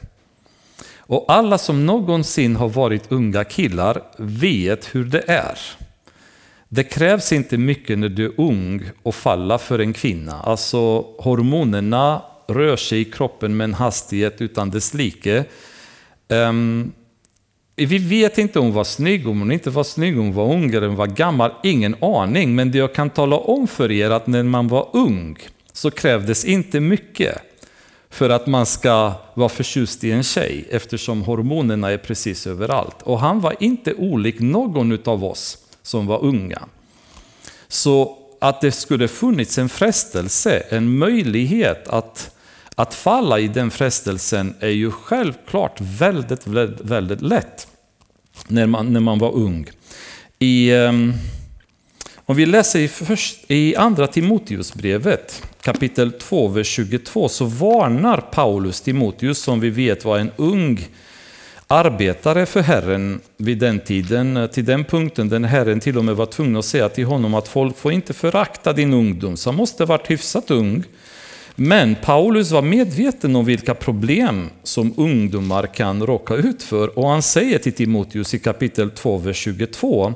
Och 0.97 1.25
alla 1.29 1.59
som 1.59 1.87
någonsin 1.87 2.57
har 2.57 2.69
varit 2.69 3.13
unga 3.13 3.45
killar 3.45 4.03
vet 4.17 4.95
hur 4.95 5.05
det 5.05 5.31
är. 5.31 5.59
Det 6.75 6.85
krävs 6.85 7.33
inte 7.33 7.59
mycket 7.59 7.99
när 7.99 8.09
du 8.09 8.25
är 8.25 8.41
ung 8.41 8.83
och 9.03 9.15
falla 9.15 9.59
för 9.59 9.79
en 9.79 9.93
kvinna. 9.93 10.41
Alltså 10.41 11.05
hormonerna 11.19 12.23
rör 12.49 12.77
sig 12.77 13.01
i 13.01 13.05
kroppen 13.05 13.57
med 13.57 13.65
en 13.65 13.75
hastighet 13.75 14.41
utan 14.41 14.71
dess 14.71 14.95
like. 14.95 15.45
Um, 16.29 16.93
vi 17.77 17.99
vet 17.99 18.39
inte 18.39 18.59
om 18.59 18.65
hon 18.65 18.75
var 18.75 18.85
snygg, 18.85 19.29
om 19.29 19.39
hon 19.39 19.53
inte 19.53 19.71
var 19.71 19.85
snygg, 19.85 20.19
om 20.19 20.25
hon 20.25 20.35
var 20.35 20.53
ung 20.55 20.75
eller 20.75 20.89
var 20.89 21.07
gammal. 21.07 21.53
Ingen 21.63 21.97
aning, 22.01 22.55
men 22.55 22.71
det 22.71 22.79
jag 22.79 22.95
kan 22.95 23.11
tala 23.11 23.37
om 23.37 23.69
för 23.69 23.91
er 23.91 24.11
att 24.11 24.27
när 24.27 24.43
man 24.43 24.69
var 24.69 24.89
ung 24.93 25.39
så 25.73 25.91
krävdes 25.91 26.45
inte 26.45 26.81
mycket 26.81 27.39
för 28.11 28.31
att 28.31 28.47
man 28.47 28.67
ska 28.67 29.13
vara 29.35 29.49
förtjust 29.49 30.05
i 30.05 30.11
en 30.11 30.23
tjej 30.23 30.65
eftersom 30.71 31.23
hormonerna 31.23 31.91
är 31.91 31.99
precis 31.99 32.47
överallt. 32.47 33.03
Och 33.03 33.21
han 33.21 33.41
var 33.41 33.55
inte 33.61 33.95
olik 33.95 34.41
någon 34.41 34.99
av 35.05 35.25
oss 35.25 35.62
som 35.83 36.07
var 36.07 36.25
unga. 36.25 36.63
Så 37.69 38.19
att 38.39 38.61
det 38.61 38.73
skulle 38.73 39.09
funnits 39.09 39.59
en 39.59 39.69
frestelse, 39.69 40.63
en 40.69 40.99
möjlighet 40.99 41.89
att, 41.89 42.37
att 42.75 42.95
falla 42.95 43.39
i 43.39 43.49
den 43.49 43.71
frestelsen 43.71 44.55
är 44.61 44.69
ju 44.69 44.91
självklart 44.91 45.81
väldigt, 45.81 46.47
väldigt, 46.47 46.81
väldigt 46.81 47.23
lätt 47.23 47.67
när 48.49 48.67
man, 48.67 48.93
när 48.93 49.01
man 49.01 49.19
var 49.19 49.33
ung. 49.33 49.67
I, 50.39 50.71
ehm, 50.71 51.13
om 52.17 52.37
vi 52.37 52.47
läser 52.47 52.79
i, 52.79 52.89
först, 52.89 53.51
i 53.51 53.77
andra 53.77 54.07
Timoteusbrevet 54.07 55.43
kapitel 55.63 56.13
2, 56.13 56.49
vers 56.49 56.67
22 56.67 57.29
så 57.29 57.45
varnar 57.45 58.17
Paulus 58.17 58.81
Timoteus 58.81 59.39
som 59.39 59.61
vi 59.61 59.71
vet 59.71 60.05
var 60.05 60.19
en 60.19 60.31
ung 60.37 60.89
arbetare 61.73 62.47
för 62.47 62.61
Herren 62.61 63.21
vid 63.37 63.59
den 63.59 63.81
tiden, 63.81 64.49
till 64.53 64.65
den 64.65 64.85
punkten 64.85 65.29
den 65.29 65.45
Herren 65.45 65.81
till 65.81 65.99
och 65.99 66.05
med 66.05 66.17
var 66.17 66.27
tvungen 66.27 66.57
att 66.57 66.65
säga 66.65 66.89
till 66.89 67.05
honom 67.05 67.35
att 67.35 67.49
folk 67.49 67.79
får 67.79 67.93
inte 67.93 68.13
förakta 68.13 68.73
din 68.73 68.95
ungdom, 68.95 69.37
så 69.37 69.51
han 69.51 69.57
måste 69.57 69.83
ha 69.83 69.87
varit 69.87 70.11
hyfsat 70.11 70.51
ung. 70.51 70.85
Men 71.55 71.95
Paulus 71.95 72.51
var 72.51 72.63
medveten 72.63 73.37
om 73.37 73.45
vilka 73.45 73.75
problem 73.75 74.51
som 74.63 74.95
ungdomar 74.97 75.67
kan 75.67 76.07
råka 76.07 76.35
ut 76.35 76.63
för 76.63 76.99
och 76.99 77.09
han 77.09 77.23
säger 77.23 77.59
till 77.59 77.73
Timoteus 77.73 78.35
i 78.35 78.39
kapitel 78.39 78.91
2, 78.91 79.19
vers 79.19 79.37
22 79.37 80.15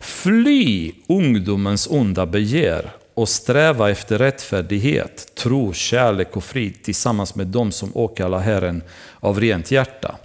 Fly 0.00 0.92
ungdomens 1.08 1.88
onda 1.90 2.26
begär 2.26 2.90
och 3.14 3.28
sträva 3.28 3.90
efter 3.90 4.18
rättfärdighet, 4.18 5.34
tro, 5.34 5.72
kärlek 5.72 6.36
och 6.36 6.44
frid 6.44 6.82
tillsammans 6.82 7.34
med 7.34 7.46
dem 7.46 7.72
som 7.72 7.96
åkallar 7.96 8.38
Herren 8.38 8.82
av 9.20 9.40
rent 9.40 9.70
hjärta. 9.70 10.16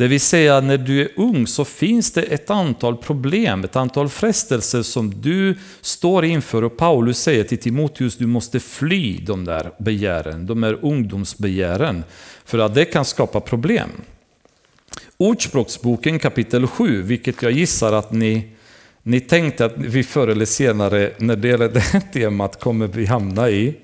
Det 0.00 0.08
vill 0.08 0.20
säga, 0.20 0.60
när 0.60 0.78
du 0.78 1.00
är 1.00 1.08
ung 1.16 1.46
så 1.46 1.64
finns 1.64 2.12
det 2.12 2.22
ett 2.22 2.50
antal 2.50 2.96
problem, 2.96 3.64
ett 3.64 3.76
antal 3.76 4.08
frestelser 4.08 4.82
som 4.82 5.20
du 5.20 5.58
står 5.80 6.24
inför. 6.24 6.64
Och 6.64 6.76
Paulus 6.76 7.18
säger 7.18 7.44
till 7.44 7.58
Timoteus, 7.58 8.16
du 8.16 8.26
måste 8.26 8.60
fly 8.60 9.18
de 9.18 9.44
där 9.44 9.70
begären, 9.78 10.46
de 10.46 10.62
här 10.62 10.78
ungdomsbegären. 10.82 12.04
För 12.44 12.58
att 12.58 12.74
det 12.74 12.84
kan 12.84 13.04
skapa 13.04 13.40
problem. 13.40 13.88
Ordspråksboken 15.16 16.18
kapitel 16.18 16.66
7, 16.66 17.02
vilket 17.02 17.42
jag 17.42 17.52
gissar 17.52 17.92
att 17.92 18.12
ni, 18.12 18.48
ni 19.02 19.20
tänkte 19.20 19.64
att 19.64 19.74
vi 19.76 20.02
förr 20.02 20.28
eller 20.28 20.44
senare, 20.44 21.10
när 21.18 21.36
det 21.36 21.48
gäller 21.48 21.68
det 21.68 21.80
här 21.80 22.02
temat, 22.12 22.60
kommer 22.60 22.86
vi 22.86 23.06
hamna 23.06 23.50
i. 23.50 23.74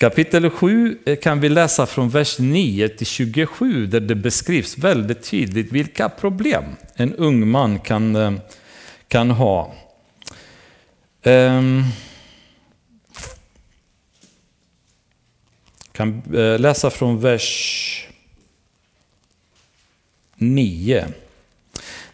Kapitel 0.00 0.50
7 0.50 0.98
eh, 1.04 1.16
kan 1.16 1.40
vi 1.40 1.48
läsa 1.48 1.86
från 1.86 2.08
vers 2.08 2.38
9 2.38 2.88
till 2.88 3.06
27 3.06 3.86
där 3.86 4.00
det 4.00 4.14
beskrivs 4.14 4.78
väldigt 4.78 5.22
tydligt 5.22 5.72
vilka 5.72 6.08
problem 6.08 6.64
en 6.94 7.14
ung 7.14 7.48
man 7.48 7.78
kan, 7.78 8.16
eh, 8.16 8.32
kan 9.08 9.30
ha. 9.30 9.74
Um, 11.22 11.84
kan 15.92 16.22
eh, 16.34 16.58
läsa 16.58 16.90
från 16.90 17.20
vers 17.20 18.08
9. 20.36 21.06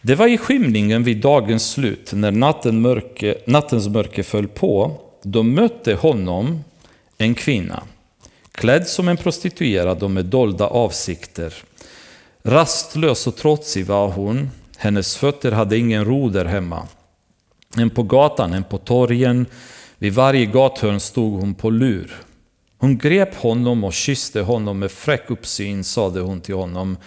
Det 0.01 0.15
var 0.15 0.27
i 0.27 0.37
skymningen 0.37 1.03
vid 1.03 1.17
dagens 1.17 1.71
slut, 1.71 2.13
när 2.13 2.31
natten 2.31 2.81
mörke, 2.81 3.37
nattens 3.45 3.87
mörker 3.87 4.23
föll 4.23 4.47
på, 4.47 5.01
då 5.23 5.43
mötte 5.43 5.93
honom 5.93 6.63
en 7.17 7.35
kvinna, 7.35 7.83
klädd 8.51 8.87
som 8.87 9.07
en 9.07 9.17
prostituerad 9.17 10.03
och 10.03 10.11
med 10.11 10.25
dolda 10.25 10.67
avsikter. 10.67 11.53
Rastlös 12.43 13.27
och 13.27 13.35
trotsig 13.35 13.85
var 13.85 14.07
hon, 14.07 14.49
hennes 14.77 15.15
fötter 15.15 15.51
hade 15.51 15.77
ingen 15.77 16.05
ro 16.05 16.29
där 16.29 16.45
hemma. 16.45 16.87
En 17.77 17.89
på 17.89 18.03
gatan, 18.03 18.53
en 18.53 18.63
på 18.63 18.77
torgen, 18.77 19.45
vid 19.97 20.13
varje 20.13 20.45
gathörn 20.45 20.99
stod 20.99 21.39
hon 21.39 21.55
på 21.55 21.69
lur. 21.69 22.15
Hon 22.77 22.97
grep 22.97 23.35
honom 23.35 23.83
och 23.83 23.93
kysste 23.93 24.41
honom 24.41 24.79
med 24.79 24.91
fräck 24.91 25.29
uppsyn, 25.29 25.83
sade 25.83 26.19
hon 26.19 26.41
till 26.41 26.55
honom. 26.55 26.97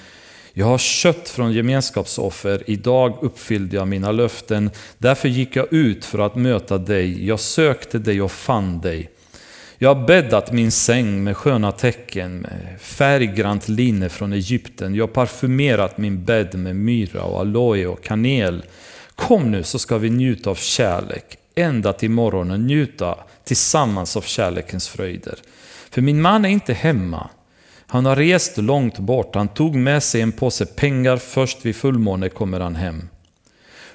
Jag 0.52 0.66
har 0.66 0.78
kött 0.78 1.28
från 1.28 1.52
gemenskapsoffer, 1.52 2.62
idag 2.66 3.18
uppfyllde 3.20 3.76
jag 3.76 3.88
mina 3.88 4.12
löften, 4.12 4.70
därför 4.98 5.28
gick 5.28 5.56
jag 5.56 5.72
ut 5.72 6.04
för 6.04 6.18
att 6.18 6.36
möta 6.36 6.78
dig, 6.78 7.26
jag 7.26 7.40
sökte 7.40 7.98
dig 7.98 8.22
och 8.22 8.32
fann 8.32 8.80
dig. 8.80 9.10
Jag 9.82 9.94
har 9.94 10.06
bäddat 10.06 10.52
min 10.52 10.70
säng 10.70 11.24
med 11.24 11.36
sköna 11.36 11.72
tecken, 11.72 12.38
med 12.38 12.80
färggrant 12.80 13.68
linne 13.68 14.08
från 14.08 14.32
Egypten. 14.32 14.94
Jag 14.94 15.02
har 15.06 15.12
parfymerat 15.12 15.98
min 15.98 16.24
bädd 16.24 16.54
med 16.54 16.76
myra 16.76 17.22
och 17.22 17.40
aloe 17.40 17.86
och 17.86 18.04
kanel. 18.04 18.64
Kom 19.14 19.50
nu 19.50 19.62
så 19.62 19.78
ska 19.78 19.98
vi 19.98 20.10
njuta 20.10 20.50
av 20.50 20.54
kärlek, 20.54 21.38
ända 21.54 21.92
till 21.92 22.10
morgonen 22.10 22.66
njuta 22.66 23.18
tillsammans 23.44 24.16
av 24.16 24.20
kärlekens 24.20 24.88
fröjder. 24.88 25.38
För 25.90 26.02
min 26.02 26.20
man 26.20 26.44
är 26.44 26.48
inte 26.48 26.72
hemma. 26.72 27.30
Han 27.86 28.06
har 28.06 28.16
rest 28.16 28.58
långt 28.58 28.98
bort. 28.98 29.34
Han 29.34 29.48
tog 29.48 29.74
med 29.74 30.02
sig 30.02 30.20
en 30.20 30.32
påse 30.32 30.66
pengar. 30.66 31.16
Först 31.16 31.66
vid 31.66 31.76
fullmåne 31.76 32.28
kommer 32.28 32.60
han 32.60 32.76
hem. 32.76 33.08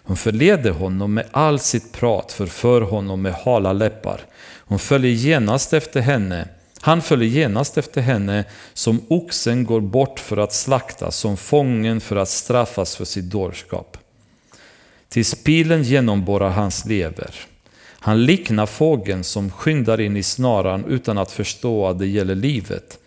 Hon 0.04 0.18
förleder 0.18 0.72
honom 0.72 1.14
med 1.14 1.26
all 1.32 1.60
sitt 1.60 1.92
prat, 1.92 2.32
förför 2.32 2.82
honom 2.82 3.22
med 3.22 3.34
hala 3.34 3.74
läppar. 3.74 4.22
Hon 4.66 4.80
följer 4.80 5.12
genast 5.12 5.74
efter 5.74 6.02
henne. 6.02 6.48
Han 6.82 7.02
följer 7.02 7.30
genast 7.30 7.78
efter 7.78 8.02
henne 8.02 8.46
som 8.74 9.02
oxen 9.08 9.64
går 9.64 9.82
bort 9.82 10.20
för 10.20 10.38
att 10.38 10.54
slaktas, 10.54 11.18
som 11.18 11.38
fången 11.38 12.02
för 12.02 12.16
att 12.16 12.30
straffas 12.30 12.96
för 12.96 13.06
sitt 13.06 13.26
dårskap. 13.26 13.98
Tills 15.10 15.44
pilen 15.44 15.84
genomborrar 15.84 16.50
hans 16.50 16.86
lever. 16.86 17.36
Han 18.00 18.26
liknar 18.26 18.66
fågeln 18.66 19.24
som 19.24 19.52
skyndar 19.52 20.02
in 20.02 20.18
i 20.18 20.24
snaran 20.24 20.86
utan 20.86 21.18
att 21.18 21.32
förstå 21.32 21.88
att 21.88 22.00
det 22.00 22.08
gäller 22.08 22.36
livet. 22.36 23.00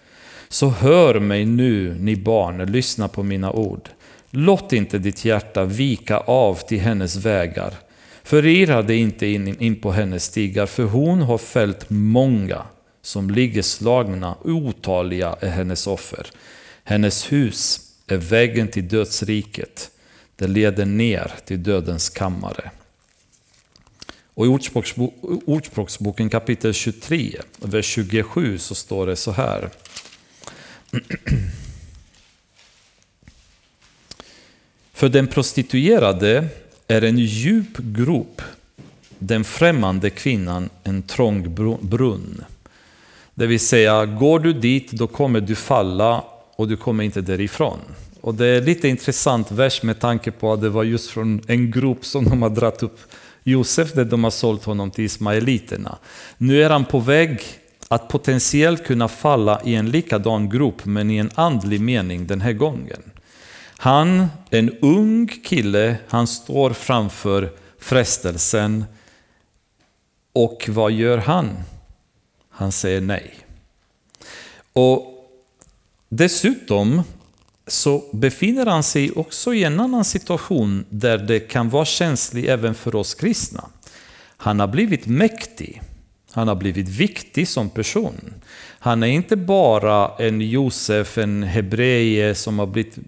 Så 0.49 0.69
hör 0.69 1.21
mig 1.21 1.45
nu, 1.45 1.97
ni 2.01 2.17
barn, 2.17 2.73
lyssna 2.73 3.09
på 3.09 3.23
mina 3.23 3.53
ord. 3.53 3.89
Låt 4.31 4.73
inte 4.73 4.99
ditt 4.99 5.25
hjärta 5.25 5.65
vika 5.65 6.19
av 6.19 6.55
till 6.55 6.81
hennes 6.81 7.17
vägar. 7.17 7.75
Förirra 8.29 8.83
dig 8.83 8.97
inte 8.97 9.27
in, 9.27 9.61
in 9.61 9.81
på 9.81 9.93
hennes 9.93 10.25
stigar, 10.25 10.67
för 10.67 10.83
hon 10.83 11.23
har 11.23 11.39
fällt 11.39 11.91
många 11.91 12.67
som 13.03 13.31
ligger 13.31 13.63
slagna, 13.63 14.37
otaliga 14.45 15.37
är 15.41 15.51
hennes 15.51 15.87
offer. 15.87 16.27
Hennes 16.85 17.33
hus 17.33 17.81
är 18.07 18.17
vägen 18.17 18.69
till 18.69 18.89
dödsriket, 18.89 19.91
det 20.37 20.47
leder 20.47 20.85
ner 20.85 21.33
till 21.45 21.63
dödens 21.63 22.09
kammare. 22.09 22.71
Och 24.35 24.47
i 24.47 24.49
Ordspråksboken 25.47 26.31
kapitel 26.31 26.75
23, 26.75 27.41
vers 27.59 27.87
27 27.87 28.59
så 28.59 28.75
står 28.75 29.07
det 29.07 29.17
så 29.17 29.33
här. 29.33 29.71
För 34.93 35.09
den 35.09 35.27
prostituerade 35.27 36.49
är 36.89 37.03
en 37.03 37.19
djup 37.19 37.79
grop, 37.79 38.43
den 39.19 39.45
främmande 39.45 40.11
kvinnan 40.11 40.71
en 40.85 41.03
trång 41.03 41.55
brunn. 41.81 42.45
Det 43.35 43.47
vill 43.47 43.61
säga, 43.61 44.07
går 44.07 44.39
du 44.41 44.53
dit 44.53 44.93
då 44.93 45.07
kommer 45.07 45.41
du 45.41 45.55
falla 45.55 46.25
och 46.57 46.69
du 46.69 46.77
kommer 46.77 47.05
inte 47.05 47.21
därifrån. 47.21 47.79
Och 48.21 48.35
det 48.35 48.47
är 48.47 48.61
lite 48.61 48.89
intressant 48.89 49.51
vers 49.51 49.83
med 49.83 50.01
tanke 50.01 50.31
på 50.31 50.53
att 50.53 50.61
det 50.61 50.69
var 50.69 50.85
just 50.85 51.11
från 51.11 51.41
en 51.47 51.71
grop 51.71 52.05
som 52.05 52.25
de 52.25 52.43
har 52.43 52.51
dragit 52.51 52.83
upp 52.83 52.99
Josef, 53.43 53.93
där 53.93 54.05
de 54.05 54.25
har 54.25 54.31
sålt 54.31 54.65
honom 54.65 54.91
till 54.91 55.05
ismaeliterna. 55.05 55.99
Nu 56.39 56.63
är 56.63 56.71
han 56.71 56.85
på 56.85 56.99
väg 56.99 57.41
att 57.89 58.09
potentiellt 58.09 58.85
kunna 58.85 59.09
falla 59.09 59.61
i 59.65 59.75
en 59.75 59.91
likadan 59.91 60.49
grop 60.49 60.85
men 60.85 61.11
i 61.11 61.17
en 61.17 61.31
andlig 61.35 61.81
mening 61.81 62.27
den 62.27 62.41
här 62.41 62.53
gången. 62.53 63.03
Han, 63.81 64.27
en 64.51 64.71
ung 64.81 65.27
kille, 65.27 65.97
han 66.09 66.27
står 66.27 66.71
framför 66.71 67.53
frestelsen 67.79 68.85
och 70.33 70.69
vad 70.69 70.93
gör 70.93 71.19
han? 71.19 71.57
Han 72.51 72.73
säger 72.73 73.01
nej. 73.01 73.35
Och 74.73 75.15
Dessutom 76.09 77.03
så 77.67 78.05
befinner 78.13 78.67
han 78.67 78.83
sig 78.83 79.11
också 79.11 79.55
i 79.55 79.65
en 79.65 79.81
annan 79.81 80.05
situation 80.05 80.85
där 80.91 81.19
det 81.19 81.41
kan 81.41 81.69
vara 81.69 81.85
känsligt 81.85 82.49
även 82.49 82.75
för 82.75 82.95
oss 82.95 83.15
kristna. 83.15 83.65
Han 84.37 84.61
har 84.61 84.67
blivit 84.67 85.07
mäktig. 85.07 85.83
Han 86.33 86.49
har 86.49 86.55
blivit 86.55 86.89
viktig 86.89 87.49
som 87.49 87.71
person. 87.71 88.35
Han 88.79 89.03
är 89.03 89.07
inte 89.07 89.37
bara 89.37 90.11
en 90.19 90.41
Josef, 90.41 91.19
en 91.19 91.43
hebreie 91.43 92.35
som 92.35 92.59
har 92.59 92.67
blivit 92.67 92.99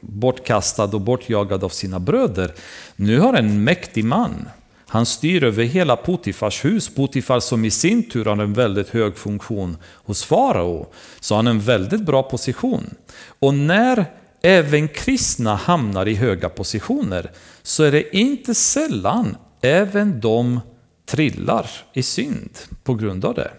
bortkastad 0.00 0.84
och 0.84 1.00
bortjagad 1.00 1.64
av 1.64 1.68
sina 1.68 2.00
bröder. 2.00 2.54
Nu 2.96 3.20
har 3.20 3.34
en 3.34 3.64
mäktig 3.64 4.04
man 4.04 4.48
han 4.90 5.06
styr 5.06 5.44
över 5.44 5.64
hela 5.64 5.96
Potifars 5.96 6.64
hus. 6.64 6.94
Potifar 6.94 7.40
som 7.40 7.64
i 7.64 7.70
sin 7.70 8.10
tur 8.10 8.24
har 8.24 8.36
en 8.36 8.52
väldigt 8.52 8.88
hög 8.88 9.16
funktion 9.16 9.76
hos 9.94 10.24
farao. 10.24 10.86
Så 11.20 11.34
han 11.34 11.46
har 11.46 11.54
en 11.54 11.60
väldigt 11.60 12.02
bra 12.02 12.22
position. 12.22 12.94
Och 13.38 13.54
när 13.54 14.06
även 14.42 14.88
kristna 14.88 15.54
hamnar 15.54 16.08
i 16.08 16.14
höga 16.14 16.48
positioner 16.48 17.30
så 17.62 17.82
är 17.82 17.92
det 17.92 18.16
inte 18.16 18.54
sällan 18.54 19.36
även 19.60 20.20
de 20.20 20.60
trillar 21.06 21.70
i 21.92 22.02
synd 22.02 22.58
på 22.84 22.94
grund 22.94 23.24
av 23.24 23.34
det. 23.34 23.50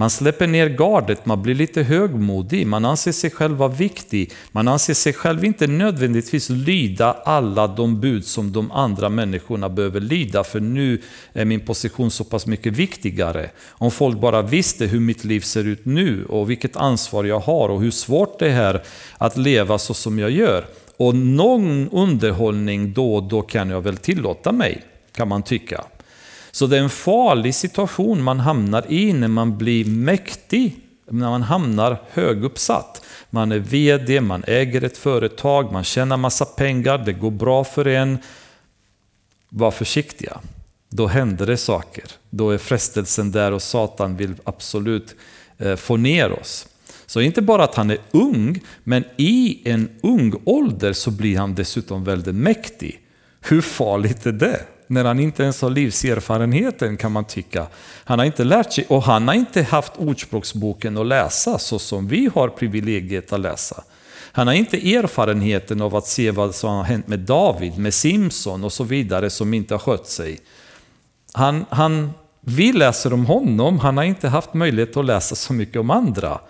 Man 0.00 0.10
släpper 0.10 0.46
ner 0.46 0.68
gardet, 0.68 1.26
man 1.26 1.42
blir 1.42 1.54
lite 1.54 1.82
högmodig, 1.82 2.66
man 2.66 2.84
anser 2.84 3.12
sig 3.12 3.30
själv 3.30 3.56
vara 3.56 3.68
viktig. 3.68 4.32
Man 4.52 4.68
anser 4.68 4.94
sig 4.94 5.12
själv 5.12 5.44
inte 5.44 5.66
nödvändigtvis 5.66 6.48
lyda 6.50 7.12
alla 7.12 7.66
de 7.66 8.00
bud 8.00 8.24
som 8.24 8.52
de 8.52 8.70
andra 8.70 9.08
människorna 9.08 9.68
behöver 9.68 10.00
lyda, 10.00 10.44
för 10.44 10.60
nu 10.60 11.02
är 11.32 11.44
min 11.44 11.60
position 11.60 12.10
så 12.10 12.24
pass 12.24 12.46
mycket 12.46 12.72
viktigare. 12.72 13.50
Om 13.68 13.90
folk 13.90 14.20
bara 14.20 14.42
visste 14.42 14.86
hur 14.86 15.00
mitt 15.00 15.24
liv 15.24 15.40
ser 15.40 15.64
ut 15.64 15.84
nu 15.84 16.24
och 16.24 16.50
vilket 16.50 16.76
ansvar 16.76 17.24
jag 17.24 17.40
har 17.40 17.68
och 17.68 17.80
hur 17.80 17.90
svårt 17.90 18.38
det 18.38 18.50
är 18.50 18.82
att 19.18 19.36
leva 19.36 19.78
så 19.78 19.94
som 19.94 20.18
jag 20.18 20.30
gör. 20.30 20.64
Och 20.96 21.14
någon 21.14 21.88
underhållning 21.88 22.92
då 22.92 23.14
och 23.14 23.22
då 23.22 23.42
kan 23.42 23.70
jag 23.70 23.80
väl 23.80 23.96
tillåta 23.96 24.52
mig, 24.52 24.82
kan 25.12 25.28
man 25.28 25.42
tycka. 25.42 25.84
Så 26.50 26.66
det 26.66 26.76
är 26.76 26.82
en 26.82 26.90
farlig 26.90 27.54
situation 27.54 28.22
man 28.22 28.40
hamnar 28.40 28.92
i 28.92 29.12
när 29.12 29.28
man 29.28 29.58
blir 29.58 29.84
mäktig, 29.84 30.76
när 31.10 31.30
man 31.30 31.42
hamnar 31.42 32.02
höguppsatt. 32.10 33.02
Man 33.30 33.52
är 33.52 33.58
VD, 33.58 34.20
man 34.20 34.44
äger 34.46 34.84
ett 34.84 34.98
företag, 34.98 35.72
man 35.72 35.84
tjänar 35.84 36.16
massa 36.16 36.44
pengar, 36.44 36.98
det 36.98 37.12
går 37.12 37.30
bra 37.30 37.64
för 37.64 37.86
en. 37.86 38.18
Var 39.48 39.70
försiktiga. 39.70 40.40
Då 40.88 41.06
händer 41.06 41.46
det 41.46 41.56
saker. 41.56 42.04
Då 42.30 42.50
är 42.50 42.58
frestelsen 42.58 43.32
där 43.32 43.52
och 43.52 43.62
Satan 43.62 44.16
vill 44.16 44.34
absolut 44.44 45.14
eh, 45.58 45.76
få 45.76 45.96
ner 45.96 46.32
oss. 46.32 46.66
Så 47.06 47.20
inte 47.20 47.42
bara 47.42 47.64
att 47.64 47.74
han 47.74 47.90
är 47.90 47.98
ung, 48.10 48.60
men 48.84 49.04
i 49.16 49.60
en 49.64 49.88
ung 50.02 50.34
ålder 50.44 50.92
så 50.92 51.10
blir 51.10 51.38
han 51.38 51.54
dessutom 51.54 52.04
väldigt 52.04 52.34
mäktig. 52.34 53.00
Hur 53.40 53.60
farligt 53.60 54.26
är 54.26 54.32
det? 54.32 54.60
När 54.90 55.04
han 55.04 55.20
inte 55.20 55.42
ens 55.42 55.62
har 55.62 55.70
livserfarenheten 55.70 56.96
kan 56.96 57.12
man 57.12 57.24
tycka. 57.24 57.66
Han 58.04 58.18
har 58.18 58.26
inte 58.26 58.44
lärt 58.44 58.72
sig 58.72 58.86
och 58.88 59.02
han 59.02 59.28
har 59.28 59.34
inte 59.34 59.62
haft 59.62 59.92
Ordspråksboken 59.96 60.98
att 60.98 61.06
läsa 61.06 61.58
så 61.58 61.78
som 61.78 62.08
vi 62.08 62.30
har 62.34 62.48
privilegiet 62.48 63.32
att 63.32 63.40
läsa. 63.40 63.84
Han 64.32 64.46
har 64.46 64.54
inte 64.54 64.94
erfarenheten 64.94 65.80
av 65.80 65.96
att 65.96 66.06
se 66.06 66.30
vad 66.30 66.54
som 66.54 66.70
har 66.70 66.84
hänt 66.84 67.08
med 67.08 67.18
David, 67.18 67.78
med 67.78 67.94
Simson 67.94 68.64
och 68.64 68.72
så 68.72 68.84
vidare 68.84 69.30
som 69.30 69.54
inte 69.54 69.74
har 69.74 69.78
skött 69.78 70.06
sig. 70.06 70.40
Han, 71.32 71.64
han, 71.70 72.10
vi 72.40 72.72
läser 72.72 73.12
om 73.12 73.26
honom, 73.26 73.78
han 73.78 73.96
har 73.96 74.04
inte 74.04 74.28
haft 74.28 74.54
möjlighet 74.54 74.96
att 74.96 75.04
läsa 75.04 75.34
så 75.34 75.52
mycket 75.52 75.80
om 75.80 75.90
andra. 75.90 76.40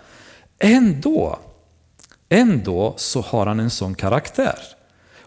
Ändå, 0.59 1.39
ändå 2.29 2.93
så 2.97 3.21
har 3.21 3.45
han 3.45 3.59
en 3.59 3.69
sån 3.69 3.95
karaktär. 3.95 4.59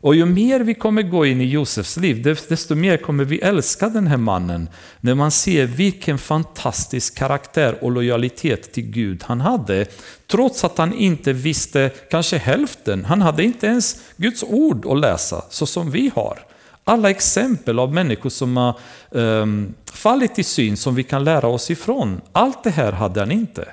Och 0.04 0.14
ju 0.14 0.26
mer 0.26 0.60
vi 0.60 0.74
kommer 0.74 1.02
gå 1.02 1.26
in 1.26 1.40
i 1.40 1.44
Josefs 1.44 1.96
liv, 1.96 2.22
desto 2.48 2.74
mer 2.74 2.96
kommer 2.96 3.24
vi 3.24 3.38
älska 3.38 3.88
den 3.88 4.06
här 4.06 4.16
mannen. 4.16 4.68
När 5.00 5.14
man 5.14 5.30
ser 5.30 5.66
vilken 5.66 6.18
fantastisk 6.18 7.18
karaktär 7.18 7.84
och 7.84 7.90
lojalitet 7.90 8.72
till 8.72 8.90
Gud 8.90 9.22
han 9.22 9.40
hade. 9.40 9.86
Trots 10.26 10.64
att 10.64 10.78
han 10.78 10.94
inte 10.94 11.32
visste 11.32 11.90
kanske 12.10 12.38
hälften. 12.38 13.04
Han 13.04 13.22
hade 13.22 13.44
inte 13.44 13.66
ens 13.66 13.96
Guds 14.16 14.42
ord 14.42 14.86
att 14.86 15.00
läsa, 15.00 15.44
så 15.50 15.66
som 15.66 15.90
vi 15.90 16.10
har. 16.14 16.38
Alla 16.84 17.10
exempel 17.10 17.78
av 17.78 17.94
människor 17.94 18.30
som 18.30 18.56
har 18.56 18.78
um, 19.10 19.74
fallit 19.92 20.38
i 20.38 20.42
syn 20.42 20.76
som 20.76 20.94
vi 20.94 21.02
kan 21.02 21.24
lära 21.24 21.46
oss 21.46 21.70
ifrån. 21.70 22.20
Allt 22.32 22.64
det 22.64 22.70
här 22.70 22.92
hade 22.92 23.20
han 23.20 23.30
inte. 23.30 23.68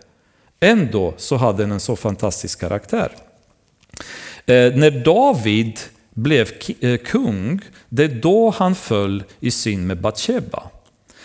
Ändå 0.60 1.14
så 1.18 1.36
hade 1.36 1.64
han 1.64 1.72
en 1.72 1.80
så 1.80 1.96
fantastisk 1.96 2.60
karaktär. 2.60 3.12
Eh, 4.46 4.76
när 4.76 5.04
David 5.06 5.80
blev 6.14 6.52
eh, 6.80 6.98
kung, 6.98 7.62
det 7.90 8.04
är 8.04 8.22
då 8.22 8.50
han 8.50 8.76
föll 8.76 9.24
i 9.40 9.52
syn 9.52 9.88
med 9.88 10.02
Batsheba. 10.02 10.64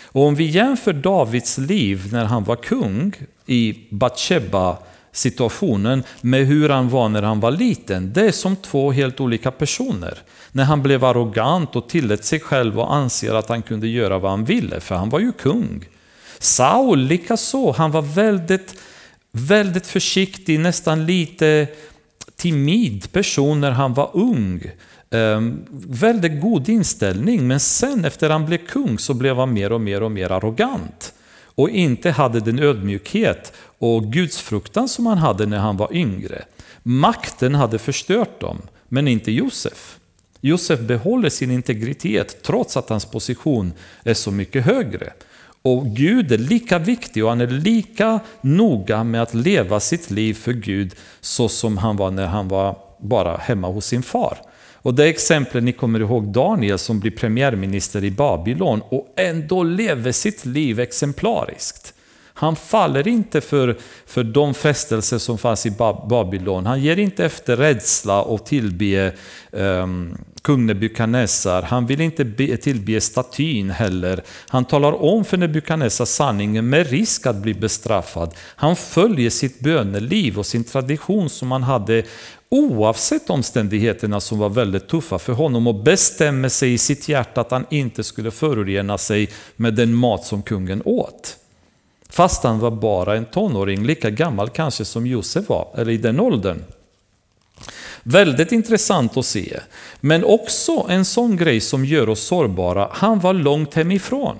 Och 0.03 0.23
om 0.23 0.35
vi 0.35 0.43
jämför 0.43 0.93
Davids 0.93 1.57
liv 1.57 2.09
när 2.11 2.25
han 2.25 2.43
var 2.43 2.55
kung 2.55 3.13
i 3.45 3.79
Batsheba 3.89 4.77
situationen 5.11 6.03
med 6.21 6.45
hur 6.45 6.69
han 6.69 6.89
var 6.89 7.09
när 7.09 7.21
han 7.21 7.39
var 7.39 7.51
liten, 7.51 8.13
det 8.13 8.21
är 8.21 8.31
som 8.31 8.55
två 8.55 8.91
helt 8.91 9.19
olika 9.19 9.51
personer. 9.51 10.17
När 10.51 10.63
han 10.63 10.83
blev 10.83 11.05
arrogant 11.05 11.75
och 11.75 11.89
tillät 11.89 12.25
sig 12.25 12.39
själv 12.39 12.79
och 12.79 12.93
anser 12.93 13.33
att 13.33 13.49
han 13.49 13.61
kunde 13.61 13.87
göra 13.87 14.19
vad 14.19 14.31
han 14.31 14.45
ville, 14.45 14.79
för 14.79 14.95
han 14.95 15.09
var 15.09 15.19
ju 15.19 15.31
kung. 15.31 15.85
Saul 16.39 16.99
likaså, 16.99 17.71
han 17.71 17.91
var 17.91 18.01
väldigt, 18.01 18.75
väldigt 19.31 19.87
försiktig, 19.87 20.59
nästan 20.59 21.05
lite 21.05 21.67
timid 22.37 23.11
person 23.11 23.61
när 23.61 23.71
han 23.71 23.93
var 23.93 24.09
ung. 24.13 24.71
Um, 25.09 25.65
väldigt 25.87 26.41
god 26.41 26.69
inställning, 26.69 27.47
men 27.47 27.59
sen 27.59 28.05
efter 28.05 28.29
han 28.29 28.45
blev 28.45 28.57
kung 28.57 28.99
så 28.99 29.13
blev 29.13 29.37
han 29.37 29.53
mer 29.53 29.71
och 29.71 29.81
mer 29.81 30.03
och 30.03 30.11
mer 30.11 30.31
arrogant. 30.31 31.13
Och 31.43 31.69
inte 31.69 32.11
hade 32.11 32.39
den 32.39 32.59
ödmjukhet 32.59 33.53
och 33.79 34.03
gudsfruktan 34.03 34.89
som 34.89 35.05
han 35.05 35.17
hade 35.17 35.45
när 35.45 35.57
han 35.57 35.77
var 35.77 35.93
yngre. 35.93 36.45
Makten 36.83 37.55
hade 37.55 37.79
förstört 37.79 38.41
dem, 38.41 38.61
men 38.89 39.07
inte 39.07 39.31
Josef. 39.31 39.97
Josef 40.41 40.79
behåller 40.79 41.29
sin 41.29 41.51
integritet 41.51 42.43
trots 42.43 42.77
att 42.77 42.89
hans 42.89 43.05
position 43.05 43.73
är 44.03 44.13
så 44.13 44.31
mycket 44.31 44.65
högre. 44.65 45.13
Och 45.67 45.85
Gud 45.85 46.31
är 46.31 46.37
lika 46.37 46.79
viktig 46.79 47.23
och 47.23 47.29
han 47.29 47.41
är 47.41 47.47
lika 47.47 48.19
noga 48.41 49.03
med 49.03 49.21
att 49.21 49.33
leva 49.33 49.79
sitt 49.79 50.11
liv 50.11 50.33
för 50.33 50.53
Gud 50.53 50.95
så 51.21 51.49
som 51.49 51.77
han 51.77 51.97
var 51.97 52.11
när 52.11 52.27
han 52.27 52.47
var 52.47 52.77
bara 52.99 53.37
hemma 53.37 53.67
hos 53.67 53.85
sin 53.85 54.03
far. 54.03 54.37
Och 54.73 54.93
det 54.93 55.05
exemplet 55.05 55.63
ni 55.63 55.71
kommer 55.71 55.99
ihåg 55.99 56.27
Daniel 56.27 56.77
som 56.77 56.99
blir 56.99 57.11
premiärminister 57.11 58.03
i 58.03 58.11
Babylon 58.11 58.81
och 58.89 59.13
ändå 59.15 59.63
lever 59.63 60.11
sitt 60.11 60.45
liv 60.45 60.79
exemplariskt. 60.79 61.93
Han 62.39 62.55
faller 62.55 63.07
inte 63.07 63.41
för, 63.41 63.77
för 64.05 64.23
de 64.23 64.53
frestelser 64.53 65.17
som 65.17 65.37
fanns 65.37 65.65
i 65.65 65.71
Babylon. 66.09 66.65
Han 66.65 66.81
ger 66.81 66.99
inte 66.99 67.25
efter 67.25 67.57
rädsla 67.57 68.21
och 68.21 68.45
tillbe 68.45 69.13
um, 69.51 69.61
ehm, 69.61 70.17
kung 70.41 70.65
Nebukadnessar. 70.65 71.61
Han 71.61 71.85
vill 71.85 72.01
inte 72.01 72.25
be, 72.25 72.57
tillbe 72.57 73.01
statyn 73.01 73.69
heller. 73.69 74.23
Han 74.47 74.65
talar 74.65 75.03
om 75.03 75.25
för 75.25 75.37
Nebukadnessar 75.37 76.05
sanningen 76.05 76.69
med 76.69 76.89
risk 76.89 77.25
att 77.25 77.35
bli 77.35 77.53
bestraffad. 77.53 78.33
Han 78.39 78.75
följer 78.75 79.29
sitt 79.29 79.59
böneliv 79.59 80.39
och 80.39 80.45
sin 80.45 80.63
tradition 80.63 81.29
som 81.29 81.51
han 81.51 81.63
hade 81.63 82.03
oavsett 82.49 83.29
omständigheterna 83.29 84.19
som 84.19 84.39
var 84.39 84.49
väldigt 84.49 84.87
tuffa 84.87 85.19
för 85.19 85.33
honom 85.33 85.67
och 85.67 85.75
bestämmer 85.75 86.49
sig 86.49 86.73
i 86.73 86.77
sitt 86.77 87.09
hjärta 87.09 87.41
att 87.41 87.51
han 87.51 87.65
inte 87.69 88.03
skulle 88.03 88.31
förorena 88.31 88.97
sig 88.97 89.29
med 89.55 89.73
den 89.73 89.93
mat 89.93 90.25
som 90.25 90.41
kungen 90.43 90.81
åt. 90.85 91.37
Fast 92.17 92.43
han 92.43 92.59
var 92.59 92.71
bara 92.71 93.17
en 93.17 93.25
tonåring, 93.25 93.85
lika 93.85 94.09
gammal 94.09 94.49
kanske 94.49 94.85
som 94.85 95.07
Josef 95.07 95.49
var, 95.49 95.67
eller 95.75 95.91
i 95.91 95.97
den 95.97 96.19
åldern. 96.19 96.63
Väldigt 98.03 98.51
intressant 98.51 99.17
att 99.17 99.25
se. 99.25 99.59
Men 99.99 100.23
också 100.23 100.85
en 100.89 101.05
sån 101.05 101.37
grej 101.37 101.61
som 101.61 101.85
gör 101.85 102.09
oss 102.09 102.21
sårbara, 102.21 102.89
han 102.91 103.19
var 103.19 103.33
långt 103.33 103.73
hemifrån. 103.73 104.37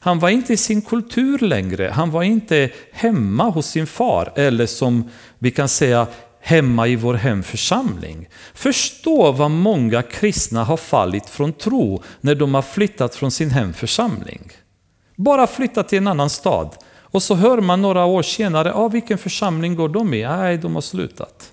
Han 0.00 0.18
var 0.18 0.28
inte 0.28 0.52
i 0.52 0.56
sin 0.56 0.82
kultur 0.82 1.38
längre, 1.38 1.90
han 1.94 2.10
var 2.10 2.22
inte 2.22 2.70
hemma 2.92 3.50
hos 3.50 3.66
sin 3.66 3.86
far, 3.86 4.32
eller 4.36 4.66
som 4.66 5.10
vi 5.38 5.50
kan 5.50 5.68
säga 5.68 6.06
hemma 6.40 6.86
i 6.86 6.96
vår 6.96 7.14
hemförsamling. 7.14 8.28
Förstå 8.54 9.32
vad 9.32 9.50
många 9.50 10.02
kristna 10.02 10.64
har 10.64 10.76
fallit 10.76 11.26
från 11.26 11.52
tro 11.52 12.02
när 12.20 12.34
de 12.34 12.54
har 12.54 12.62
flyttat 12.62 13.14
från 13.14 13.30
sin 13.30 13.50
hemförsamling. 13.50 14.52
Bara 15.18 15.46
flytta 15.46 15.82
till 15.82 15.98
en 15.98 16.06
annan 16.06 16.30
stad 16.30 16.76
Och 17.10 17.22
så 17.22 17.34
hör 17.34 17.60
man 17.60 17.82
några 17.82 18.04
år 18.04 18.22
senare, 18.22 18.74
ah, 18.74 18.88
vilken 18.88 19.18
församling 19.18 19.74
går 19.74 19.88
de 19.88 20.14
i? 20.14 20.22
Nej, 20.22 20.58
de 20.58 20.74
har 20.74 20.82
slutat. 20.82 21.52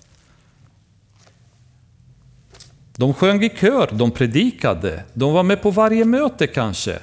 De 2.96 3.14
sjöng 3.14 3.44
i 3.44 3.48
kör, 3.48 3.88
de 3.92 4.10
predikade, 4.10 5.02
de 5.14 5.32
var 5.32 5.42
med 5.42 5.62
på 5.62 5.70
varje 5.70 6.04
möte 6.04 6.46
kanske. 6.46 6.98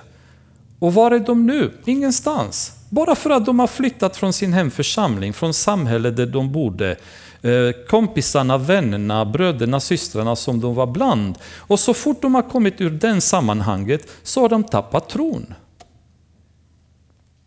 Och 0.79 0.93
var 0.93 1.11
är 1.11 1.19
de 1.19 1.45
nu? 1.45 1.71
Ingenstans. 1.85 2.71
Bara 2.89 3.15
för 3.15 3.29
att 3.29 3.45
de 3.45 3.59
har 3.59 3.67
flyttat 3.67 4.17
från 4.17 4.33
sin 4.33 4.53
hemförsamling, 4.53 5.33
från 5.33 5.53
samhället 5.53 6.17
där 6.17 6.25
de 6.25 6.51
bodde. 6.51 6.95
Eh, 7.41 7.85
kompisarna, 7.89 8.57
vännerna, 8.57 9.25
bröderna, 9.25 9.79
systrarna 9.79 10.35
som 10.35 10.61
de 10.61 10.75
var 10.75 10.87
bland. 10.87 11.35
Och 11.57 11.79
så 11.79 11.93
fort 11.93 12.21
de 12.21 12.35
har 12.35 12.41
kommit 12.41 12.81
ur 12.81 12.89
det 12.89 13.21
sammanhanget 13.21 14.07
så 14.23 14.41
har 14.41 14.49
de 14.49 14.63
tappat 14.63 15.09
tron. 15.09 15.53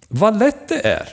Vad 0.09 0.39
lätt 0.39 0.69
det 0.69 0.87
är. 0.87 1.09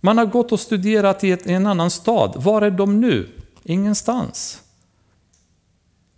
Man 0.00 0.18
har 0.18 0.26
gått 0.26 0.52
och 0.52 0.60
studerat 0.60 1.24
i 1.24 1.38
en 1.44 1.66
annan 1.66 1.90
stad. 1.90 2.32
Var 2.36 2.62
är 2.62 2.70
de 2.70 3.00
nu? 3.00 3.28
Ingenstans. 3.62 4.62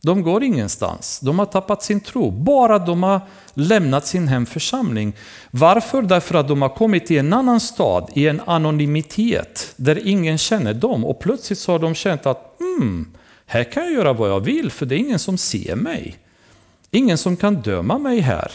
De 0.03 0.23
går 0.23 0.43
ingenstans. 0.43 1.21
De 1.21 1.39
har 1.39 1.47
tappat 1.47 1.83
sin 1.83 2.01
tro. 2.01 2.31
Bara 2.31 2.79
de 2.79 3.03
har 3.03 3.21
lämnat 3.55 4.07
sin 4.07 4.29
hemförsamling. 4.29 5.17
Varför? 5.51 6.03
Därför 6.03 6.35
att 6.35 6.49
de 6.49 6.63
har 6.63 6.69
kommit 6.69 7.07
till 7.07 7.19
en 7.19 7.33
annan 7.33 7.61
stad, 7.61 8.11
i 8.15 8.29
en 8.29 8.41
anonymitet, 8.47 9.75
där 9.77 10.07
ingen 10.09 10.39
känner 10.39 10.75
dem. 10.75 11.05
Och 11.05 11.21
plötsligt 11.21 11.59
så 11.59 11.73
har 11.73 11.79
de 11.79 11.95
känt 11.95 12.27
att 12.27 12.61
mm, 12.61 13.13
här 13.47 13.65
kan 13.65 13.83
jag 13.83 13.93
göra 13.93 14.13
vad 14.13 14.31
jag 14.31 14.41
vill, 14.41 14.71
för 14.71 14.87
det 14.87 14.95
är 14.95 14.99
ingen 14.99 15.19
som 15.19 15.39
ser 15.39 15.77
mig. 15.77 16.19
Ingen 16.91 17.19
som 17.19 17.37
kan 17.37 17.55
döma 17.55 17.99
mig 17.99 18.21
här. 18.21 18.53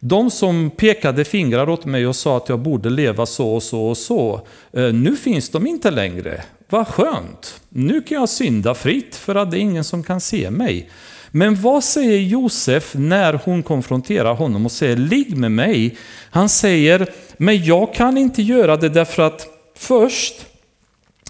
De 0.00 0.30
som 0.30 0.70
pekade 0.70 1.24
fingrar 1.24 1.68
åt 1.68 1.84
mig 1.84 2.06
och 2.06 2.16
sa 2.16 2.36
att 2.36 2.48
jag 2.48 2.58
borde 2.58 2.90
leva 2.90 3.26
så 3.26 3.54
och 3.54 3.62
så 3.62 3.86
och 3.86 3.96
så, 3.96 4.40
eh, 4.72 4.92
nu 4.92 5.16
finns 5.16 5.48
de 5.48 5.66
inte 5.66 5.90
längre. 5.90 6.42
Vad 6.68 6.88
skönt! 6.88 7.60
Nu 7.68 8.02
kan 8.02 8.18
jag 8.18 8.28
synda 8.28 8.74
fritt 8.74 9.16
för 9.16 9.34
att 9.34 9.50
det 9.50 9.58
är 9.58 9.60
ingen 9.60 9.84
som 9.84 10.02
kan 10.02 10.20
se 10.20 10.50
mig. 10.50 10.90
Men 11.30 11.62
vad 11.62 11.84
säger 11.84 12.18
Josef 12.18 12.94
när 12.94 13.40
hon 13.44 13.62
konfronterar 13.62 14.34
honom 14.34 14.66
och 14.66 14.72
säger 14.72 14.96
ligg 14.96 15.36
med 15.36 15.52
mig? 15.52 15.96
Han 16.30 16.48
säger, 16.48 17.12
men 17.36 17.64
jag 17.64 17.94
kan 17.94 18.18
inte 18.18 18.42
göra 18.42 18.76
det 18.76 18.88
därför 18.88 19.22
att 19.22 19.46
först, 19.76 20.46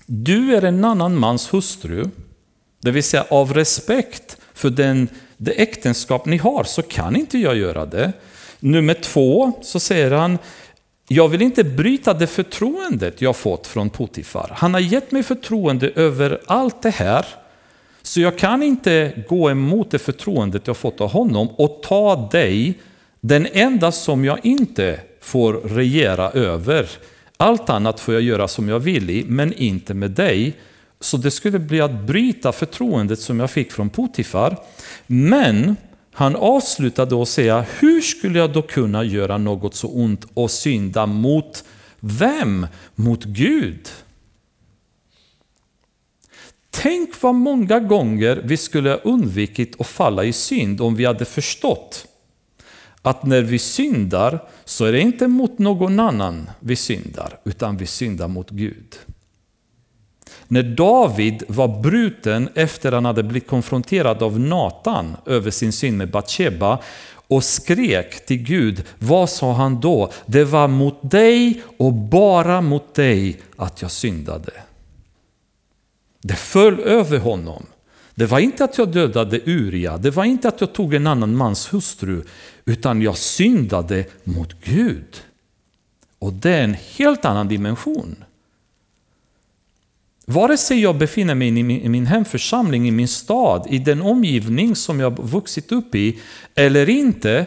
du 0.06 0.56
är 0.56 0.64
en 0.64 0.84
annan 0.84 1.18
mans 1.18 1.54
hustru. 1.54 2.04
Det 2.82 2.90
vill 2.90 3.02
säga 3.02 3.24
av 3.30 3.54
respekt 3.54 4.36
för 4.54 4.70
den, 4.70 5.08
det 5.36 5.52
äktenskap 5.62 6.26
ni 6.26 6.36
har 6.36 6.64
så 6.64 6.82
kan 6.82 7.16
inte 7.16 7.38
jag 7.38 7.56
göra 7.56 7.86
det. 7.86 8.12
Nummer 8.60 8.94
två 8.94 9.52
så 9.62 9.80
säger 9.80 10.10
han, 10.10 10.38
jag 11.08 11.28
vill 11.28 11.42
inte 11.42 11.64
bryta 11.64 12.14
det 12.14 12.26
förtroendet 12.26 13.22
jag 13.22 13.36
fått 13.36 13.66
från 13.66 13.90
Potifar. 13.90 14.52
Han 14.56 14.74
har 14.74 14.80
gett 14.80 15.12
mig 15.12 15.22
förtroende 15.22 15.90
över 15.94 16.40
allt 16.46 16.82
det 16.82 16.90
här. 16.90 17.26
Så 18.02 18.20
jag 18.20 18.38
kan 18.38 18.62
inte 18.62 19.24
gå 19.28 19.50
emot 19.50 19.90
det 19.90 19.98
förtroendet 19.98 20.66
jag 20.66 20.76
fått 20.76 21.00
av 21.00 21.10
honom 21.10 21.48
och 21.48 21.82
ta 21.82 22.28
dig, 22.32 22.78
den 23.20 23.46
enda 23.52 23.92
som 23.92 24.24
jag 24.24 24.38
inte 24.42 25.00
får 25.20 25.52
regera 25.52 26.30
över. 26.30 26.88
Allt 27.36 27.70
annat 27.70 28.00
får 28.00 28.14
jag 28.14 28.22
göra 28.22 28.48
som 28.48 28.68
jag 28.68 28.78
vill 28.78 29.10
i, 29.10 29.24
men 29.28 29.52
inte 29.52 29.94
med 29.94 30.10
dig. 30.10 30.54
Så 31.00 31.16
det 31.16 31.30
skulle 31.30 31.58
bli 31.58 31.80
att 31.80 31.92
bryta 31.92 32.52
förtroendet 32.52 33.20
som 33.20 33.40
jag 33.40 33.50
fick 33.50 33.72
från 33.72 33.90
Potifar. 33.90 34.56
Men 35.06 35.76
han 36.12 36.36
avslutade 36.36 37.14
och 37.14 37.28
säger, 37.28 37.64
hur 37.80 38.00
skulle 38.00 38.38
jag 38.38 38.52
då 38.52 38.62
kunna 38.62 39.04
göra 39.04 39.38
något 39.38 39.74
så 39.74 39.88
ont 39.88 40.24
och 40.34 40.50
synda 40.50 41.06
mot 41.06 41.64
vem? 42.00 42.66
Mot 42.94 43.24
Gud. 43.24 43.88
Tänk 46.70 47.22
vad 47.22 47.34
många 47.34 47.80
gånger 47.80 48.42
vi 48.44 48.56
skulle 48.56 48.90
ha 48.90 48.96
undvikit 48.96 49.80
att 49.80 49.86
falla 49.86 50.24
i 50.24 50.32
synd 50.32 50.80
om 50.80 50.94
vi 50.94 51.04
hade 51.04 51.24
förstått 51.24 52.06
att 53.02 53.26
när 53.26 53.42
vi 53.42 53.58
syndar 53.58 54.48
så 54.64 54.84
är 54.84 54.92
det 54.92 55.00
inte 55.00 55.28
mot 55.28 55.58
någon 55.58 56.00
annan 56.00 56.50
vi 56.60 56.76
syndar, 56.76 57.38
utan 57.44 57.76
vi 57.76 57.86
syndar 57.86 58.28
mot 58.28 58.50
Gud. 58.50 58.98
När 60.52 60.62
David 60.62 61.42
var 61.48 61.80
bruten 61.80 62.48
efter 62.54 62.88
att 62.88 62.94
han 62.94 63.04
hade 63.04 63.22
blivit 63.22 63.48
konfronterad 63.48 64.22
av 64.22 64.40
Natan 64.40 65.16
över 65.26 65.50
sin 65.50 65.72
synd 65.72 65.96
med 65.96 66.10
Batsheba 66.10 66.82
och 67.28 67.44
skrek 67.44 68.26
till 68.26 68.42
Gud, 68.42 68.84
vad 68.98 69.30
sa 69.30 69.52
han 69.52 69.80
då? 69.80 70.12
Det 70.26 70.44
var 70.44 70.68
mot 70.68 71.10
dig 71.10 71.62
och 71.78 71.92
bara 71.92 72.60
mot 72.60 72.94
dig 72.94 73.40
att 73.56 73.82
jag 73.82 73.90
syndade. 73.90 74.52
Det 76.22 76.34
föll 76.34 76.80
över 76.80 77.18
honom. 77.18 77.66
Det 78.14 78.26
var 78.26 78.38
inte 78.38 78.64
att 78.64 78.78
jag 78.78 78.92
dödade 78.92 79.40
Uria, 79.44 79.96
det 79.96 80.10
var 80.10 80.24
inte 80.24 80.48
att 80.48 80.60
jag 80.60 80.72
tog 80.72 80.94
en 80.94 81.06
annan 81.06 81.36
mans 81.36 81.72
hustru, 81.72 82.22
utan 82.64 83.02
jag 83.02 83.16
syndade 83.16 84.04
mot 84.24 84.64
Gud. 84.64 85.22
Och 86.18 86.32
det 86.32 86.50
är 86.50 86.64
en 86.64 86.76
helt 86.96 87.24
annan 87.24 87.48
dimension. 87.48 88.24
Vare 90.30 90.56
sig 90.56 90.80
jag 90.80 90.96
befinner 90.96 91.34
mig 91.34 91.48
i 91.48 91.50
min, 91.50 91.70
i 91.70 91.88
min 91.88 92.06
hemförsamling, 92.06 92.88
i 92.88 92.90
min 92.90 93.08
stad, 93.08 93.66
i 93.70 93.78
den 93.78 94.02
omgivning 94.02 94.76
som 94.76 95.00
jag 95.00 95.18
vuxit 95.26 95.72
upp 95.72 95.94
i, 95.94 96.18
eller 96.54 96.88
inte, 96.88 97.46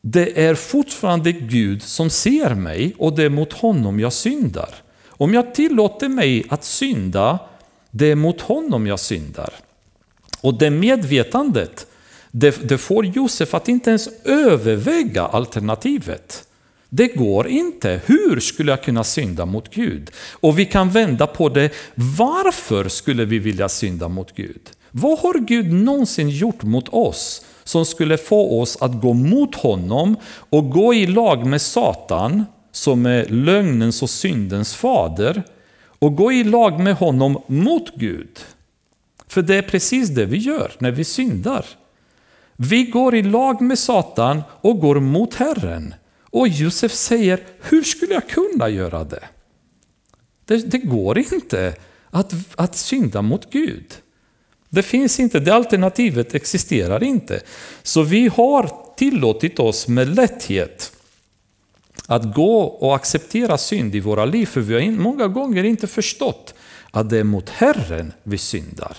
det 0.00 0.44
är 0.44 0.54
fortfarande 0.54 1.32
Gud 1.32 1.82
som 1.82 2.10
ser 2.10 2.54
mig 2.54 2.94
och 2.98 3.16
det 3.16 3.22
är 3.22 3.28
mot 3.28 3.52
honom 3.52 4.00
jag 4.00 4.12
syndar. 4.12 4.68
Om 5.06 5.34
jag 5.34 5.54
tillåter 5.54 6.08
mig 6.08 6.44
att 6.48 6.64
synda, 6.64 7.38
det 7.90 8.06
är 8.06 8.16
mot 8.16 8.40
honom 8.40 8.86
jag 8.86 9.00
syndar. 9.00 9.50
Och 10.40 10.58
det 10.58 10.70
medvetandet, 10.70 11.86
det, 12.30 12.68
det 12.68 12.78
får 12.78 13.06
Josef 13.06 13.54
att 13.54 13.68
inte 13.68 13.90
ens 13.90 14.08
överväga 14.24 15.22
alternativet. 15.22 16.44
Det 16.94 17.06
går 17.06 17.48
inte. 17.48 18.00
Hur 18.06 18.40
skulle 18.40 18.72
jag 18.72 18.82
kunna 18.82 19.04
synda 19.04 19.46
mot 19.46 19.74
Gud? 19.74 20.10
Och 20.32 20.58
vi 20.58 20.64
kan 20.64 20.90
vända 20.90 21.26
på 21.26 21.48
det. 21.48 21.72
Varför 21.94 22.88
skulle 22.88 23.24
vi 23.24 23.38
vilja 23.38 23.68
synda 23.68 24.08
mot 24.08 24.34
Gud? 24.34 24.70
Vad 24.90 25.18
har 25.18 25.38
Gud 25.38 25.72
någonsin 25.72 26.28
gjort 26.28 26.62
mot 26.62 26.88
oss 26.88 27.44
som 27.64 27.86
skulle 27.86 28.18
få 28.18 28.60
oss 28.60 28.76
att 28.80 29.00
gå 29.00 29.12
mot 29.12 29.54
honom 29.54 30.16
och 30.50 30.70
gå 30.70 30.94
i 30.94 31.06
lag 31.06 31.46
med 31.46 31.62
Satan, 31.62 32.44
som 32.72 33.06
är 33.06 33.24
lögnens 33.28 34.02
och 34.02 34.10
syndens 34.10 34.74
fader, 34.74 35.42
och 35.98 36.16
gå 36.16 36.32
i 36.32 36.44
lag 36.44 36.80
med 36.80 36.94
honom 36.94 37.42
mot 37.46 37.94
Gud? 37.94 38.38
För 39.28 39.42
det 39.42 39.56
är 39.56 39.62
precis 39.62 40.08
det 40.08 40.26
vi 40.26 40.38
gör 40.38 40.72
när 40.78 40.90
vi 40.90 41.04
syndar. 41.04 41.64
Vi 42.56 42.84
går 42.84 43.14
i 43.14 43.22
lag 43.22 43.60
med 43.60 43.78
Satan 43.78 44.42
och 44.60 44.80
går 44.80 45.00
mot 45.00 45.34
Herren. 45.34 45.94
Och 46.32 46.48
Josef 46.48 46.92
säger, 46.92 47.40
hur 47.60 47.82
skulle 47.82 48.14
jag 48.14 48.28
kunna 48.28 48.68
göra 48.68 49.04
det? 49.04 49.24
Det, 50.44 50.56
det 50.56 50.78
går 50.78 51.18
inte 51.18 51.74
att, 52.10 52.34
att 52.54 52.76
synda 52.76 53.22
mot 53.22 53.50
Gud. 53.50 53.94
Det 54.68 54.82
finns 54.82 55.20
inte, 55.20 55.40
det 55.40 55.54
alternativet 55.54 56.34
existerar 56.34 57.02
inte. 57.02 57.40
Så 57.82 58.02
vi 58.02 58.28
har 58.28 58.70
tillåtit 58.96 59.58
oss 59.58 59.88
med 59.88 60.16
lätthet 60.16 60.92
att 62.06 62.34
gå 62.34 62.58
och 62.62 62.94
acceptera 62.94 63.58
synd 63.58 63.94
i 63.94 64.00
våra 64.00 64.24
liv, 64.24 64.46
för 64.46 64.60
vi 64.60 64.74
har 64.74 64.90
många 64.90 65.28
gånger 65.28 65.64
inte 65.64 65.86
förstått 65.86 66.54
att 66.90 67.10
det 67.10 67.18
är 67.18 67.24
mot 67.24 67.48
Herren 67.48 68.12
vi 68.22 68.38
syndar. 68.38 68.96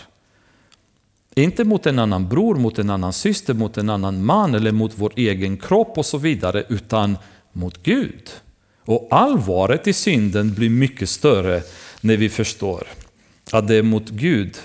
Inte 1.35 1.63
mot 1.63 1.85
en 1.85 1.99
annan 1.99 2.29
bror, 2.29 2.55
mot 2.55 2.79
en 2.79 2.89
annan 2.89 3.13
syster, 3.13 3.53
mot 3.53 3.77
en 3.77 3.89
annan 3.89 4.25
man 4.25 4.55
eller 4.55 4.71
mot 4.71 4.91
vår 4.95 5.13
egen 5.15 5.57
kropp 5.57 5.97
och 5.97 6.05
så 6.05 6.17
vidare, 6.17 6.63
utan 6.69 7.17
mot 7.51 7.83
Gud. 7.83 8.29
Och 8.85 9.07
allvaret 9.11 9.87
i 9.87 9.93
synden 9.93 10.53
blir 10.53 10.69
mycket 10.69 11.09
större 11.09 11.61
när 12.01 12.17
vi 12.17 12.29
förstår 12.29 12.87
att 13.51 13.67
det 13.67 13.75
är 13.75 13.83
mot 13.83 14.09
Gud 14.09 14.57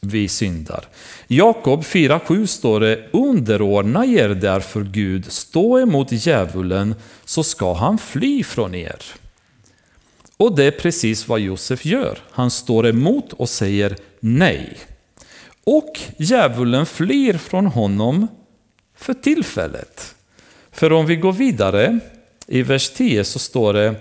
vi 0.00 0.28
syndar. 0.28 0.84
Jakob 1.26 1.82
4.7 1.82 2.46
står 2.46 2.80
det 2.80 3.08
Underordna 3.12 4.06
er 4.06 4.28
därför 4.28 4.82
Gud, 4.82 5.32
stå 5.32 5.80
emot 5.80 6.12
djävulen 6.12 6.94
så 7.24 7.42
ska 7.42 7.74
han 7.74 7.98
fly 7.98 8.44
från 8.44 8.74
er. 8.74 9.02
Och 10.36 10.56
det 10.56 10.64
är 10.64 10.70
precis 10.70 11.28
vad 11.28 11.40
Josef 11.40 11.84
gör. 11.84 12.18
Han 12.30 12.50
står 12.50 12.86
emot 12.86 13.32
och 13.32 13.48
säger 13.48 13.96
nej. 14.20 14.76
Och 15.66 16.00
djävulen 16.16 16.86
flyr 16.86 17.38
från 17.38 17.66
honom 17.66 18.28
för 18.96 19.14
tillfället. 19.14 20.14
För 20.72 20.92
om 20.92 21.06
vi 21.06 21.16
går 21.16 21.32
vidare 21.32 21.98
i 22.46 22.62
vers 22.62 22.90
10 22.90 23.24
så 23.24 23.38
står 23.38 23.72
det 23.72 23.94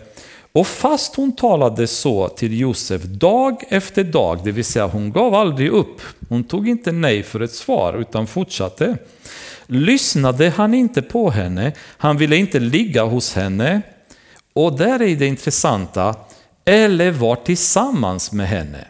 och 0.52 0.68
fast 0.68 1.16
hon 1.16 1.36
talade 1.36 1.88
så 1.88 2.28
till 2.28 2.60
Josef 2.60 3.02
dag 3.04 3.64
efter 3.70 4.04
dag, 4.04 4.40
det 4.44 4.52
vill 4.52 4.66
säga 4.66 4.88
hon 4.88 5.12
gav 5.12 5.36
aldrig 5.36 5.70
upp, 5.70 6.02
hon 6.30 6.44
tog 6.44 6.70
inte 6.70 6.92
nej 6.92 7.24
för 7.24 7.40
ett 7.40 7.54
svar 7.54 7.94
utan 7.94 8.28
fortsatte, 8.28 8.98
lyssnade 9.68 10.50
han 10.50 10.74
inte 10.74 11.02
på 11.02 11.30
henne, 11.30 11.72
han 11.80 12.18
ville 12.18 12.36
inte 12.36 12.60
ligga 12.60 13.04
hos 13.04 13.34
henne. 13.34 13.82
Och 14.54 14.78
där 14.78 15.02
är 15.02 15.16
det 15.16 15.28
intressanta, 15.28 16.16
eller 16.66 17.12
var 17.12 17.36
tillsammans 17.36 18.32
med 18.32 18.48
henne. 18.48 18.88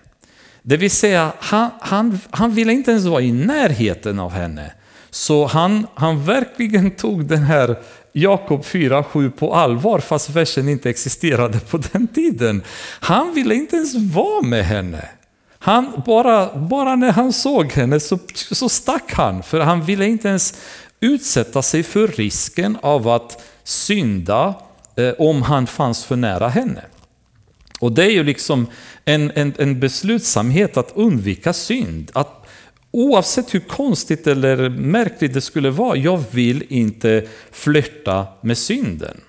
Det 0.67 0.77
vill 0.77 0.91
säga, 0.91 1.31
han, 1.39 1.69
han, 1.79 2.19
han 2.29 2.51
ville 2.51 2.73
inte 2.73 2.91
ens 2.91 3.05
vara 3.05 3.21
i 3.21 3.31
närheten 3.31 4.19
av 4.19 4.31
henne. 4.31 4.71
Så 5.09 5.45
han, 5.45 5.87
han 5.95 6.25
verkligen 6.25 6.91
tog 6.91 7.25
den 7.25 7.43
här 7.43 7.75
Jakob 8.13 8.63
4.7 8.63 9.31
på 9.31 9.53
allvar 9.53 9.99
fast 9.99 10.29
versen 10.29 10.69
inte 10.69 10.89
existerade 10.89 11.59
på 11.59 11.77
den 11.77 12.07
tiden. 12.07 12.63
Han 12.99 13.33
ville 13.33 13.55
inte 13.55 13.75
ens 13.75 13.95
vara 13.95 14.41
med 14.41 14.65
henne. 14.65 15.09
Han, 15.59 16.03
bara, 16.05 16.55
bara 16.55 16.95
när 16.95 17.11
han 17.11 17.33
såg 17.33 17.71
henne 17.71 17.99
så, 17.99 18.19
så 18.33 18.69
stack 18.69 19.13
han, 19.13 19.43
för 19.43 19.59
han 19.59 19.85
ville 19.85 20.05
inte 20.05 20.27
ens 20.27 20.53
utsätta 20.99 21.61
sig 21.61 21.83
för 21.83 22.07
risken 22.07 22.77
av 22.81 23.07
att 23.07 23.43
synda 23.63 24.53
eh, 24.95 25.13
om 25.17 25.41
han 25.41 25.67
fanns 25.67 26.05
för 26.05 26.15
nära 26.15 26.49
henne. 26.49 26.81
Och 27.79 27.91
det 27.91 28.03
är 28.03 28.11
ju 28.11 28.23
liksom 28.23 28.67
en, 29.05 29.31
en, 29.35 29.53
en 29.57 29.79
beslutsamhet 29.79 30.77
att 30.77 30.91
undvika 30.95 31.53
synd. 31.53 32.11
Att 32.13 32.47
oavsett 32.91 33.53
hur 33.53 33.59
konstigt 33.59 34.27
eller 34.27 34.69
märkligt 34.69 35.33
det 35.33 35.41
skulle 35.41 35.69
vara, 35.69 35.97
jag 35.97 36.23
vill 36.31 36.63
inte 36.69 37.27
flörta 37.51 38.27
med 38.41 38.57
synden. 38.57 39.21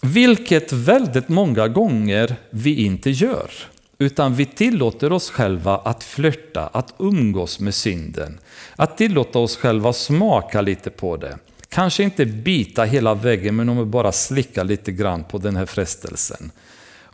Vilket 0.00 0.72
väldigt 0.72 1.28
många 1.28 1.68
gånger 1.68 2.36
vi 2.50 2.84
inte 2.84 3.10
gör. 3.10 3.50
Utan 3.98 4.34
vi 4.34 4.46
tillåter 4.46 5.12
oss 5.12 5.30
själva 5.30 5.76
att 5.76 6.04
flörta, 6.04 6.66
att 6.72 6.94
umgås 6.98 7.60
med 7.60 7.74
synden. 7.74 8.38
Att 8.76 8.98
tillåta 8.98 9.38
oss 9.38 9.56
själva 9.56 9.92
smaka 9.92 10.60
lite 10.60 10.90
på 10.90 11.16
det. 11.16 11.38
Kanske 11.68 12.02
inte 12.02 12.26
bita 12.26 12.84
hela 12.84 13.14
väggen, 13.14 13.56
men 13.56 13.68
om 13.68 13.78
vi 13.78 13.84
bara 13.84 14.12
slicka 14.12 14.62
lite 14.62 14.92
grann 14.92 15.24
på 15.24 15.38
den 15.38 15.56
här 15.56 15.66
frestelsen. 15.66 16.50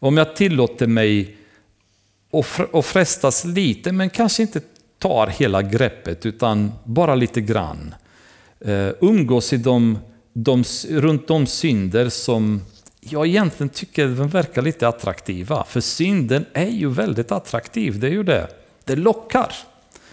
Om 0.00 0.16
jag 0.16 0.36
tillåter 0.36 0.86
mig 0.86 1.36
att 2.72 2.86
frestas 2.86 3.44
lite, 3.44 3.92
men 3.92 4.10
kanske 4.10 4.42
inte 4.42 4.60
tar 4.98 5.26
hela 5.26 5.62
greppet, 5.62 6.26
utan 6.26 6.72
bara 6.84 7.14
lite 7.14 7.40
grann. 7.40 7.94
Eh, 8.60 8.88
umgås 9.00 9.52
i 9.52 9.56
de, 9.56 9.98
de, 10.32 10.64
runt 10.88 11.28
de 11.28 11.46
synder 11.46 12.08
som 12.08 12.62
jag 13.00 13.26
egentligen 13.26 13.68
tycker 13.68 14.06
verkar 14.06 14.62
lite 14.62 14.88
attraktiva. 14.88 15.64
För 15.64 15.80
synden 15.80 16.44
är 16.52 16.70
ju 16.70 16.88
väldigt 16.88 17.32
attraktiv, 17.32 18.00
det 18.00 18.06
är 18.06 18.10
ju 18.10 18.22
det. 18.22 18.48
Det 18.84 18.96
lockar. 18.96 19.52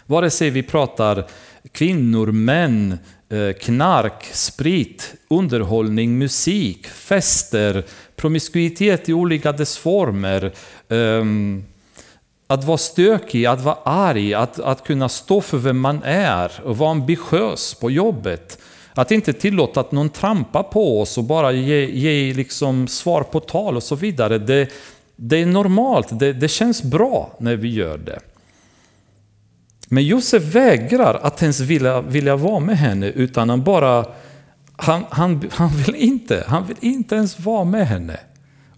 Vare 0.06 0.30
sig 0.30 0.50
vi 0.50 0.64
pratar 0.64 1.28
kvinnor, 1.72 2.32
män, 2.32 2.98
eh, 3.30 3.54
knark, 3.62 4.30
sprit, 4.32 5.16
underhållning, 5.28 6.18
musik, 6.18 6.88
fester, 6.88 7.84
promiskuitet 8.16 9.10
i 9.10 9.14
olika 9.14 9.52
dess 9.52 9.78
former, 9.78 10.52
ehm, 10.90 11.64
att 12.48 12.64
vara 12.64 12.78
stökig, 12.78 13.46
att 13.46 13.62
vara 13.62 13.78
arg, 13.84 14.34
att, 14.34 14.60
att 14.60 14.84
kunna 14.84 15.10
stå 15.10 15.42
för 15.42 15.58
vem 15.58 15.80
man 15.80 16.04
är 16.04 16.52
och 16.64 16.78
vara 16.78 16.92
ambitiös 16.92 17.74
på 17.74 17.92
jobbet. 17.92 18.60
Att 18.94 19.12
inte 19.12 19.34
tillåta 19.34 19.80
att 19.80 19.92
någon 19.92 20.10
trampar 20.10 20.64
på 20.64 21.02
oss 21.02 21.18
och 21.18 21.24
bara 21.24 21.52
ge, 21.52 21.86
ge 21.86 22.34
liksom 22.34 22.88
svar 22.88 23.24
på 23.24 23.40
tal 23.40 23.76
och 23.76 23.84
så 23.84 23.96
vidare. 23.96 24.38
Det, 24.38 24.70
det 25.16 25.38
är 25.42 25.46
normalt, 25.46 26.20
det, 26.20 26.34
det 26.34 26.48
känns 26.48 26.84
bra 26.84 27.36
när 27.40 27.56
vi 27.56 27.74
gör 27.74 27.98
det. 27.98 28.20
Men 29.88 30.04
Josef 30.04 30.44
vägrar 30.44 31.20
att 31.22 31.42
ens 31.42 31.60
vilja, 31.60 32.02
vilja 32.02 32.36
vara 32.36 32.60
med 32.60 32.78
henne 32.78 33.08
utan 33.08 33.50
han 33.50 33.64
bara 33.64 34.06
han, 34.78 35.06
han, 35.10 35.50
han, 35.52 35.70
vill 35.70 35.96
inte, 35.96 36.44
han 36.48 36.68
vill 36.68 36.78
inte 36.80 37.16
ens 37.16 37.40
vara 37.40 37.64
med 37.64 37.88
henne. 37.88 38.20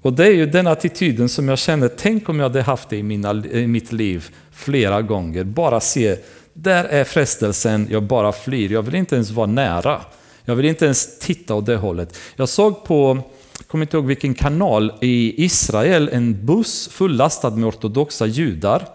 Och 0.01 0.13
det 0.13 0.27
är 0.27 0.31
ju 0.31 0.45
den 0.45 0.67
attityden 0.67 1.29
som 1.29 1.47
jag 1.49 1.59
känner, 1.59 1.87
tänk 1.87 2.29
om 2.29 2.39
jag 2.39 2.45
hade 2.45 2.61
haft 2.61 2.89
det 2.89 2.97
i, 2.97 3.03
mina, 3.03 3.33
i 3.33 3.67
mitt 3.67 3.91
liv 3.91 4.29
flera 4.51 5.01
gånger. 5.01 5.43
Bara 5.43 5.79
se 5.79 6.17
där 6.53 6.83
är 6.83 7.03
frestelsen, 7.03 7.87
jag 7.91 8.03
bara 8.03 8.31
flyr. 8.31 8.71
Jag 8.71 8.81
vill 8.81 8.95
inte 8.95 9.15
ens 9.15 9.31
vara 9.31 9.47
nära. 9.47 10.01
Jag 10.45 10.55
vill 10.55 10.65
inte 10.65 10.85
ens 10.85 11.19
titta 11.19 11.55
åt 11.55 11.65
det 11.65 11.75
hållet. 11.75 12.17
Jag 12.35 12.49
såg 12.49 12.83
på, 12.83 13.23
jag 13.57 13.67
kommer 13.67 13.85
inte 13.85 13.97
ihåg 13.97 14.05
vilken 14.05 14.33
kanal, 14.33 14.93
i 15.01 15.45
Israel 15.45 16.09
en 16.13 16.45
buss 16.45 16.87
fullastad 16.87 17.49
med 17.49 17.67
ortodoxa 17.67 18.25
judar. 18.25 18.87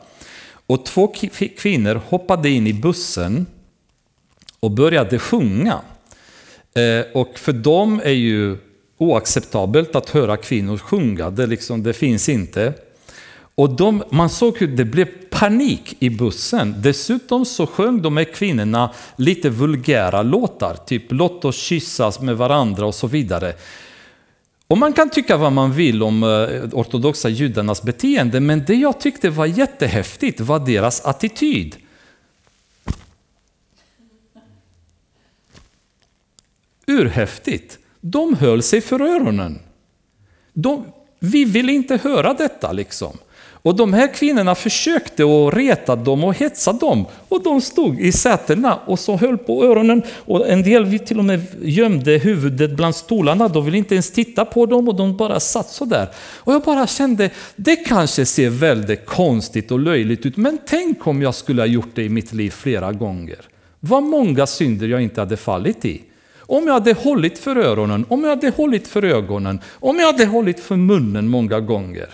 Och 0.66 0.86
två 0.86 1.14
kvinnor 1.58 2.00
hoppade 2.08 2.48
in 2.50 2.66
i 2.66 2.72
bussen 2.72 3.46
och 4.60 4.70
började 4.70 5.18
sjunga. 5.18 5.80
Eh, 6.74 7.04
och 7.14 7.38
för 7.38 7.52
dem 7.52 8.00
är 8.04 8.10
ju 8.10 8.56
oacceptabelt 8.98 9.96
att 9.96 10.10
höra 10.10 10.36
kvinnor 10.36 10.78
sjunga, 10.78 11.30
det, 11.30 11.46
liksom, 11.46 11.82
det 11.82 11.92
finns 11.92 12.28
inte. 12.28 12.72
Och 13.54 13.76
de, 13.76 14.02
man 14.10 14.30
såg 14.30 14.58
hur 14.58 14.66
det 14.66 14.84
blev 14.84 15.08
panik 15.30 15.96
i 15.98 16.10
bussen. 16.10 16.74
Dessutom 16.78 17.44
så 17.44 17.66
sjöng 17.66 18.02
de 18.02 18.16
här 18.16 18.24
kvinnorna 18.24 18.92
lite 19.16 19.50
vulgära 19.50 20.22
låtar, 20.22 20.76
typ 20.86 21.04
låt 21.08 21.44
oss 21.44 21.56
kyssas 21.56 22.20
med 22.20 22.36
varandra 22.36 22.86
och 22.86 22.94
så 22.94 23.06
vidare. 23.06 23.52
Och 24.66 24.78
man 24.78 24.92
kan 24.92 25.10
tycka 25.10 25.36
vad 25.36 25.52
man 25.52 25.72
vill 25.72 26.02
om 26.02 26.22
eh, 26.22 26.28
ortodoxa 26.72 27.28
judarnas 27.28 27.82
beteende, 27.82 28.40
men 28.40 28.64
det 28.66 28.74
jag 28.74 29.00
tyckte 29.00 29.30
var 29.30 29.46
jättehäftigt 29.46 30.40
var 30.40 30.58
deras 30.58 31.04
attityd. 31.04 31.76
Urhäftigt. 36.92 37.78
De 38.00 38.34
höll 38.34 38.62
sig 38.62 38.80
för 38.80 39.00
öronen. 39.00 39.58
De, 40.52 40.84
vi 41.18 41.44
vill 41.44 41.70
inte 41.70 41.96
höra 41.96 42.34
detta 42.34 42.72
liksom. 42.72 43.18
Och 43.64 43.76
de 43.76 43.92
här 43.92 44.14
kvinnorna 44.14 44.54
försökte 44.54 45.22
att 45.22 45.54
reta 45.54 45.96
dem 45.96 46.24
och 46.24 46.34
hetsa 46.34 46.72
dem. 46.72 47.06
Och 47.28 47.42
de 47.42 47.60
stod 47.60 48.00
i 48.00 48.12
sätena 48.12 48.76
och 48.76 48.98
så 48.98 49.16
höll 49.16 49.38
på 49.38 49.64
öronen. 49.64 50.02
Och 50.08 50.48
en 50.48 50.62
del 50.62 50.98
till 50.98 51.18
och 51.18 51.24
med 51.24 51.40
gömde 51.62 52.12
huvudet 52.12 52.76
bland 52.76 52.96
stolarna. 52.96 53.48
De 53.48 53.64
ville 53.64 53.78
inte 53.78 53.94
ens 53.94 54.10
titta 54.10 54.44
på 54.44 54.66
dem 54.66 54.88
och 54.88 54.94
de 54.94 55.16
bara 55.16 55.40
satt 55.40 55.68
så 55.68 55.84
där. 55.84 56.08
Och 56.16 56.54
jag 56.54 56.62
bara 56.62 56.86
kände, 56.86 57.30
det 57.56 57.76
kanske 57.76 58.26
ser 58.26 58.50
väldigt 58.50 59.06
konstigt 59.06 59.70
och 59.70 59.80
löjligt 59.80 60.26
ut. 60.26 60.36
Men 60.36 60.58
tänk 60.66 61.06
om 61.06 61.22
jag 61.22 61.34
skulle 61.34 61.62
ha 61.62 61.66
gjort 61.66 61.94
det 61.94 62.02
i 62.02 62.08
mitt 62.08 62.32
liv 62.32 62.50
flera 62.50 62.92
gånger. 62.92 63.38
Vad 63.80 64.02
många 64.02 64.46
synder 64.46 64.86
jag 64.86 65.02
inte 65.02 65.20
hade 65.20 65.36
fallit 65.36 65.84
i. 65.84 66.02
Om 66.52 66.66
jag 66.66 66.74
hade 66.74 66.92
hållit 66.92 67.38
för 67.38 67.56
öronen, 67.56 68.06
om 68.08 68.22
jag 68.22 68.30
hade 68.30 68.50
hållit 68.50 68.88
för 68.88 69.04
ögonen, 69.04 69.60
om 69.70 69.98
jag 69.98 70.06
hade 70.06 70.26
hållit 70.26 70.60
för 70.60 70.76
munnen 70.76 71.28
många 71.28 71.60
gånger. 71.60 72.08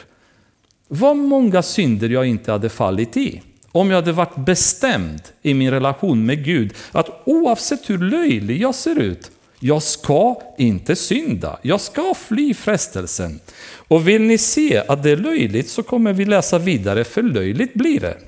Vad 0.89 1.16
många 1.16 1.62
synder 1.62 2.09
jag 2.09 2.26
inte 2.26 2.53
hade 2.53 2.68
fallit 2.68 3.16
i. 3.16 3.43
Om 3.72 3.91
jag 3.91 3.97
hade 3.97 4.12
varit 4.12 4.36
bestämd 4.36 5.20
i 5.43 5.55
min 5.55 5.70
relation 5.70 6.26
med 6.26 6.45
Gud 6.45 6.74
att 6.93 7.22
oavsett 7.24 7.91
hur 7.91 7.99
löjlig 7.99 8.62
jag 8.62 8.74
ser 8.74 8.99
ut, 8.99 9.30
jag 9.61 9.82
ska 9.82 10.41
inte 10.59 10.97
synda. 10.97 11.59
Jag 11.62 11.80
ska 11.80 12.14
fly 12.14 12.55
frestelsen. 12.55 13.41
Och 13.89 14.09
vill 14.09 14.22
ni 14.22 14.39
se 14.39 14.82
att 14.89 15.03
det 15.03 15.11
är 15.11 15.16
löjligt 15.16 15.68
så 15.68 15.82
kommer 15.82 16.12
vi 16.12 16.24
läsa 16.24 16.59
vidare, 16.59 17.05
för 17.05 17.22
löjligt 17.22 17.74
blir 17.74 18.01
det. 18.01 18.18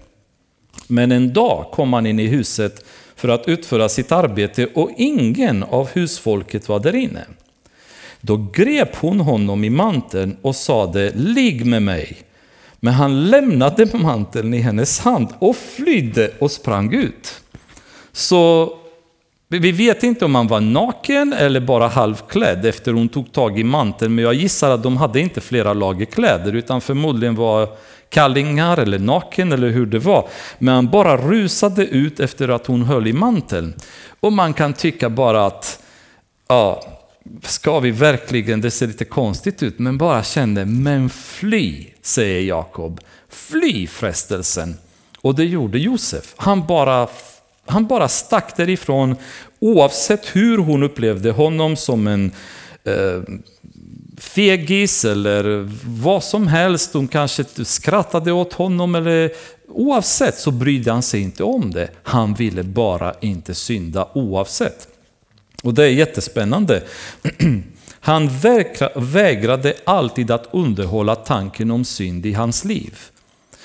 Men 0.87 1.13
en 1.13 1.33
dag 1.33 1.71
kom 1.73 1.93
han 1.93 2.07
in 2.07 2.21
i 2.21 2.27
huset 2.27 2.85
för 3.21 3.29
att 3.29 3.49
utföra 3.49 3.89
sitt 3.89 4.13
arbete 4.13 4.69
och 4.75 4.91
ingen 4.97 5.63
av 5.63 5.89
husfolket 5.89 6.69
var 6.69 6.81
där 6.81 6.95
inne. 6.95 7.25
Då 8.21 8.47
grep 8.53 8.97
hon 8.97 9.21
honom 9.21 9.65
i 9.65 9.71
manteln 9.71 10.37
och 10.43 10.57
sade, 10.57 11.13
ligg 11.15 11.67
med 11.67 11.83
mig. 11.83 12.17
Men 12.81 12.95
han 12.95 13.31
lämnade 13.31 13.99
manteln 13.99 14.55
i 14.55 14.59
hennes 14.59 15.01
hand 15.01 15.29
och 15.39 15.57
flydde 15.57 16.31
och 16.39 16.51
sprang 16.51 16.95
ut. 16.95 17.41
Så 18.13 18.73
vi 19.49 19.73
vet 19.73 20.03
inte 20.03 20.25
om 20.25 20.35
han 20.35 20.47
var 20.47 20.61
naken 20.61 21.33
eller 21.33 21.61
bara 21.61 21.89
halvklädd 21.89 22.67
efter 22.67 22.93
hon 22.93 23.09
tog 23.09 23.33
tag 23.33 23.59
i 23.59 23.65
manteln, 23.65 24.15
men 24.15 24.25
jag 24.25 24.35
gissar 24.35 24.71
att 24.71 24.83
de 24.83 24.97
hade 24.97 25.21
inte 25.21 25.41
flera 25.41 25.73
lager 25.73 26.07
kläder, 26.07 26.53
utan 26.53 26.81
förmodligen 26.81 27.35
var 27.35 27.69
kallingar 28.11 28.77
eller 28.77 28.99
naken 28.99 29.53
eller 29.53 29.71
hur 29.71 29.87
det 29.87 29.99
var. 29.99 30.29
Men 30.59 30.75
han 30.75 30.91
bara 30.91 31.17
rusade 31.17 31.87
ut 31.87 32.21
efter 32.21 32.49
att 32.49 32.67
hon 32.67 32.83
höll 32.83 33.07
i 33.07 33.13
manteln. 33.13 33.75
Och 34.21 34.33
man 34.33 34.55
kan 34.55 34.73
tycka 34.73 35.11
bara 35.11 35.47
att, 35.47 35.83
ja, 36.49 36.85
ska 37.43 37.81
vi 37.81 37.91
verkligen, 37.91 38.61
det 38.61 38.71
ser 38.71 38.87
lite 38.87 39.05
konstigt 39.05 39.63
ut, 39.63 39.79
men 39.79 39.99
bara 39.99 40.23
kände, 40.23 40.65
men 40.65 41.11
fly, 41.11 41.87
säger 42.03 42.41
Jakob. 42.41 43.01
Fly 43.29 43.87
frestelsen. 43.87 44.77
Och 45.21 45.35
det 45.35 45.45
gjorde 45.45 45.79
Josef. 45.79 46.35
Han 46.37 46.67
bara, 46.67 47.09
han 47.67 47.87
bara 47.87 48.09
stack 48.09 48.57
därifrån 48.57 49.17
oavsett 49.59 50.37
hur 50.37 50.59
hon 50.59 50.83
upplevde 50.83 51.31
honom 51.31 51.77
som 51.77 52.07
en 52.07 52.33
eh, 52.85 53.23
fegis 54.21 55.05
eller 55.05 55.69
vad 55.85 56.25
som 56.25 56.47
helst. 56.47 56.93
Hon 56.95 57.09
kanske 57.09 57.45
skrattade 57.65 58.33
åt 58.33 58.53
honom 58.53 58.95
eller 58.95 59.33
oavsett 59.69 60.39
så 60.39 60.51
brydde 60.51 60.93
han 60.93 61.03
sig 61.03 61.21
inte 61.21 61.45
om 61.45 61.71
det. 61.71 61.89
Han 62.03 62.35
ville 62.35 62.63
bara 62.63 63.15
inte 63.21 63.55
synda 63.55 64.09
oavsett. 64.15 64.89
Och 65.63 65.75
det 65.75 65.85
är 65.85 65.89
jättespännande. 65.89 66.83
Han 68.03 68.31
vägrade 68.95 69.75
alltid 69.85 70.31
att 70.31 70.49
underhålla 70.53 71.15
tanken 71.15 71.71
om 71.71 71.85
synd 71.85 72.27
i 72.27 72.33
hans 72.33 72.65
liv. 72.65 72.99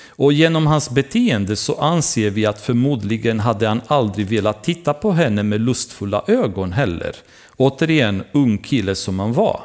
Och 0.08 0.32
genom 0.32 0.66
hans 0.66 0.90
beteende 0.90 1.56
så 1.56 1.74
anser 1.74 2.30
vi 2.30 2.46
att 2.46 2.60
förmodligen 2.60 3.40
hade 3.40 3.68
han 3.68 3.80
aldrig 3.86 4.26
velat 4.26 4.64
titta 4.64 4.94
på 4.94 5.12
henne 5.12 5.42
med 5.42 5.60
lustfulla 5.60 6.22
ögon 6.26 6.72
heller. 6.72 7.16
Återigen, 7.56 8.22
ung 8.32 8.58
kille 8.58 8.94
som 8.94 9.18
han 9.18 9.32
var. 9.32 9.60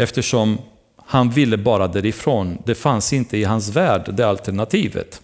Eftersom 0.00 0.58
han 0.96 1.30
ville 1.30 1.56
bara 1.56 1.88
därifrån. 1.88 2.58
Det 2.66 2.74
fanns 2.74 3.12
inte 3.12 3.36
i 3.36 3.44
hans 3.44 3.68
värld, 3.68 4.14
det 4.14 4.26
alternativet. 4.26 5.20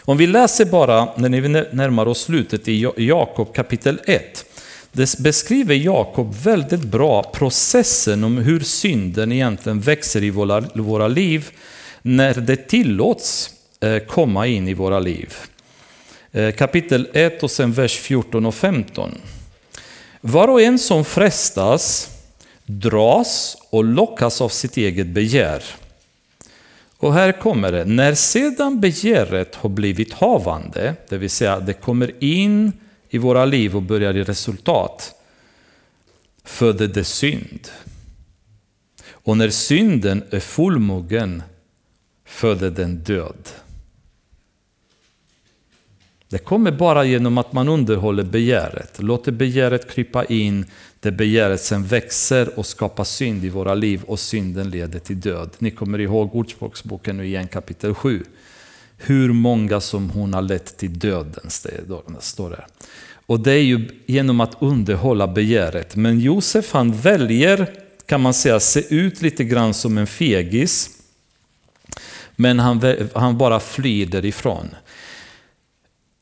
Om 0.00 0.16
vi 0.16 0.26
läser 0.26 0.64
bara, 0.64 1.08
när 1.16 1.40
vi 1.40 1.48
närmar 1.48 2.06
oss 2.06 2.20
slutet 2.20 2.68
i 2.68 2.92
Jakob 2.96 3.54
kapitel 3.54 4.00
1, 4.06 4.44
det 4.92 5.18
beskriver 5.18 5.74
Jakob 5.74 6.34
väldigt 6.34 6.84
bra 6.84 7.22
processen 7.22 8.24
om 8.24 8.38
hur 8.38 8.60
synden 8.60 9.32
egentligen 9.32 9.80
växer 9.80 10.24
i 10.24 10.30
våra, 10.30 10.60
våra 10.60 11.08
liv 11.08 11.50
när 12.02 12.34
det 12.34 12.56
tillåts 12.56 13.50
eh, 13.80 13.98
komma 13.98 14.46
in 14.46 14.68
i 14.68 14.74
våra 14.74 15.00
liv. 15.00 15.34
Eh, 16.32 16.52
kapitel 16.52 17.08
1 17.12 17.42
och 17.42 17.50
sen 17.50 17.72
vers 17.72 17.98
14 17.98 18.46
och 18.46 18.54
15. 18.54 19.10
Var 20.20 20.48
och 20.48 20.62
en 20.62 20.78
som 20.78 21.04
frestas 21.04 22.10
dras 22.68 23.56
och 23.70 23.84
lockas 23.84 24.40
av 24.40 24.48
sitt 24.48 24.76
eget 24.76 25.06
begär. 25.06 25.62
Och 26.96 27.12
här 27.12 27.32
kommer 27.32 27.72
det, 27.72 27.84
när 27.84 28.14
sedan 28.14 28.80
begäret 28.80 29.54
har 29.54 29.68
blivit 29.68 30.12
havande, 30.12 30.94
det 31.08 31.18
vill 31.18 31.30
säga 31.30 31.60
det 31.60 31.72
kommer 31.72 32.24
in 32.24 32.72
i 33.10 33.18
våra 33.18 33.44
liv 33.44 33.76
och 33.76 33.82
börjar 33.82 34.16
i 34.16 34.22
resultat, 34.24 35.14
föder 36.44 36.86
det 36.86 37.04
synd. 37.04 37.68
Och 39.10 39.36
när 39.36 39.50
synden 39.50 40.22
är 40.30 40.40
fullmogen 40.40 41.42
föder 42.24 42.70
den 42.70 42.96
död. 42.96 43.48
Det 46.28 46.38
kommer 46.38 46.70
bara 46.70 47.04
genom 47.04 47.38
att 47.38 47.52
man 47.52 47.68
underhåller 47.68 48.22
begäret, 48.22 49.02
låter 49.02 49.32
begäret 49.32 49.90
krypa 49.90 50.24
in, 50.24 50.66
där 51.00 51.10
begärelsen 51.10 51.84
växer 51.84 52.58
och 52.58 52.66
skapar 52.66 53.04
synd 53.04 53.44
i 53.44 53.48
våra 53.48 53.74
liv 53.74 54.02
och 54.06 54.20
synden 54.20 54.70
leder 54.70 54.98
till 54.98 55.20
död. 55.20 55.50
Ni 55.58 55.70
kommer 55.70 56.00
ihåg 56.00 56.34
Ordspråksboken 56.34 57.16
nu 57.16 57.26
igen 57.26 57.48
kapitel 57.48 57.94
7. 57.94 58.24
Hur 58.96 59.32
många 59.32 59.80
som 59.80 60.10
hon 60.10 60.34
har 60.34 60.42
lett 60.42 60.76
till 60.76 60.98
döden, 60.98 61.50
står 62.20 62.50
det. 62.50 62.66
Och 63.26 63.40
det 63.40 63.52
är 63.52 63.62
ju 63.62 63.88
genom 64.06 64.40
att 64.40 64.56
underhålla 64.60 65.28
begäret. 65.28 65.96
Men 65.96 66.20
Josef 66.20 66.72
han 66.72 66.92
väljer, 66.92 67.72
kan 68.06 68.20
man 68.20 68.34
säga, 68.34 68.60
se 68.60 68.94
ut 68.94 69.22
lite 69.22 69.44
grann 69.44 69.74
som 69.74 69.98
en 69.98 70.06
fegis. 70.06 70.90
Men 72.36 72.58
han, 72.58 73.08
han 73.14 73.38
bara 73.38 73.60
flyr 73.60 74.06
därifrån. 74.06 74.68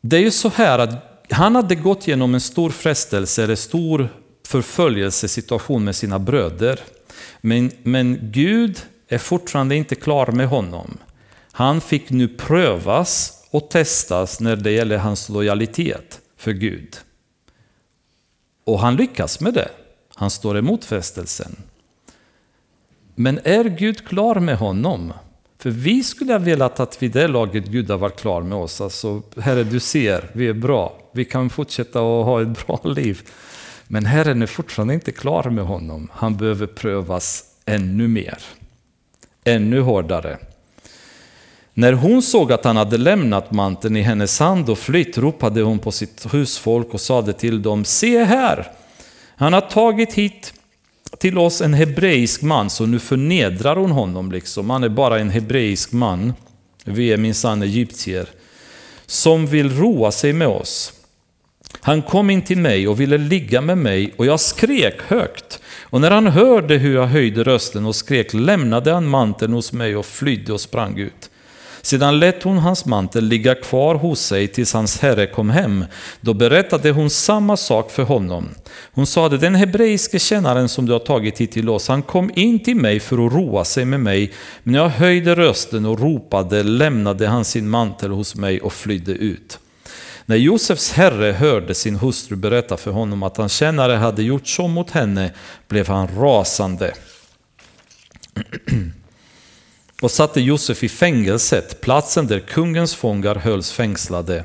Det 0.01 0.17
är 0.17 0.21
ju 0.21 0.31
så 0.31 0.49
här 0.49 0.79
att 0.79 1.23
han 1.31 1.55
hade 1.55 1.75
gått 1.75 2.09
igenom 2.09 2.35
en 2.35 2.41
stor 2.41 2.71
frestelse, 2.71 3.45
eller 3.45 3.57
stor 3.57 4.09
förföljelsesituation 4.47 5.85
med 5.85 5.97
sina 5.97 6.19
bröder. 6.19 6.81
Men, 7.41 7.71
men 7.83 8.19
Gud 8.23 8.81
är 9.09 9.19
fortfarande 9.19 9.77
inte 9.77 9.95
klar 9.95 10.27
med 10.27 10.49
honom. 10.49 10.99
Han 11.53 11.81
fick 11.81 12.11
nu 12.11 12.29
prövas 12.29 13.43
och 13.51 13.71
testas 13.71 14.41
när 14.41 14.57
det 14.57 14.71
gäller 14.71 14.99
hans 14.99 15.29
lojalitet 15.29 16.21
för 16.37 16.53
Gud. 16.53 16.97
Och 18.65 18.81
han 18.81 18.97
lyckas 18.97 19.41
med 19.41 19.55
det. 19.55 19.69
Han 20.15 20.31
står 20.31 20.59
emot 20.59 20.85
frestelsen. 20.85 21.57
Men 23.15 23.41
är 23.45 23.65
Gud 23.65 24.09
klar 24.09 24.35
med 24.35 24.59
honom? 24.59 25.13
För 25.59 25.71
vi 25.71 26.03
skulle 26.03 26.33
ha 26.33 26.39
velat 26.39 26.81
att 26.81 27.03
vid 27.03 27.13
det 27.13 27.29
laget 27.29 27.67
Gud 27.67 27.91
har 27.91 27.99
varit 27.99 28.21
klar 28.21 28.43
med 28.43 28.59
oss. 28.59 28.81
Alltså, 28.81 29.23
Herre, 29.37 29.65
du 29.65 29.81
ser, 29.81 30.31
vi 30.33 30.49
är 30.49 30.53
bra. 30.53 30.99
Vi 31.13 31.25
kan 31.25 31.51
fortsätta 31.51 31.99
att 31.99 32.25
ha 32.25 32.43
ett 32.43 32.67
bra 32.67 32.81
liv. 32.85 33.23
Men 33.89 34.07
Herren 34.07 34.43
är 34.43 34.47
fortfarande 34.47 34.95
inte 34.95 35.13
klar 35.13 35.51
med 35.51 35.65
honom. 35.65 36.09
Han 36.13 36.37
behöver 36.37 36.67
prövas 36.67 37.45
ännu 37.67 38.09
mer. 38.09 38.39
Ännu 39.45 39.81
hårdare. 39.81 40.39
När 41.75 41.93
hon 41.93 42.23
såg 42.23 42.53
att 42.53 42.65
han 42.65 42.77
hade 42.77 42.99
lämnat 42.99 43.51
manteln 43.51 43.97
i 43.97 44.03
hennes 44.03 44.39
hand 44.39 44.71
och 44.71 44.79
flytt 44.79 45.19
ropade 45.19 45.63
hon 45.63 45.79
på 45.79 45.93
sitt 45.93 46.35
husfolk 46.35 46.95
och 46.95 47.01
sade 47.01 47.33
till 47.33 47.63
dem, 47.63 47.85
se 47.85 48.25
här, 48.25 48.73
han 49.37 49.53
har 49.53 49.61
tagit 49.61 50.15
hit 50.15 50.53
till 51.19 51.39
oss 51.39 51.61
en 51.61 51.75
hebreisk 51.75 52.43
man, 52.43 52.71
så 52.71 52.87
nu 52.87 52.99
förnedrar 52.99 53.77
hon 53.77 53.91
honom. 53.91 54.33
liksom. 54.33 54.71
Han 54.71 54.85
är 54.85 54.89
bara 54.89 55.19
en 55.21 55.31
hebreisk 55.31 55.93
man, 55.93 56.33
vi 56.85 57.13
är 57.13 57.17
minsann 57.17 57.63
egyptier, 57.63 58.29
som 59.07 59.47
vill 59.47 59.79
roa 59.79 60.13
sig 60.13 60.33
med 60.33 60.49
oss. 60.49 60.93
Han 61.81 62.03
kom 62.03 62.31
in 62.31 62.43
till 62.43 62.59
mig 62.59 62.89
och 62.89 63.01
ville 63.01 63.19
ligga 63.19 63.61
med 63.61 63.79
mig 63.79 64.15
och 64.17 64.27
jag 64.27 64.41
skrek 64.41 65.03
högt. 65.03 65.61
Och 65.83 66.01
när 66.01 66.11
han 66.11 66.27
hörde 66.27 66.75
hur 66.75 66.95
jag 66.95 67.07
höjde 67.07 67.45
rösten 67.45 67.87
och 67.87 67.97
skrek 67.97 68.35
lämnade 68.35 68.93
han 68.93 69.09
manteln 69.09 69.53
hos 69.53 69.73
mig 69.73 69.97
och 69.97 70.07
flydde 70.07 70.53
och 70.53 70.61
sprang 70.61 70.99
ut. 70.99 71.31
Sedan 71.87 72.19
lät 72.19 72.43
hon 72.43 72.59
hans 72.59 72.85
mantel 72.85 73.25
ligga 73.25 73.55
kvar 73.55 73.95
hos 73.95 74.21
sig 74.21 74.49
tills 74.49 74.73
hans 74.73 75.01
herre 75.01 75.27
kom 75.27 75.51
hem. 75.51 75.85
Då 76.21 76.35
berättade 76.35 76.91
hon 76.91 77.11
samma 77.11 77.57
sak 77.57 77.91
för 77.91 78.03
honom. 78.03 78.49
Hon 78.93 79.07
sade, 79.07 79.39
den 79.39 79.55
hebreiske 79.55 80.19
tjänaren 80.19 80.69
som 80.69 80.87
du 80.87 80.93
har 80.93 80.99
tagit 80.99 81.41
hit 81.41 81.53
till 81.53 81.69
oss, 81.69 81.89
han 81.89 82.03
kom 82.03 82.31
in 82.35 82.59
till 82.63 82.77
mig 82.77 83.01
för 83.01 83.27
att 83.27 83.33
roa 83.33 83.65
sig 83.65 83.85
med 83.85 84.01
mig. 84.01 84.33
Men 84.63 84.73
när 84.73 84.79
jag 84.79 84.89
höjde 84.89 85.35
rösten 85.35 85.87
och 85.87 86.01
ropade 86.01 86.63
lämnade 86.63 87.27
han 87.27 87.45
sin 87.45 87.69
mantel 87.69 88.11
hos 88.11 88.35
mig 88.35 88.61
och 88.61 88.73
flydde 88.73 89.13
ut. 89.13 89.59
När 90.29 90.37
Josefs 90.37 90.93
herre 90.93 91.33
hörde 91.33 91.75
sin 91.75 91.97
hustru 91.97 92.37
berätta 92.37 92.77
för 92.77 92.91
honom 92.91 93.23
att 93.23 93.37
hans 93.37 93.53
tjänare 93.53 93.93
hade 93.93 94.23
gjort 94.23 94.47
så 94.47 94.69
mot 94.69 94.91
henne 94.91 95.33
blev 95.69 95.89
han 95.89 96.09
rasande 96.09 96.95
och 100.03 100.11
satte 100.11 100.41
Josef 100.41 100.85
i 100.85 100.89
fängelset, 100.89 101.81
platsen 101.81 102.27
där 102.27 102.41
kungens 102.41 102.95
fångar 102.95 103.35
hölls 103.35 103.73
fängslade. 103.73 104.45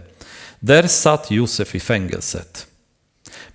Där 0.59 0.87
satt 0.87 1.31
Josef 1.31 1.75
i 1.75 1.79
fängelset. 1.79 2.67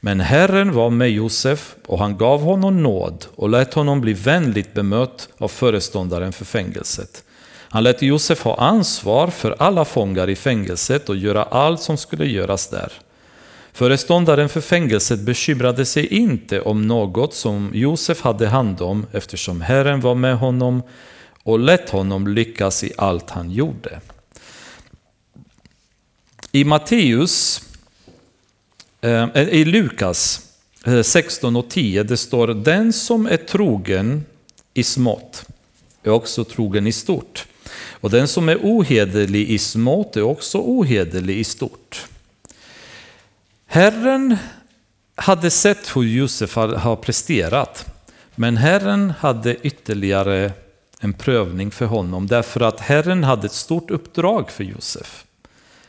Men 0.00 0.20
Herren 0.20 0.72
var 0.72 0.90
med 0.90 1.10
Josef 1.10 1.74
och 1.86 1.98
han 1.98 2.16
gav 2.16 2.40
honom 2.40 2.82
nåd 2.82 3.26
och 3.36 3.48
lät 3.48 3.74
honom 3.74 4.00
bli 4.00 4.12
vänligt 4.12 4.74
bemött 4.74 5.28
av 5.38 5.48
föreståndaren 5.48 6.32
för 6.32 6.44
fängelset. 6.44 7.24
Han 7.76 7.84
lät 7.84 8.02
Josef 8.02 8.42
ha 8.42 8.56
ansvar 8.56 9.28
för 9.28 9.56
alla 9.58 9.84
fångar 9.84 10.30
i 10.30 10.36
fängelset 10.36 11.08
och 11.08 11.16
göra 11.16 11.42
allt 11.42 11.82
som 11.82 11.96
skulle 11.96 12.26
göras 12.26 12.68
där. 12.68 12.92
Föreståndaren 13.72 14.48
för 14.48 14.60
fängelset 14.60 15.20
bekymrade 15.20 15.86
sig 15.86 16.06
inte 16.06 16.60
om 16.60 16.86
något 16.86 17.34
som 17.34 17.70
Josef 17.74 18.20
hade 18.20 18.48
hand 18.48 18.80
om 18.80 19.06
eftersom 19.12 19.60
Herren 19.60 20.00
var 20.00 20.14
med 20.14 20.38
honom 20.38 20.82
och 21.42 21.58
lät 21.58 21.90
honom 21.90 22.28
lyckas 22.28 22.84
i 22.84 22.92
allt 22.96 23.30
han 23.30 23.50
gjorde. 23.50 24.00
I 26.52 26.64
Matteus, 26.64 27.62
eh, 29.00 29.22
eh, 29.22 29.48
i 29.48 29.64
Lukas 29.64 30.40
eh, 30.84 31.02
16 31.02 31.56
och 31.56 31.68
10, 31.68 32.02
det 32.02 32.16
står 32.16 32.48
den 32.48 32.92
som 32.92 33.26
är 33.26 33.36
trogen 33.36 34.24
i 34.74 34.82
smått 34.82 35.46
är 36.02 36.10
också 36.10 36.44
trogen 36.44 36.86
i 36.86 36.92
stort. 36.92 37.46
Och 38.00 38.10
den 38.10 38.28
som 38.28 38.48
är 38.48 38.58
ohederlig 38.62 39.50
i 39.50 39.58
smått 39.58 40.16
är 40.16 40.22
också 40.22 40.58
ohederlig 40.58 41.36
i 41.36 41.44
stort. 41.44 42.06
Herren 43.66 44.36
hade 45.14 45.50
sett 45.50 45.96
hur 45.96 46.02
Josef 46.02 46.54
har 46.56 46.96
presterat, 46.96 47.86
men 48.34 48.56
Herren 48.56 49.12
hade 49.18 49.56
ytterligare 49.66 50.52
en 51.00 51.12
prövning 51.12 51.70
för 51.70 51.86
honom 51.86 52.26
därför 52.26 52.60
att 52.60 52.80
Herren 52.80 53.24
hade 53.24 53.46
ett 53.46 53.52
stort 53.52 53.90
uppdrag 53.90 54.50
för 54.50 54.64
Josef. 54.64 55.24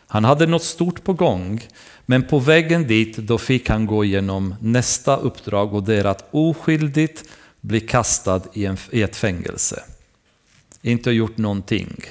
Han 0.08 0.26
hade 0.26 0.48
något 0.48 0.64
stort 0.64 1.04
på 1.04 1.14
gång, 1.14 1.68
men 2.06 2.24
på 2.24 2.40
vägen 2.40 2.88
dit 2.88 3.18
då 3.18 3.38
fick 3.38 3.70
han 3.70 3.86
gå 3.86 4.06
igenom 4.06 4.56
nästa 4.62 5.18
uppdrag 5.18 5.74
och 5.74 5.84
det 5.84 5.96
är 5.96 6.06
att 6.06 6.28
oskyldigt 6.32 7.24
bli 7.62 7.80
kastad 7.80 8.42
i, 8.54 8.66
en, 8.66 8.78
i 8.92 9.02
ett 9.02 9.16
fängelse. 9.16 9.84
Inte 10.88 11.12
gjort 11.12 11.38
någonting. 11.38 12.02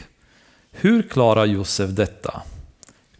Hur 0.73 1.03
klarar 1.03 1.45
Josef 1.45 1.91
detta? 1.91 2.43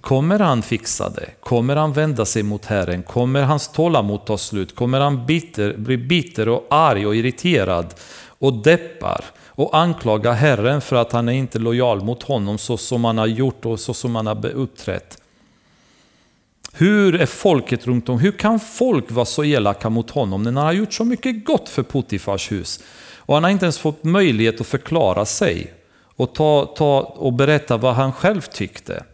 Kommer 0.01 0.39
han 0.39 0.63
fixa 0.63 1.09
det? 1.09 1.31
Kommer 1.41 1.77
han 1.77 1.93
vända 1.93 2.25
sig 2.25 2.43
mot 2.43 2.65
Herren? 2.65 3.03
Kommer 3.03 3.43
hans 3.43 3.69
tålamod 3.69 4.25
ta 4.25 4.39
slut? 4.39 4.75
Kommer 4.75 5.01
han 5.01 5.27
bitter, 5.27 5.77
bli 5.77 5.97
bitter 5.97 6.49
och 6.49 6.67
arg 6.71 7.07
och 7.07 7.17
irriterad 7.17 7.95
och 8.39 8.53
deppar 8.53 9.25
och 9.47 9.77
anklaga 9.77 10.33
Herren 10.33 10.81
för 10.81 10.97
att 10.97 11.13
han 11.13 11.29
är 11.29 11.33
inte 11.33 11.59
lojal 11.59 12.05
mot 12.05 12.23
honom 12.23 12.59
så 12.59 12.77
som 12.77 13.05
han 13.05 13.19
har 13.19 13.27
gjort 13.27 13.67
och 13.67 13.81
så 13.81 13.95
som 13.95 14.17
han 14.17 14.27
har 14.27 14.47
uppträtt? 14.47 15.23
Hur 16.73 17.15
är 17.15 17.27
folket 17.27 17.87
runt 17.87 18.09
om? 18.09 18.19
Hur 18.19 18.33
kan 18.33 18.61
folk 18.61 19.11
vara 19.11 19.27
så 19.27 19.45
elaka 19.45 19.91
mot 19.91 20.11
honom 20.11 20.43
när 20.43 20.53
han 20.53 20.65
har 20.65 20.73
gjort 20.73 20.93
så 20.93 21.05
mycket 21.05 21.45
gott 21.45 21.69
för 21.69 21.83
Potifars 21.83 22.53
hus? 22.53 22.81
Och 23.27 23.35
han 23.35 23.45
har 23.45 23.51
inte 23.51 23.65
ens 23.65 23.79
fått 23.79 24.05
möjlighet 24.05 24.61
att 24.61 24.67
förklara 24.67 25.25
sig 25.25 25.75
och, 26.17 26.35
ta, 26.35 26.67
ta, 26.77 27.01
och 27.01 27.33
berätta 27.33 27.77
vad 27.77 27.95
han 27.95 28.13
själv 28.13 28.41
tyckte. 28.41 29.05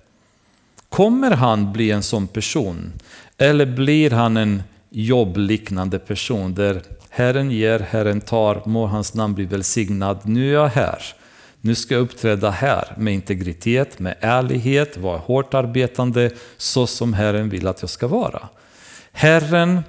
Kommer 0.88 1.30
han 1.30 1.72
bli 1.72 1.90
en 1.90 2.02
sån 2.02 2.26
person? 2.26 2.92
Eller 3.38 3.66
blir 3.66 4.10
han 4.10 4.36
en 4.36 4.62
jobbliknande 4.90 5.98
person 5.98 6.54
där 6.54 6.82
Herren 7.10 7.50
ger, 7.50 7.78
Herren 7.78 8.20
tar, 8.20 8.62
må 8.64 8.86
hans 8.86 9.14
namn 9.14 9.34
bli 9.34 9.44
välsignad. 9.44 10.18
Nu 10.22 10.48
är 10.48 10.52
jag 10.52 10.68
här. 10.68 11.02
Nu 11.60 11.74
ska 11.74 11.94
jag 11.94 12.02
uppträda 12.02 12.50
här 12.50 12.94
med 12.96 13.14
integritet, 13.14 13.98
med 13.98 14.14
ärlighet, 14.20 14.96
vara 14.96 15.18
hårt 15.18 15.54
arbetande 15.54 16.30
så 16.56 16.86
som 16.86 17.14
Herren 17.14 17.48
vill 17.48 17.66
att 17.66 17.80
jag 17.80 17.90
ska 17.90 18.06
vara. 18.06 18.48
Herren 19.12 19.82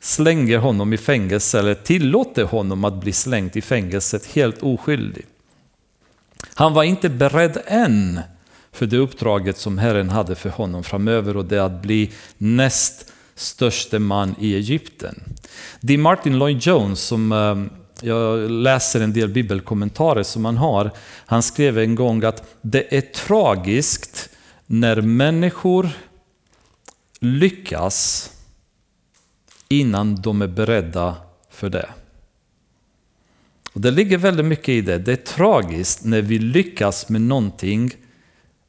slänger 0.00 0.58
honom 0.58 0.92
i 0.92 0.96
fängelse 0.96 1.58
eller 1.58 1.74
tillåter 1.74 2.44
honom 2.44 2.84
att 2.84 2.94
bli 2.94 3.12
slängd 3.12 3.56
i 3.56 3.62
fängelset 3.62 4.26
helt 4.26 4.62
oskyldig. 4.62 5.26
Han 6.54 6.74
var 6.74 6.84
inte 6.84 7.08
beredd 7.08 7.62
än 7.66 8.20
för 8.72 8.86
det 8.86 8.96
uppdraget 8.96 9.58
som 9.58 9.78
Herren 9.78 10.10
hade 10.10 10.34
för 10.34 10.50
honom 10.50 10.84
framöver 10.84 11.36
och 11.36 11.44
det 11.44 11.64
att 11.64 11.82
bli 11.82 12.12
näst 12.38 13.12
störste 13.34 13.98
man 13.98 14.34
i 14.40 14.54
Egypten. 14.54 15.22
Det 15.80 15.98
Martin 15.98 16.38
Lloyd 16.38 16.58
Jones 16.58 17.00
som 17.00 17.32
eh, 17.32 17.80
jag 18.00 18.50
läser 18.50 19.00
en 19.00 19.12
del 19.12 19.28
bibelkommentarer 19.28 20.22
som 20.22 20.44
han 20.44 20.56
har. 20.56 20.90
Han 21.26 21.42
skrev 21.42 21.78
en 21.78 21.94
gång 21.94 22.24
att 22.24 22.56
det 22.62 22.96
är 22.96 23.00
tragiskt 23.00 24.28
när 24.66 25.00
människor 25.00 25.88
lyckas 27.20 28.30
innan 29.68 30.22
de 30.22 30.42
är 30.42 30.46
beredda 30.46 31.16
för 31.50 31.68
det. 31.68 31.88
Och 33.72 33.80
Det 33.80 33.90
ligger 33.90 34.18
väldigt 34.18 34.46
mycket 34.46 34.68
i 34.68 34.80
det. 34.80 34.98
Det 34.98 35.12
är 35.12 35.16
tragiskt 35.16 36.04
när 36.04 36.22
vi 36.22 36.38
lyckas 36.38 37.08
med 37.08 37.20
någonting 37.20 37.90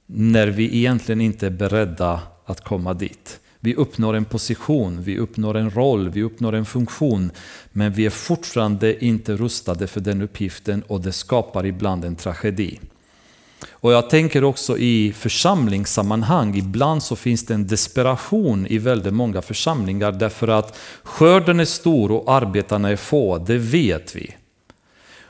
när 0.06 0.48
vi 0.48 0.78
egentligen 0.78 1.22
inte 1.22 1.46
är 1.46 1.52
beredda 1.52 2.22
att 2.46 2.64
komma 2.64 2.94
dit. 2.94 3.40
Vi 3.60 3.76
uppnår 3.76 4.14
en 4.14 4.26
position, 4.26 5.02
vi 5.02 5.18
uppnår 5.18 5.58
en 5.58 5.70
roll, 5.70 6.10
vi 6.10 6.24
uppnår 6.24 6.56
en 6.56 6.66
funktion. 6.66 7.32
Men 7.72 7.94
vi 7.94 8.06
är 8.06 8.10
fortfarande 8.10 9.06
inte 9.06 9.36
rustade 9.36 9.88
för 9.88 10.02
den 10.02 10.22
uppgiften 10.22 10.84
och 10.88 11.02
det 11.02 11.12
skapar 11.12 11.66
ibland 11.66 12.06
en 12.06 12.16
tragedi. 12.16 12.80
Och 13.88 13.94
jag 13.94 14.10
tänker 14.10 14.44
också 14.44 14.78
i 14.78 15.14
församlingssammanhang, 15.14 16.56
ibland 16.56 17.04
så 17.04 17.16
finns 17.16 17.46
det 17.46 17.54
en 17.54 17.68
desperation 17.68 18.68
i 18.68 18.78
väldigt 18.78 19.14
många 19.14 19.42
församlingar 19.42 20.12
därför 20.12 20.48
att 20.48 20.78
skörden 21.04 21.60
är 21.60 21.66
stor 21.66 22.12
och 22.12 22.34
arbetarna 22.34 22.90
är 22.90 22.96
få, 22.96 23.38
det 23.38 23.58
vet 23.58 24.16
vi. 24.16 24.36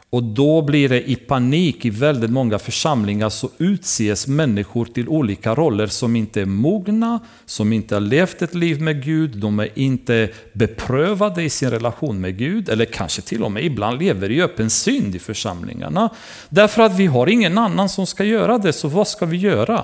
Och 0.09 0.23
då 0.23 0.61
blir 0.61 0.89
det 0.89 1.09
i 1.09 1.15
panik 1.15 1.85
i 1.85 1.89
väldigt 1.89 2.29
många 2.29 2.59
församlingar 2.59 3.29
så 3.29 3.49
utses 3.57 4.27
människor 4.27 4.85
till 4.85 5.09
olika 5.09 5.55
roller 5.55 5.87
som 5.87 6.15
inte 6.15 6.41
är 6.41 6.45
mogna, 6.45 7.19
som 7.45 7.73
inte 7.73 7.95
har 7.95 7.99
levt 7.99 8.41
ett 8.41 8.55
liv 8.55 8.81
med 8.81 9.03
Gud, 9.03 9.37
de 9.37 9.59
är 9.59 9.79
inte 9.79 10.29
beprövade 10.53 11.43
i 11.43 11.49
sin 11.49 11.69
relation 11.69 12.21
med 12.21 12.37
Gud, 12.37 12.69
eller 12.69 12.85
kanske 12.85 13.21
till 13.21 13.43
och 13.43 13.51
med 13.51 13.65
ibland 13.65 13.99
lever 13.99 14.31
i 14.31 14.41
öppen 14.41 14.69
synd 14.69 15.15
i 15.15 15.19
församlingarna. 15.19 16.09
Därför 16.49 16.81
att 16.81 16.99
vi 16.99 17.05
har 17.05 17.27
ingen 17.27 17.57
annan 17.57 17.89
som 17.89 18.05
ska 18.05 18.23
göra 18.23 18.57
det, 18.57 18.73
så 18.73 18.87
vad 18.87 19.07
ska 19.07 19.25
vi 19.25 19.37
göra? 19.37 19.83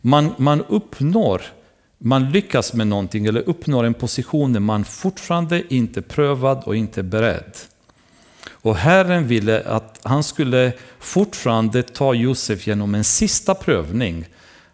Man, 0.00 0.30
man 0.36 0.62
uppnår 0.68 1.42
man 2.02 2.30
lyckas 2.30 2.74
med 2.74 2.86
någonting 2.86 3.26
eller 3.26 3.48
uppnår 3.48 3.84
en 3.84 3.94
position 3.94 4.52
där 4.52 4.60
man 4.60 4.84
fortfarande 4.84 5.74
inte 5.74 6.00
är 6.00 6.02
prövad 6.02 6.62
och 6.64 6.76
inte 6.76 7.00
är 7.00 7.04
beredd. 7.04 7.52
Och 8.62 8.76
Herren 8.76 9.26
ville 9.26 9.62
att 9.62 10.00
han 10.02 10.24
skulle 10.24 10.72
fortfarande 10.98 11.82
ta 11.82 12.14
Josef 12.14 12.66
genom 12.66 12.94
en 12.94 13.04
sista 13.04 13.54
prövning. 13.54 14.26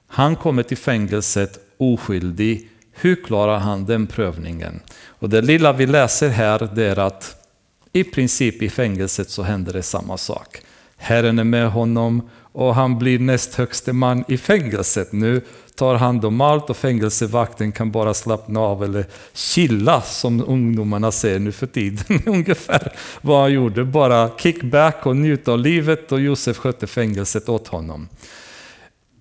Han 0.07 0.37
kommer 0.37 0.63
till 0.63 0.77
fängelset 0.77 1.59
oskyldig. 1.79 2.71
Hur 2.93 3.25
klarar 3.25 3.59
han 3.59 3.87
den 3.87 4.07
prövningen? 4.07 4.81
Och 5.07 5.29
det 5.29 5.41
lilla 5.41 5.73
vi 5.73 5.87
läser 5.87 6.29
här 6.29 6.69
det 6.75 6.85
är 6.85 6.99
att 6.99 7.47
i 7.93 8.05
princip 8.05 8.63
i 8.63 8.69
fängelset 8.69 9.31
så 9.31 9.43
händer 9.43 9.73
det 9.73 9.83
samma 9.83 10.17
sak. 10.17 10.61
Herren 10.97 11.39
är 11.39 11.45
med 11.45 11.71
honom 11.71 12.29
och 12.57 12.75
han 12.75 12.99
blir 12.99 13.19
näst 13.19 13.55
högste 13.55 13.93
man 13.93 14.25
i 14.29 14.39
fängelset. 14.39 15.13
Nu 15.13 15.41
tar 15.75 15.95
hand 15.95 16.25
om 16.25 16.41
allt 16.41 16.71
och 16.71 16.77
fängelsevakten 16.77 17.73
kan 17.73 17.91
bara 17.91 18.15
slappna 18.15 18.61
av 18.61 18.85
eller 18.85 19.07
chilla 19.35 20.03
som 20.03 20.45
ungdomarna 20.49 21.13
säger 21.13 21.39
nu 21.39 21.53
för 21.53 21.67
tiden. 21.67 22.23
Ungefär 22.27 22.93
vad 23.21 23.41
han 23.41 23.53
gjorde, 23.53 23.85
bara 23.85 24.31
kickback 24.39 25.07
och 25.07 25.17
njuta 25.17 25.53
av 25.53 25.59
livet 25.59 26.13
och 26.13 26.21
Josef 26.21 26.57
skötte 26.57 26.87
fängelset 26.87 27.49
åt 27.49 27.69
honom. 27.69 28.09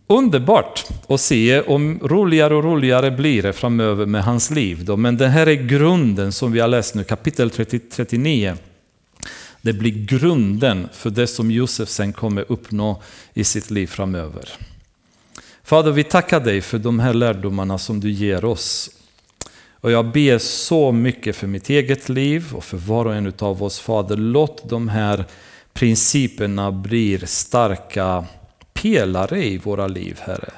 Underbart 0.08 0.86
att 1.08 1.22
se, 1.22 1.60
och 1.60 1.80
roligare 2.02 2.56
och 2.56 2.64
roligare 2.64 3.12
blir 3.12 3.44
det 3.44 3.54
framöver 3.54 4.06
med 4.06 4.24
hans 4.24 4.52
liv. 4.52 4.86
Då. 4.86 4.98
Men 4.98 5.18
det 5.18 5.28
här 5.28 5.48
är 5.48 5.54
grunden 5.54 6.32
som 6.32 6.52
vi 6.52 6.60
har 6.60 6.68
läst 6.68 6.96
nu, 6.96 7.04
kapitel 7.04 7.50
30, 7.50 7.80
39. 7.80 8.56
Det 9.66 9.74
blir 9.74 9.92
grunden 9.92 10.90
för 10.94 11.10
det 11.10 11.28
som 11.28 11.52
Josef 11.52 11.90
sen 11.90 12.14
kommer 12.14 12.46
uppnå 12.52 13.02
i 13.34 13.44
sitt 13.44 13.72
liv 13.72 13.88
framöver. 13.88 14.50
Fader, 15.64 15.92
vi 15.92 16.04
tackar 16.04 16.40
dig 16.40 16.62
för 16.62 16.80
de 16.80 17.00
här 17.00 17.14
lärdomarna 17.14 17.78
som 17.78 18.00
du 18.00 18.12
ger 18.12 18.46
oss. 18.46 18.90
Och 19.72 19.92
jag 19.92 20.12
ber 20.12 20.38
så 20.38 20.92
mycket 20.92 21.36
för 21.36 21.48
mitt 21.48 21.70
eget 21.70 22.10
liv 22.10 22.46
och 22.54 22.64
för 22.64 22.78
var 22.78 23.06
och 23.06 23.16
en 23.16 23.34
av 23.40 23.64
oss. 23.64 23.80
Fader, 23.80 24.18
låt 24.18 24.70
de 24.70 24.88
här 24.88 25.26
principerna 25.74 26.72
bli 26.72 27.20
starka 27.26 28.26
pelare 28.74 29.46
i 29.46 29.58
våra 29.58 29.88
liv, 29.88 30.20
Herre. 30.22 30.54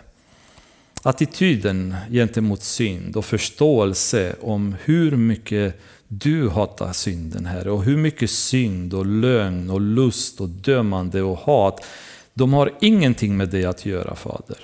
Attityden 1.03 1.95
gentemot 2.09 2.63
synd 2.63 3.17
och 3.17 3.25
förståelse 3.25 4.35
om 4.41 4.75
hur 4.83 5.11
mycket 5.11 5.81
du 6.07 6.49
hatar 6.49 6.93
synden, 6.93 7.45
Herre. 7.45 7.71
Och 7.71 7.83
hur 7.83 7.97
mycket 7.97 8.29
synd 8.29 8.93
och 8.93 9.05
lögn 9.05 9.69
och 9.69 9.81
lust 9.81 10.41
och 10.41 10.49
dömande 10.49 11.21
och 11.21 11.37
hat, 11.37 11.85
de 12.33 12.53
har 12.53 12.71
ingenting 12.81 13.37
med 13.37 13.49
det 13.49 13.65
att 13.65 13.85
göra, 13.85 14.15
Fader. 14.15 14.57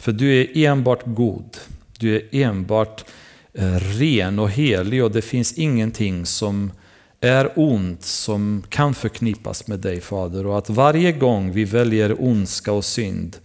För 0.00 0.12
du 0.12 0.40
är 0.40 0.56
enbart 0.56 1.02
god. 1.04 1.56
Du 1.98 2.16
är 2.16 2.22
enbart 2.32 3.04
eh, 3.52 3.74
ren 3.74 4.38
och 4.38 4.50
helig 4.50 5.04
och 5.04 5.10
det 5.10 5.22
finns 5.22 5.52
ingenting 5.52 6.26
som 6.26 6.72
är 7.20 7.52
ont 7.56 8.04
som 8.04 8.62
kan 8.68 8.94
förknippas 8.94 9.66
med 9.66 9.78
dig 9.78 10.00
Fader. 10.00 10.46
Och 10.46 10.58
att 10.58 10.70
varje 10.70 11.12
gång 11.12 11.52
vi 11.52 11.64
väljer 11.64 12.16
ondska 12.18 12.72
och 12.72 12.84
synd 12.84 13.36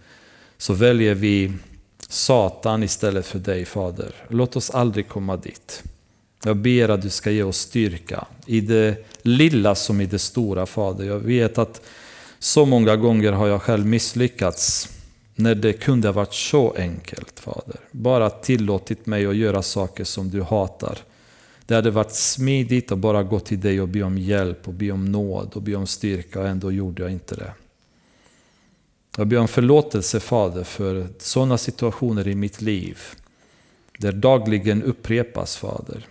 så 0.58 0.72
väljer 0.72 1.14
vi 1.14 1.52
Satan 2.08 2.82
istället 2.82 3.26
för 3.26 3.38
dig 3.38 3.64
Fader. 3.64 4.14
Låt 4.28 4.56
oss 4.56 4.70
aldrig 4.70 5.08
komma 5.08 5.36
dit. 5.36 5.82
Jag 6.44 6.56
ber 6.56 6.88
att 6.88 7.02
du 7.02 7.10
ska 7.10 7.30
ge 7.30 7.42
oss 7.42 7.58
styrka 7.58 8.26
i 8.46 8.60
det 8.60 9.06
lilla 9.22 9.74
som 9.74 10.00
i 10.00 10.06
det 10.06 10.18
stora 10.18 10.66
Fader. 10.66 11.04
Jag 11.04 11.18
vet 11.18 11.58
att 11.58 11.80
så 12.38 12.66
många 12.66 12.96
gånger 12.96 13.32
har 13.32 13.46
jag 13.46 13.62
själv 13.62 13.86
misslyckats 13.86 14.88
när 15.34 15.54
det 15.54 15.72
kunde 15.72 16.08
ha 16.08 16.12
varit 16.12 16.34
så 16.34 16.74
enkelt, 16.78 17.40
Fader. 17.40 17.80
Bara 17.90 18.30
tillåtit 18.30 19.06
mig 19.06 19.26
att 19.26 19.36
göra 19.36 19.62
saker 19.62 20.04
som 20.04 20.30
du 20.30 20.42
hatar. 20.42 20.98
Det 21.66 21.74
hade 21.74 21.90
varit 21.90 22.12
smidigt 22.12 22.92
att 22.92 22.98
bara 22.98 23.22
gå 23.22 23.40
till 23.40 23.60
dig 23.60 23.80
och 23.80 23.88
be 23.88 24.02
om 24.02 24.18
hjälp 24.18 24.68
och 24.68 24.74
be 24.74 24.90
om 24.90 25.12
nåd 25.12 25.50
och 25.54 25.62
be 25.62 25.74
om 25.74 25.86
styrka 25.86 26.40
och 26.40 26.48
ändå 26.48 26.72
gjorde 26.72 27.02
jag 27.02 27.12
inte 27.12 27.34
det. 27.34 27.52
Jag 29.16 29.26
ber 29.26 29.38
om 29.38 29.48
förlåtelse 29.48 30.20
Fader 30.20 30.64
för 30.64 31.06
sådana 31.18 31.58
situationer 31.58 32.28
i 32.28 32.34
mitt 32.34 32.60
liv. 32.60 32.98
Där 33.98 34.12
dagligen 34.12 34.82
upprepas 34.82 35.56
Fader. 35.56 36.06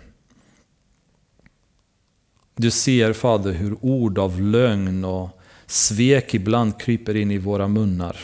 Du 2.55 2.71
ser 2.71 3.13
Fader 3.13 3.51
hur 3.51 3.77
ord 3.81 4.19
av 4.19 4.41
lögn 4.41 5.05
och 5.05 5.29
svek 5.65 6.33
ibland 6.33 6.81
kryper 6.81 7.15
in 7.15 7.31
i 7.31 7.37
våra 7.37 7.67
munnar. 7.67 8.17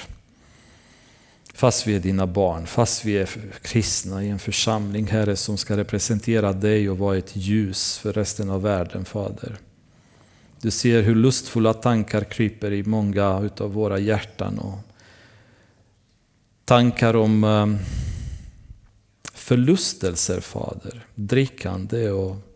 Fast 1.53 1.87
vi 1.87 1.95
är 1.95 1.99
dina 1.99 2.27
barn, 2.27 2.67
fast 2.67 3.05
vi 3.05 3.17
är 3.17 3.29
kristna 3.61 4.23
i 4.23 4.29
en 4.29 4.39
församling, 4.39 5.07
Herre, 5.07 5.35
som 5.35 5.57
ska 5.57 5.77
representera 5.77 6.53
dig 6.53 6.89
och 6.89 6.97
vara 6.97 7.17
ett 7.17 7.35
ljus 7.35 7.97
för 7.97 8.13
resten 8.13 8.49
av 8.49 8.61
världen, 8.61 9.05
Fader. 9.05 9.57
Du 10.61 10.71
ser 10.71 11.01
hur 11.01 11.15
lustfulla 11.15 11.73
tankar 11.73 12.23
kryper 12.23 12.71
i 12.71 12.83
många 12.83 13.39
utav 13.39 13.73
våra 13.73 13.99
hjärtan. 13.99 14.59
Och 14.59 14.79
tankar 16.65 17.15
om 17.15 17.43
eh, 17.43 17.67
förlustelser, 19.33 20.39
Fader. 20.39 21.05
Drickande 21.15 22.09
och 22.09 22.51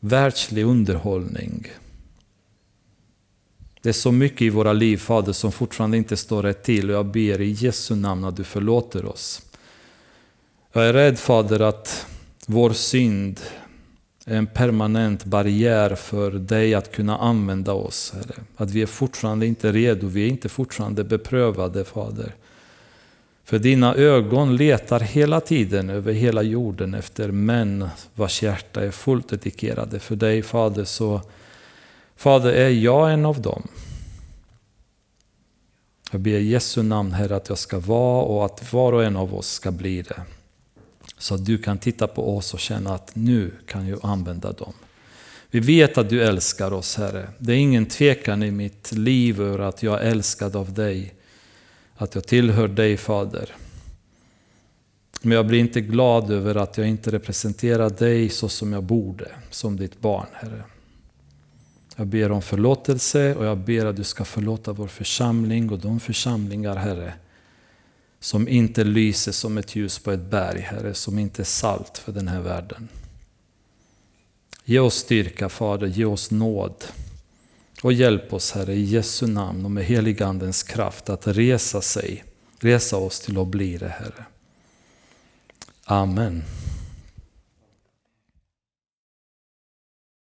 världslig 0.00 0.64
underhållning. 0.64 1.66
Det 3.82 3.88
är 3.88 3.92
så 3.92 4.12
mycket 4.12 4.42
i 4.42 4.50
våra 4.50 4.72
liv, 4.72 4.96
Fader, 4.96 5.32
som 5.32 5.52
fortfarande 5.52 5.96
inte 5.96 6.16
står 6.16 6.42
rätt 6.42 6.62
till 6.62 6.90
och 6.90 6.96
jag 6.96 7.06
ber 7.06 7.40
i 7.40 7.50
Jesu 7.50 7.96
namn 7.96 8.24
att 8.24 8.36
du 8.36 8.44
förlåter 8.44 9.04
oss. 9.04 9.42
Jag 10.72 10.86
är 10.86 10.92
rädd 10.92 11.18
Fader 11.18 11.60
att 11.60 12.06
vår 12.46 12.72
synd 12.72 13.40
är 14.26 14.36
en 14.36 14.46
permanent 14.46 15.24
barriär 15.24 15.94
för 15.94 16.30
dig 16.30 16.74
att 16.74 16.92
kunna 16.92 17.18
använda 17.18 17.72
oss. 17.72 18.12
Herre. 18.14 18.44
Att 18.56 18.70
vi 18.70 18.82
är 18.82 18.86
fortfarande 18.86 19.46
inte 19.46 19.72
redo, 19.72 20.06
vi 20.06 20.24
är 20.24 20.28
inte 20.28 20.48
fortfarande 20.48 21.04
beprövade 21.04 21.84
Fader. 21.84 22.34
För 23.48 23.58
dina 23.58 23.94
ögon 23.94 24.56
letar 24.56 25.00
hela 25.00 25.40
tiden 25.40 25.90
över 25.90 26.12
hela 26.12 26.42
jorden 26.42 26.94
efter 26.94 27.30
män 27.30 27.88
vars 28.14 28.42
hjärta 28.42 28.84
är 28.84 28.90
fullt 28.90 29.28
dedikerade 29.28 29.98
för 29.98 30.16
dig 30.16 30.42
Fader. 30.42 30.84
Så 30.84 31.20
Fader, 32.16 32.52
är 32.52 32.68
jag 32.68 33.12
en 33.12 33.26
av 33.26 33.42
dem? 33.42 33.68
Jag 36.10 36.20
ber 36.20 36.30
i 36.30 36.48
Jesu 36.48 36.82
namn 36.82 37.12
Herre 37.12 37.36
att 37.36 37.48
jag 37.48 37.58
ska 37.58 37.78
vara 37.78 38.22
och 38.22 38.44
att 38.44 38.72
var 38.72 38.92
och 38.92 39.04
en 39.04 39.16
av 39.16 39.34
oss 39.34 39.48
ska 39.48 39.70
bli 39.70 40.02
det. 40.02 40.22
Så 41.18 41.34
att 41.34 41.44
du 41.44 41.58
kan 41.58 41.78
titta 41.78 42.06
på 42.06 42.36
oss 42.36 42.54
och 42.54 42.60
känna 42.60 42.94
att 42.94 43.16
nu 43.16 43.52
kan 43.66 43.88
jag 43.88 44.00
använda 44.02 44.52
dem. 44.52 44.72
Vi 45.50 45.60
vet 45.60 45.98
att 45.98 46.08
du 46.08 46.22
älskar 46.22 46.72
oss 46.72 46.96
Herre. 46.96 47.28
Det 47.38 47.52
är 47.52 47.56
ingen 47.56 47.86
tvekan 47.86 48.42
i 48.42 48.50
mitt 48.50 48.92
liv 48.92 49.40
över 49.40 49.58
att 49.58 49.82
jag 49.82 50.02
är 50.02 50.10
älskad 50.10 50.56
av 50.56 50.72
dig. 50.74 51.14
Att 52.00 52.14
jag 52.14 52.26
tillhör 52.26 52.68
dig 52.68 52.96
Fader. 52.96 53.54
Men 55.22 55.36
jag 55.36 55.46
blir 55.46 55.58
inte 55.58 55.80
glad 55.80 56.30
över 56.30 56.54
att 56.54 56.78
jag 56.78 56.88
inte 56.88 57.10
representerar 57.10 57.90
dig 57.90 58.28
så 58.28 58.48
som 58.48 58.72
jag 58.72 58.82
borde, 58.82 59.30
som 59.50 59.76
ditt 59.76 60.00
barn 60.00 60.26
Herre. 60.32 60.62
Jag 61.96 62.06
ber 62.06 62.32
om 62.32 62.42
förlåtelse 62.42 63.34
och 63.34 63.44
jag 63.44 63.58
ber 63.58 63.86
att 63.86 63.96
du 63.96 64.04
ska 64.04 64.24
förlåta 64.24 64.72
vår 64.72 64.86
församling 64.86 65.70
och 65.70 65.78
de 65.78 66.00
församlingar, 66.00 66.76
Herre, 66.76 67.12
som 68.20 68.48
inte 68.48 68.84
lyser 68.84 69.32
som 69.32 69.58
ett 69.58 69.76
ljus 69.76 69.98
på 69.98 70.12
ett 70.12 70.30
berg, 70.30 70.60
Herre, 70.60 70.94
som 70.94 71.18
inte 71.18 71.42
är 71.42 71.44
salt 71.44 71.98
för 71.98 72.12
den 72.12 72.28
här 72.28 72.40
världen. 72.40 72.88
Ge 74.64 74.78
oss 74.78 74.94
styrka, 74.94 75.48
Fader, 75.48 75.86
ge 75.86 76.04
oss 76.04 76.30
nåd. 76.30 76.84
Och 77.82 77.92
hjälp 77.92 78.32
oss, 78.32 78.52
Herre, 78.52 78.74
i 78.74 78.82
Jesu 78.82 79.26
namn 79.26 79.64
och 79.64 79.70
med 79.70 79.84
heligandens 79.84 80.62
kraft 80.62 81.08
att 81.08 81.26
resa 81.26 81.80
sig, 81.80 82.24
resa 82.58 82.96
oss 82.96 83.20
till 83.20 83.38
att 83.38 83.48
bli 83.48 83.76
det, 83.76 83.88
Herre. 83.88 84.24
Amen. 85.84 86.42